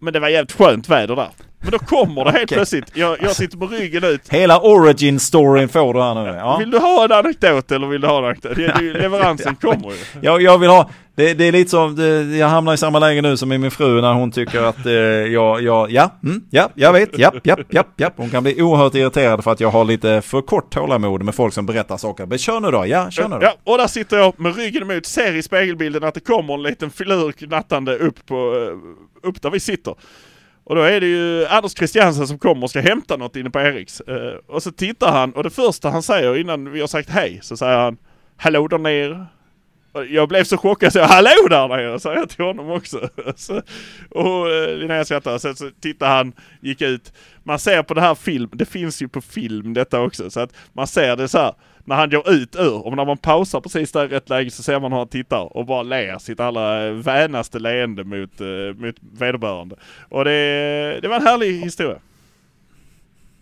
Men 0.03 0.13
det 0.13 0.19
var 0.19 0.29
jävligt 0.29 0.51
skönt 0.51 0.89
väder 0.89 1.15
där. 1.15 1.29
Men 1.63 1.71
då 1.71 1.79
kommer 1.79 2.25
det 2.25 2.31
helt 2.31 2.43
okay. 2.51 2.55
plötsligt. 2.55 2.91
Jag, 2.93 3.17
jag 3.21 3.35
sitter 3.35 3.57
på 3.57 3.67
ryggen 3.67 4.03
ut. 4.03 4.29
Hela 4.29 4.59
origin 4.59 5.19
storyn 5.19 5.69
får 5.69 5.93
du 5.93 6.01
här 6.01 6.15
nu. 6.15 6.37
Ja. 6.37 6.57
Vill 6.57 6.71
du 6.71 6.77
ha 6.77 7.05
en 7.05 7.11
anekdot 7.11 7.71
eller 7.71 7.87
vill 7.87 8.01
du 8.01 8.07
ha 8.07 8.17
en 8.17 8.25
anekdot? 8.25 8.57
Leveransen 8.81 9.55
kommer 9.55 9.89
ju. 9.89 9.97
Jag, 10.21 10.41
jag 10.41 10.57
vill 10.57 10.69
ha, 10.69 10.89
det, 11.15 11.33
det 11.33 11.47
är 11.47 11.51
lite 11.51 11.69
som, 11.69 11.95
det, 11.95 12.37
jag 12.37 12.47
hamnar 12.47 12.73
i 12.73 12.77
samma 12.77 12.99
läge 12.99 13.21
nu 13.21 13.37
som 13.37 13.51
i 13.51 13.57
min 13.57 13.71
fru 13.71 14.01
när 14.01 14.13
hon 14.13 14.31
tycker 14.31 14.61
att 14.61 14.85
eh, 14.85 14.93
jag, 14.93 15.61
jag, 15.61 15.91
ja, 15.91 16.19
mm, 16.23 16.41
ja, 16.49 16.69
jag 16.75 16.93
vet, 16.93 17.17
ja, 17.17 17.31
ja, 17.43 17.57
ja, 17.69 17.83
ja. 17.95 18.11
Hon 18.15 18.29
kan 18.29 18.43
bli 18.43 18.61
oerhört 18.61 18.95
irriterad 18.95 19.43
för 19.43 19.51
att 19.51 19.59
jag 19.59 19.69
har 19.69 19.85
lite 19.85 20.21
för 20.21 20.41
kort 20.41 20.73
tålamod 20.73 21.23
med 21.23 21.35
folk 21.35 21.53
som 21.53 21.65
berättar 21.65 21.97
saker. 21.97 22.25
Men 22.25 22.37
kör 22.37 22.59
nu 22.59 22.71
då, 22.71 22.85
ja, 22.87 23.11
kör 23.11 23.27
nu 23.27 23.35
då. 23.35 23.43
Ja, 23.43 23.53
och 23.63 23.77
där 23.77 23.87
sitter 23.87 24.17
jag 24.17 24.39
med 24.39 24.55
ryggen 24.55 24.83
emot, 24.91 25.05
ser 25.05 25.35
i 25.35 25.43
spegelbilden 25.43 26.03
att 26.03 26.13
det 26.13 26.19
kommer 26.19 26.53
en 26.53 26.63
liten 26.63 26.89
filur 26.89 27.31
knattande 27.31 27.97
upp 27.97 28.25
på, 28.25 28.35
eh, 28.35 29.12
upp 29.23 29.41
där 29.41 29.49
vi 29.49 29.59
sitter. 29.59 29.95
Och 30.63 30.75
då 30.75 30.81
är 30.81 31.01
det 31.01 31.07
ju 31.07 31.45
Anders 31.45 31.77
Christiansen 31.77 32.27
som 32.27 32.39
kommer 32.39 32.63
och 32.63 32.69
ska 32.69 32.81
hämta 32.81 33.17
något 33.17 33.35
inne 33.35 33.49
på 33.49 33.59
Eriks. 33.59 34.01
Eh, 34.01 34.35
och 34.47 34.63
så 34.63 34.71
tittar 34.71 35.11
han 35.11 35.33
och 35.33 35.43
det 35.43 35.49
första 35.49 35.89
han 35.89 36.03
säger 36.03 36.37
innan 36.37 36.71
vi 36.71 36.79
har 36.79 36.87
sagt 36.87 37.09
hej 37.09 37.39
så 37.41 37.57
säger 37.57 37.77
han 37.77 37.97
Hallå 38.37 38.67
där 38.67 38.77
nere. 38.77 39.25
Jag 40.09 40.29
blev 40.29 40.43
så 40.43 40.57
chockad 40.57 40.93
så 40.93 40.99
jag 40.99 41.07
Hallå 41.07 41.47
där 41.49 41.67
nere 41.67 41.99
sa 41.99 42.13
jag 42.13 42.29
till 42.29 42.45
honom 42.45 42.71
också. 42.71 43.09
så, 43.35 43.61
och 44.09 44.51
eh, 44.51 44.77
Linnea 44.77 45.05
skrattade, 45.05 45.39
Sen 45.39 45.55
så 45.55 45.69
tittade 45.81 46.11
han, 46.11 46.33
gick 46.61 46.81
ut. 46.81 47.13
Man 47.43 47.59
ser 47.59 47.83
på 47.83 47.93
det 47.93 48.01
här 48.01 48.15
film, 48.15 48.49
det 48.53 48.65
finns 48.65 49.01
ju 49.01 49.07
på 49.07 49.21
film 49.21 49.73
detta 49.73 50.01
också. 50.01 50.29
Så 50.29 50.39
att 50.39 50.53
man 50.73 50.87
ser 50.87 51.15
det 51.15 51.27
så 51.27 51.37
här 51.37 51.53
när 51.85 51.95
han 51.95 52.09
går 52.09 52.29
ut 52.29 52.55
ur, 52.55 52.87
och 52.87 52.95
när 52.95 53.05
man 53.05 53.17
pausar 53.17 53.61
precis 53.61 53.91
där 53.91 54.05
i 54.05 54.07
rätt 54.07 54.29
läge 54.29 54.51
så 54.51 54.63
ser 54.63 54.79
man 54.79 54.91
hur 54.91 54.99
han 54.99 55.07
tittar 55.07 55.57
och 55.57 55.65
bara 55.65 55.83
ler 55.83 56.17
sitt 56.17 56.39
allra 56.39 56.85
eh, 56.85 56.93
vänaste 56.93 57.59
leende 57.59 58.03
mot, 58.03 58.41
eh, 58.41 58.75
mot 58.75 58.95
vederbörande. 59.11 59.75
Och 60.09 60.25
det, 60.25 60.99
det 61.01 61.07
var 61.07 61.15
en 61.15 61.27
härlig 61.27 61.61
historia. 61.61 61.99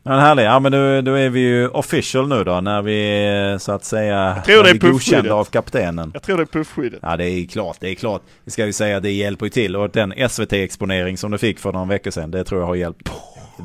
Ja, 0.03 0.11
härlig. 0.11 0.43
Ja 0.43 0.59
men 0.59 0.71
då, 0.71 1.01
då 1.01 1.13
är 1.13 1.29
vi 1.29 1.39
ju 1.39 1.67
official 1.67 2.27
nu 2.27 2.43
då 2.43 2.61
när 2.61 2.81
vi 2.81 3.57
så 3.59 3.71
att 3.71 3.85
säga 3.85 4.33
jag 4.35 4.45
tror 4.45 4.63
det 4.63 4.69
är 4.69 4.77
godkända 4.91 5.33
av 5.33 5.45
kaptenen. 5.45 6.11
Jag 6.13 6.23
tror 6.23 6.37
det 6.37 6.43
är 6.43 6.45
puffskyddet. 6.45 6.99
Ja 7.03 7.17
det 7.17 7.29
är 7.29 7.47
klart, 7.47 7.77
det 7.79 7.89
är 7.89 7.95
klart. 7.95 8.21
Det 8.45 8.51
ska 8.51 8.65
vi 8.65 8.73
säga, 8.73 8.99
det 8.99 9.11
hjälper 9.11 9.45
ju 9.45 9.49
till. 9.49 9.75
Och 9.75 9.89
den 9.89 10.13
SVT-exponering 10.13 11.17
som 11.17 11.31
du 11.31 11.37
fick 11.37 11.59
för 11.59 11.71
några 11.71 11.85
veckor 11.85 12.11
sedan, 12.11 12.31
det 12.31 12.43
tror 12.43 12.61
jag 12.61 12.67
har 12.67 12.75
hjälpt 12.75 13.11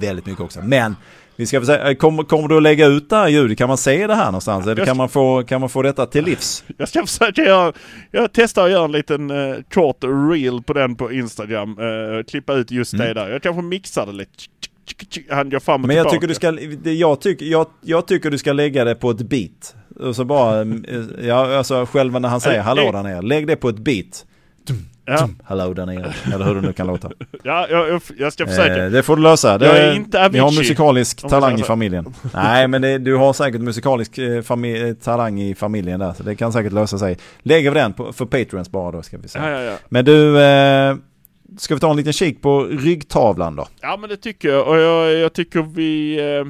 väldigt 0.00 0.26
mycket 0.26 0.40
också. 0.40 0.60
Men 0.62 0.96
vi 1.36 1.46
ska 1.46 1.64
säga, 1.64 1.94
kommer, 1.94 2.22
kommer 2.22 2.48
du 2.48 2.56
att 2.56 2.62
lägga 2.62 2.86
ut 2.86 3.10
det 3.10 3.16
här 3.16 3.28
ljudet? 3.28 3.58
Kan 3.58 3.68
man 3.68 3.78
se 3.78 4.06
det 4.06 4.14
här 4.14 4.26
någonstans? 4.26 4.66
Eller 4.66 4.84
kan 4.84 4.96
man 4.96 5.08
få, 5.08 5.42
kan 5.42 5.60
man 5.60 5.70
få 5.70 5.82
detta 5.82 6.06
till 6.06 6.24
livs? 6.24 6.64
Jag 6.76 6.88
ska 6.88 7.06
försöka 7.06 7.42
göra, 7.42 7.72
jag 8.10 8.32
testar 8.32 8.64
att 8.64 8.70
göra 8.70 8.84
en 8.84 8.92
liten 8.92 9.30
uh, 9.30 9.56
kort 9.74 10.04
reel 10.30 10.62
på 10.62 10.72
den 10.72 10.96
på 10.96 11.12
Instagram. 11.12 11.78
Uh, 11.78 12.22
klippa 12.22 12.54
ut 12.54 12.70
just 12.70 12.94
mm. 12.94 13.06
det 13.06 13.14
där. 13.14 13.30
Jag 13.30 13.42
kanske 13.42 13.62
mixar 13.62 14.06
det 14.06 14.12
lite. 14.12 14.32
Han 15.30 15.50
går 15.50 15.60
fram 15.60 15.82
och 15.82 15.88
Men 15.88 15.96
jag 15.96 16.10
tycker 16.10 16.28
du 16.28 16.34
ska, 16.34 16.58
jag 16.90 17.20
tycker, 17.20 17.46
jag, 17.46 17.66
jag 17.80 18.06
tycker 18.06 18.30
du 18.30 18.38
ska 18.38 18.52
lägga 18.52 18.84
det 18.84 18.94
på 18.94 19.10
ett 19.10 19.22
beat. 19.22 19.74
Och 20.00 20.16
så 20.16 20.24
bara, 20.24 20.60
eh, 20.60 20.66
ja 21.22 21.56
alltså 21.56 21.86
själva 21.86 22.18
när 22.18 22.28
han 22.28 22.40
säger 22.40 22.62
hallå 22.62 22.92
där 22.92 23.02
nere. 23.02 23.22
Lägg 23.22 23.46
det 23.46 23.56
på 23.56 23.68
ett 23.68 23.78
beat. 23.78 24.24
Ja. 25.04 25.28
Hallå 25.44 25.74
där 25.74 25.86
nere. 25.86 26.14
Eller 26.34 26.44
hur 26.44 26.54
det 26.54 26.60
nu 26.60 26.72
kan 26.72 26.86
låta. 26.86 27.10
ja, 27.42 27.66
jag, 27.70 28.00
jag 28.18 28.32
ska 28.32 28.46
försöka. 28.46 28.84
Eh, 28.84 28.90
det 28.90 29.02
får 29.02 29.16
du 29.16 29.22
lösa. 29.22 29.58
Det, 29.58 29.66
jag 29.66 29.76
är 29.76 29.92
inte 29.92 30.20
Avicii. 30.20 30.32
Vi 30.32 30.38
har 30.38 30.52
musikalisk 30.52 31.28
talang 31.28 31.60
i 31.60 31.62
familjen. 31.62 32.14
Nej, 32.34 32.68
men 32.68 32.82
det, 32.82 32.98
du 32.98 33.16
har 33.16 33.32
säkert 33.32 33.60
musikalisk 33.60 34.18
eh, 34.18 34.42
talang 35.02 35.40
i 35.40 35.54
familjen 35.54 36.00
där. 36.00 36.12
Så 36.12 36.22
det 36.22 36.36
kan 36.36 36.52
säkert 36.52 36.72
lösa 36.72 36.98
sig. 36.98 37.18
Lägger 37.42 37.70
vi 37.70 37.80
den 37.80 37.92
på, 37.92 38.12
för 38.12 38.24
Patreons 38.24 38.70
bara 38.70 38.92
då 38.92 39.02
ska 39.02 39.18
vi 39.18 39.28
säga. 39.28 39.50
Ja, 39.50 39.60
ja, 39.60 39.70
ja. 39.70 39.76
Men 39.88 40.04
du, 40.04 40.40
eh, 40.40 40.96
ska 41.58 41.74
vi 41.74 41.80
ta 41.80 41.90
en 41.90 41.96
liten 41.96 42.12
kik 42.12 42.42
på 42.42 42.64
ryggtavlan 42.64 43.56
då? 43.56 43.68
Ja, 43.80 43.96
men 43.96 44.10
det 44.10 44.16
tycker 44.16 44.48
jag. 44.48 44.68
Och 44.68 44.76
jag, 44.76 45.12
jag 45.12 45.32
tycker 45.32 45.62
vi... 45.62 46.20
Eh 46.38 46.44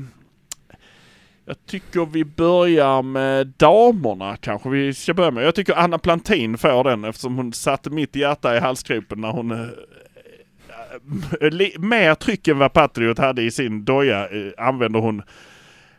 jag 1.49 1.67
tycker 1.67 2.07
vi 2.07 2.25
börjar 2.25 3.03
med 3.03 3.47
damerna 3.47 4.37
kanske 4.37 4.69
vi 4.69 4.95
ska 4.95 5.15
börja 5.15 5.31
med. 5.31 5.45
Jag 5.45 5.55
tycker 5.55 5.75
Anna 5.75 5.99
Plantin 5.99 6.59
får 6.59 6.85
den 6.85 7.05
eftersom 7.05 7.37
hon 7.37 7.53
satte 7.53 7.91
mitt 7.91 8.17
hjärta 8.17 8.57
i 8.57 8.61
halsgropen 8.61 9.21
när 9.21 9.31
hon 9.31 9.51
eh, 9.51 9.69
eh 11.41 11.81
mer 11.81 12.15
tryck 12.15 12.49
än 12.49 12.59
vad 12.59 12.73
Patriot 12.73 13.19
hade 13.19 13.43
i 13.43 13.51
sin 13.51 13.85
doja 13.85 14.29
eh, 14.29 14.53
använder 14.59 15.01
hon 15.01 15.23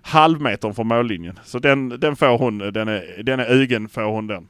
halvmetern 0.01 0.73
från 0.73 0.87
mållinjen. 0.87 1.39
Så 1.43 1.59
den, 1.59 1.89
den 1.89 2.15
får 2.15 2.37
hon, 2.37 2.57
den 2.57 2.87
är, 2.87 3.23
den 3.23 3.39
är 3.39 3.45
ögen 3.45 3.89
får 3.89 4.01
hon 4.01 4.27
den. 4.27 4.47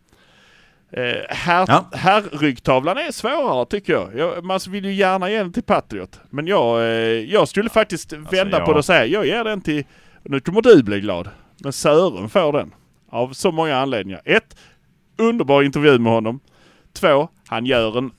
Eh, 0.91 1.35
här, 1.35 1.65
ja. 1.67 1.89
Herrryggtavlan 1.93 2.97
är 2.97 3.11
svårare 3.11 3.65
tycker 3.65 3.93
jag. 3.93 4.17
jag. 4.17 4.43
Man 4.43 4.59
vill 4.69 4.85
ju 4.85 4.93
gärna 4.93 5.29
ge 5.29 5.37
den 5.37 5.53
till 5.53 5.63
Patriot. 5.63 6.19
Men 6.29 6.47
jag, 6.47 6.79
eh, 6.79 6.85
jag 7.31 7.47
skulle 7.47 7.69
faktiskt 7.69 8.13
alltså, 8.13 8.35
vända 8.35 8.57
jag... 8.57 8.65
på 8.65 8.73
det 8.73 8.77
och 8.77 8.85
säga 8.85 9.05
jag 9.05 9.25
ger 9.25 9.43
den 9.43 9.61
till 9.61 9.85
nu 10.23 10.39
kommer 10.39 10.61
du 10.61 10.83
bli 10.83 10.99
glad. 10.99 11.29
Men 11.57 11.73
Sören 11.73 12.29
får 12.29 12.53
den. 12.53 12.73
Av 13.09 13.33
så 13.33 13.51
många 13.51 13.77
anledningar. 13.77 14.21
Ett, 14.25 14.57
underbar 15.17 15.63
intervju 15.63 15.99
med 15.99 16.13
honom. 16.13 16.39
Två, 16.93 17.29
han 17.47 17.65
gör 17.65 17.97
en 17.97 18.11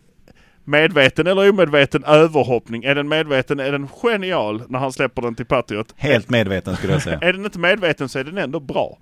medveten 0.64 1.27
eller 1.27 1.51
omedveten 1.51 2.05
överhoppning. 2.05 2.85
Är 2.85 2.95
den 2.95 3.09
medveten 3.09 3.61
är 3.61 3.73
den 3.73 3.89
genial 4.03 4.62
när 4.69 4.79
han 4.79 4.93
släpper 4.93 5.23
den 5.23 5.35
till 5.35 5.47
Patriot. 5.47 5.95
Helt 5.97 6.31
medveten 6.31 6.77
skulle 6.77 6.93
jag 6.93 7.03
säga. 7.03 7.19
är 7.23 7.33
den 7.33 7.45
inte 7.45 7.59
medveten 7.59 8.09
så 8.09 8.19
är 8.19 8.25
den 8.25 8.39
ändå 8.39 8.61
bra. 8.61 8.99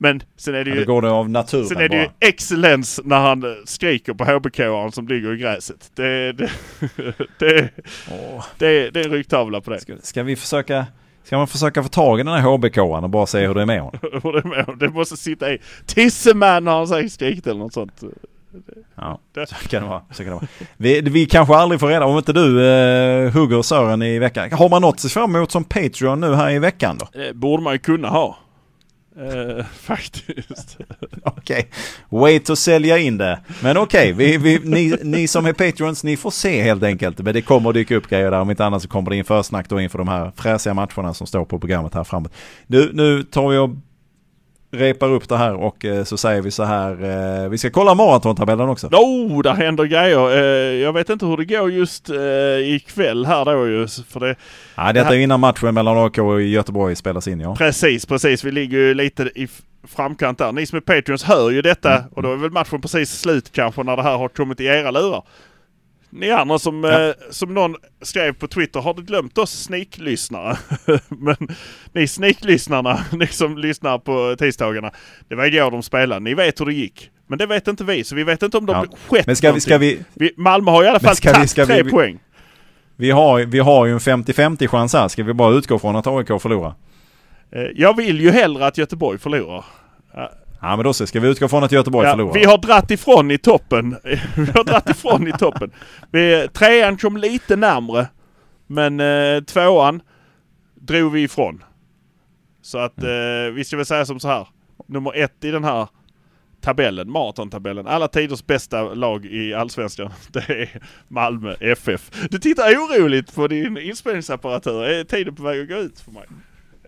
Men 0.00 0.22
sen 0.36 0.54
är 0.54 0.64
det 0.64 0.70
ju... 0.70 0.76
Ja, 0.76 0.80
det 0.80 0.86
går 0.86 1.02
det 1.02 1.10
av 1.10 1.30
naturen 1.30 1.66
Sen 1.66 1.76
är 1.76 1.82
det 1.82 1.88
bara. 1.88 2.00
ju 2.00 2.08
excellens 2.28 3.00
när 3.04 3.20
han 3.20 3.56
skriker 3.64 4.14
på 4.14 4.24
HBK-aren 4.24 4.92
som 4.92 5.08
ligger 5.08 5.34
i 5.34 5.36
gräset. 5.36 5.90
Det, 5.94 6.32
det, 6.32 6.50
det, 7.38 7.68
oh. 8.10 8.44
det, 8.58 8.90
det 8.90 9.00
är 9.00 9.04
en 9.04 9.10
ryggtavla 9.10 9.60
på 9.60 9.70
det. 9.70 9.80
Ska, 9.80 9.96
ska 10.02 10.22
vi 10.22 10.36
försöka 10.36 10.86
Ska 11.28 11.38
man 11.38 11.48
försöka 11.48 11.82
få 11.82 11.88
tag 11.88 12.20
i 12.20 12.22
den 12.22 12.34
här 12.34 12.42
HBK-an 12.42 13.04
och 13.04 13.10
bara 13.10 13.26
se 13.26 13.46
hur 13.46 13.54
det 13.54 13.62
är 13.62 13.66
med 13.66 13.80
honom? 13.80 14.00
hur 14.22 14.32
det 14.32 14.38
är 14.38 14.48
med 14.48 14.64
honom? 14.64 14.78
Det 14.78 14.88
måste 14.88 15.16
sitta 15.16 15.52
i 15.52 15.58
Tisseman 15.86 16.66
har 16.66 16.76
han 16.76 16.88
säkert 16.88 17.12
skrikit 17.12 17.46
eller 17.46 17.60
något 17.60 17.72
sånt. 17.72 18.02
Ja, 18.94 19.20
så 19.34 19.68
kan 19.68 19.82
det 19.82 19.88
vara. 19.88 20.02
Så 20.10 20.16
kan 20.16 20.26
det 20.26 20.34
vara. 20.34 20.46
Vi, 20.76 21.00
vi 21.00 21.26
kanske 21.26 21.54
aldrig 21.54 21.80
får 21.80 21.88
reda 21.88 22.04
om 22.04 22.16
inte 22.16 22.32
du 22.32 22.66
eh, 22.66 23.32
hugger 23.32 23.62
Sören 23.62 24.02
i 24.02 24.18
veckan. 24.18 24.52
Har 24.52 24.68
man 24.68 24.82
något 24.82 24.94
att 24.94 25.00
se 25.00 25.08
fram 25.08 25.36
emot 25.36 25.50
som 25.50 25.64
Patreon 25.64 26.20
nu 26.20 26.34
här 26.34 26.50
i 26.50 26.58
veckan 26.58 26.98
då? 26.98 27.08
Det 27.12 27.34
borde 27.34 27.62
man 27.62 27.72
ju 27.72 27.78
kunna 27.78 28.08
ha. 28.08 28.38
Eh, 29.18 29.64
faktiskt. 29.74 30.78
Okej, 31.24 31.68
wait 32.08 32.50
att 32.50 32.58
sälja 32.58 32.98
in 32.98 33.18
det. 33.18 33.40
Men 33.62 33.76
okej, 33.76 34.12
vi, 34.12 34.36
vi, 34.36 34.58
ni, 34.64 34.98
ni 35.02 35.28
som 35.28 35.46
är 35.46 35.52
Patreons, 35.52 36.04
ni 36.04 36.16
får 36.16 36.30
se 36.30 36.62
helt 36.62 36.82
enkelt. 36.82 37.18
Men 37.18 37.34
det 37.34 37.42
kommer 37.42 37.68
att 37.70 37.74
dyka 37.74 37.96
upp 37.96 38.08
grejer 38.08 38.30
där. 38.30 38.40
Om 38.40 38.50
inte 38.50 38.64
annat 38.64 38.82
så 38.82 38.88
kommer 38.88 39.10
det 39.10 39.16
in 39.16 39.24
försnack 39.24 39.68
då 39.68 39.80
inför 39.80 39.98
de 39.98 40.08
här 40.08 40.32
fräsiga 40.36 40.74
matcherna 40.74 41.14
som 41.14 41.26
står 41.26 41.44
på 41.44 41.58
programmet 41.58 41.94
här 41.94 42.04
framåt. 42.04 42.32
Nu, 42.66 42.90
nu 42.92 43.22
tar 43.22 43.48
vi 43.48 43.56
och 43.56 43.70
repar 44.70 45.08
upp 45.08 45.28
det 45.28 45.36
här 45.36 45.54
och 45.54 45.84
eh, 45.84 46.04
så 46.04 46.16
säger 46.16 46.42
vi 46.42 46.50
så 46.50 46.64
här. 46.64 46.90
Eh, 47.44 47.48
vi 47.48 47.58
ska 47.58 47.70
kolla 47.70 47.94
maratontabellen 47.94 48.68
också. 48.68 48.86
Oh, 48.86 49.42
där 49.42 49.54
händer 49.54 49.84
grejer. 49.84 50.36
Eh, 50.36 50.80
jag 50.82 50.92
vet 50.92 51.10
inte 51.10 51.26
hur 51.26 51.36
det 51.36 51.44
går 51.44 51.70
just 51.70 52.10
ikväll 52.62 53.26
här 53.26 53.44
då 53.44 53.66
ju. 53.66 53.88
För 53.88 54.20
det, 54.20 54.36
Ja, 54.74 54.92
detta 54.92 55.14
är 55.14 55.18
innan 55.18 55.40
matchen 55.40 55.74
mellan 55.74 55.98
AK 55.98 56.18
och 56.18 56.42
Göteborg 56.42 56.96
spelas 56.96 57.28
in 57.28 57.40
ja. 57.40 57.56
Precis, 57.56 58.06
precis. 58.06 58.44
Vi 58.44 58.50
ligger 58.50 58.78
ju 58.78 58.94
lite 58.94 59.22
i 59.22 59.48
framkant 59.88 60.38
där. 60.38 60.52
Ni 60.52 60.66
som 60.66 60.76
är 60.76 60.80
Patreons 60.80 61.24
hör 61.24 61.50
ju 61.50 61.62
detta 61.62 62.04
och 62.12 62.22
då 62.22 62.32
är 62.32 62.36
väl 62.36 62.50
matchen 62.50 62.80
precis 62.80 63.20
slut 63.20 63.52
kanske 63.52 63.82
när 63.82 63.96
det 63.96 64.02
här 64.02 64.16
har 64.18 64.28
kommit 64.28 64.60
i 64.60 64.64
era 64.64 64.90
lurar. 64.90 65.22
Ni 66.10 66.30
andra 66.30 66.58
som, 66.58 66.84
Ja. 66.84 67.08
eh, 67.08 67.14
som 67.30 67.54
någon 67.54 67.74
skrev 68.02 68.32
på 68.32 68.46
Twitter, 68.46 68.80
har 68.80 68.94
du 68.94 69.02
glömt 69.02 69.38
oss 69.38 69.50
sneaklyssnare? 69.62 70.56
Men 71.08 71.36
ni 71.92 72.06
sneaklyssnarna, 72.08 73.00
ni 73.12 73.26
som 73.26 73.58
lyssnar 73.58 73.98
på 73.98 74.36
tisdagarna, 74.38 74.90
det 75.28 75.34
var 75.34 75.44
igår 75.44 75.70
de 75.70 75.82
spelade. 75.82 76.20
Ni 76.20 76.34
vet 76.34 76.60
hur 76.60 76.66
det 76.66 76.72
gick. 76.74 77.10
Men 77.26 77.38
det 77.38 77.46
vet 77.46 77.68
inte 77.68 77.84
vi, 77.84 78.04
så 78.04 78.14
vi 78.14 78.24
vet 78.24 78.42
inte 78.42 78.56
om 78.58 78.66
de 78.66 78.72
Ja. 78.72 78.84
skett 79.08 79.26
Men 79.26 79.36
ska 79.36 79.52
vi, 79.52 79.60
ska 79.60 79.78
vi, 79.78 80.00
vi... 80.14 80.32
Malmö 80.36 80.70
har 80.70 80.84
i 80.84 80.88
alla 80.88 81.00
fall 81.00 81.16
tagit 81.16 81.54
tre 81.54 81.82
vi- 81.82 81.90
poäng. 81.90 82.18
vi, 82.96 83.10
har, 83.10 83.40
vi 83.40 83.58
har 83.58 83.86
ju 83.86 83.92
en 83.92 83.98
50-50 83.98 84.66
chans 84.66 84.92
här. 84.92 85.08
Ska 85.08 85.22
vi 85.24 85.32
bara 85.34 85.54
utgå 85.54 85.78
från 85.78 85.96
att 85.96 86.06
AIK 86.06 86.28
förlorar? 86.42 86.74
Eh, 87.52 87.62
jag 87.74 87.96
vill 87.96 88.20
ju 88.20 88.30
hellre 88.30 88.66
att 88.66 88.78
Göteborg 88.78 89.18
förlorar. 89.18 89.64
Ja 90.60 90.76
men 90.76 90.84
då 90.84 90.92
så, 90.92 91.06
ska 91.06 91.20
vi 91.20 91.28
utgå 91.28 91.48
från 91.48 91.64
att 91.64 91.72
Göteborg 91.72 92.06
Ja, 92.06 92.12
förlorar? 92.12 92.34
vi 92.34 92.44
har 92.44 92.58
dratt 92.58 92.90
ifrån 92.90 93.30
i 93.30 93.38
toppen. 93.38 93.96
vi 94.36 94.50
har 94.54 94.64
dratt 94.64 94.90
ifrån 94.90 95.28
i 95.28 95.32
toppen. 95.32 95.70
Vi, 96.10 96.48
trean 96.52 96.96
kom 96.96 97.16
lite 97.16 97.56
närmre. 97.56 98.06
Men 98.66 99.00
eh, 99.00 99.42
tvåan 99.44 100.00
drog 100.74 101.12
vi 101.12 101.22
ifrån. 101.22 101.64
Så 102.62 102.78
att 102.78 103.02
eh, 103.02 103.52
vi 103.54 103.64
ska 103.64 103.76
väl 103.76 103.86
säga 103.86 104.04
som 104.06 104.20
så 104.20 104.28
här. 104.28 104.48
Nummer 104.86 105.16
ett 105.16 105.44
i 105.44 105.50
den 105.50 105.64
här 105.64 105.88
tabellen, 106.60 107.10
maratontabellen. 107.10 107.86
Alla 107.86 108.08
tiders 108.08 108.46
bästa 108.46 108.82
lag 108.82 109.26
i 109.26 109.54
Allsvenskan. 109.54 110.10
Det 110.32 110.48
är 110.48 110.80
Malmö 111.08 111.54
FF. 111.60 112.10
Du 112.30 112.38
tittar 112.38 112.64
oroligt 112.64 113.34
på 113.34 113.48
din 113.48 113.78
inspelningsapparatur. 113.78 114.84
Är 114.84 115.04
tiden 115.04 115.34
på 115.34 115.42
väg 115.42 115.60
att 115.60 115.68
gå 115.68 115.74
ut 115.74 116.00
för 116.00 116.12
mig? 116.12 116.24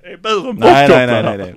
Är 0.03 0.17
buren 0.17 0.57
Nej, 0.61 0.89
nej, 0.89 0.89
bortkopplad 0.89 0.99
nej, 0.99 1.07
nej, 1.07 1.23
här? 1.23 1.39
nej. 1.39 1.55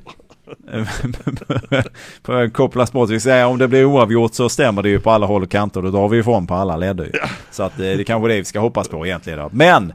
Kopplas 2.54 2.92
bort. 2.92 3.10
Vi 3.10 3.20
säger 3.20 3.46
om 3.46 3.58
det 3.58 3.68
blir 3.68 3.86
oavgjort 3.86 4.34
så 4.34 4.50
stämmer 4.50 4.82
det 4.84 4.90
ju 4.90 5.00
på 5.00 5.12
alla 5.12 5.26
håll 5.26 5.44
och 5.44 5.52
kanter. 5.52 5.82
Då 5.82 5.90
drar 5.90 6.08
vi 6.08 6.18
ifrån 6.18 6.48
på 6.48 6.54
alla 6.54 6.78
ledder. 6.78 7.12
Så 7.52 7.64
att 7.64 7.80
eh, 7.80 7.84
det 7.84 7.92
är 7.92 8.04
kanske 8.04 8.28
det 8.28 8.38
vi 8.38 8.46
ska 8.46 8.60
hoppas 8.60 8.88
på 8.88 9.06
egentligen. 9.06 9.40
Då. 9.40 9.50
Men 9.52 9.94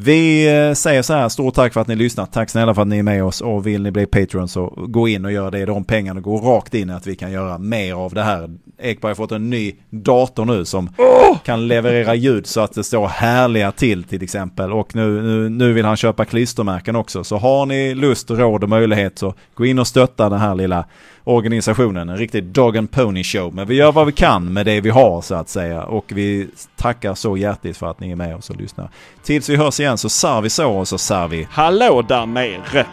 vi 0.00 0.48
eh, 0.48 0.74
säger 0.74 1.02
så 1.02 1.14
här, 1.14 1.28
stort 1.28 1.54
tack 1.54 1.72
för 1.72 1.80
att 1.80 1.86
ni 1.86 1.96
lyssnat. 1.96 2.32
Tack 2.32 2.50
snälla 2.50 2.74
för 2.74 2.82
att 2.82 2.88
ni 2.88 2.98
är 2.98 3.02
med 3.02 3.24
oss 3.24 3.40
och 3.40 3.66
vill 3.66 3.82
ni 3.82 3.90
bli 3.90 4.06
Patreon 4.06 4.48
så 4.48 4.66
gå 4.88 5.08
in 5.08 5.24
och 5.24 5.32
gör 5.32 5.50
det. 5.50 5.64
De 5.64 5.84
pengarna 5.84 6.20
går 6.20 6.40
rakt 6.40 6.74
in 6.74 6.90
i 6.90 6.92
att 6.92 7.06
vi 7.06 7.16
kan 7.16 7.32
göra 7.32 7.58
mer 7.58 7.94
av 7.94 8.14
det 8.14 8.22
här. 8.22 8.50
Ekberg 8.78 9.10
har 9.10 9.14
fått 9.14 9.32
en 9.32 9.50
ny 9.50 9.72
dator 9.90 10.44
nu 10.44 10.64
som 10.64 10.90
kan 11.44 11.68
leverera 11.68 12.14
ljud 12.14 12.46
så 12.46 12.60
att 12.60 12.72
det 12.72 12.84
står 12.84 13.08
härliga 13.08 13.72
till 13.72 14.04
till 14.04 14.22
exempel. 14.22 14.72
Och 14.72 14.94
nu, 14.94 15.22
nu, 15.22 15.48
nu 15.48 15.72
vill 15.72 15.84
han 15.84 15.96
köpa 15.96 16.24
klistermärken 16.24 16.96
också. 16.96 17.24
Så 17.24 17.36
har 17.36 17.66
ni 17.66 17.94
lust, 17.94 18.30
råd 18.30 18.62
och 18.64 18.70
möjlighet 18.70 19.18
så 19.18 19.34
gå 19.54 19.66
in 19.66 19.78
och 19.78 19.86
stötta 19.86 20.28
den 20.28 20.40
här 20.40 20.54
lilla 20.54 20.84
organisationen. 21.28 22.08
En 22.08 22.16
riktig 22.16 22.44
dog 22.44 22.76
and 22.76 22.90
pony 22.90 23.24
show. 23.24 23.54
Men 23.54 23.66
vi 23.68 23.74
gör 23.74 23.92
vad 23.92 24.06
vi 24.06 24.12
kan 24.12 24.52
med 24.52 24.66
det 24.66 24.80
vi 24.80 24.90
har 24.90 25.20
så 25.20 25.34
att 25.34 25.48
säga. 25.48 25.82
Och 25.82 26.04
vi 26.08 26.48
tackar 26.76 27.14
så 27.14 27.36
hjärtligt 27.36 27.76
för 27.76 27.90
att 27.90 28.00
ni 28.00 28.10
är 28.10 28.16
med 28.16 28.36
oss 28.36 28.50
och 28.50 28.56
lyssnar. 28.56 28.90
Tills 29.22 29.48
vi 29.48 29.56
hörs 29.56 29.80
igen 29.80 29.98
så 29.98 30.08
sar 30.08 30.40
vi 30.40 30.50
så 30.50 30.72
och 30.72 30.88
så 30.88 30.98
sar 30.98 31.28
vi. 31.28 31.48
Hallå 31.50 32.02
där 32.02 32.26
nere! 32.26 32.86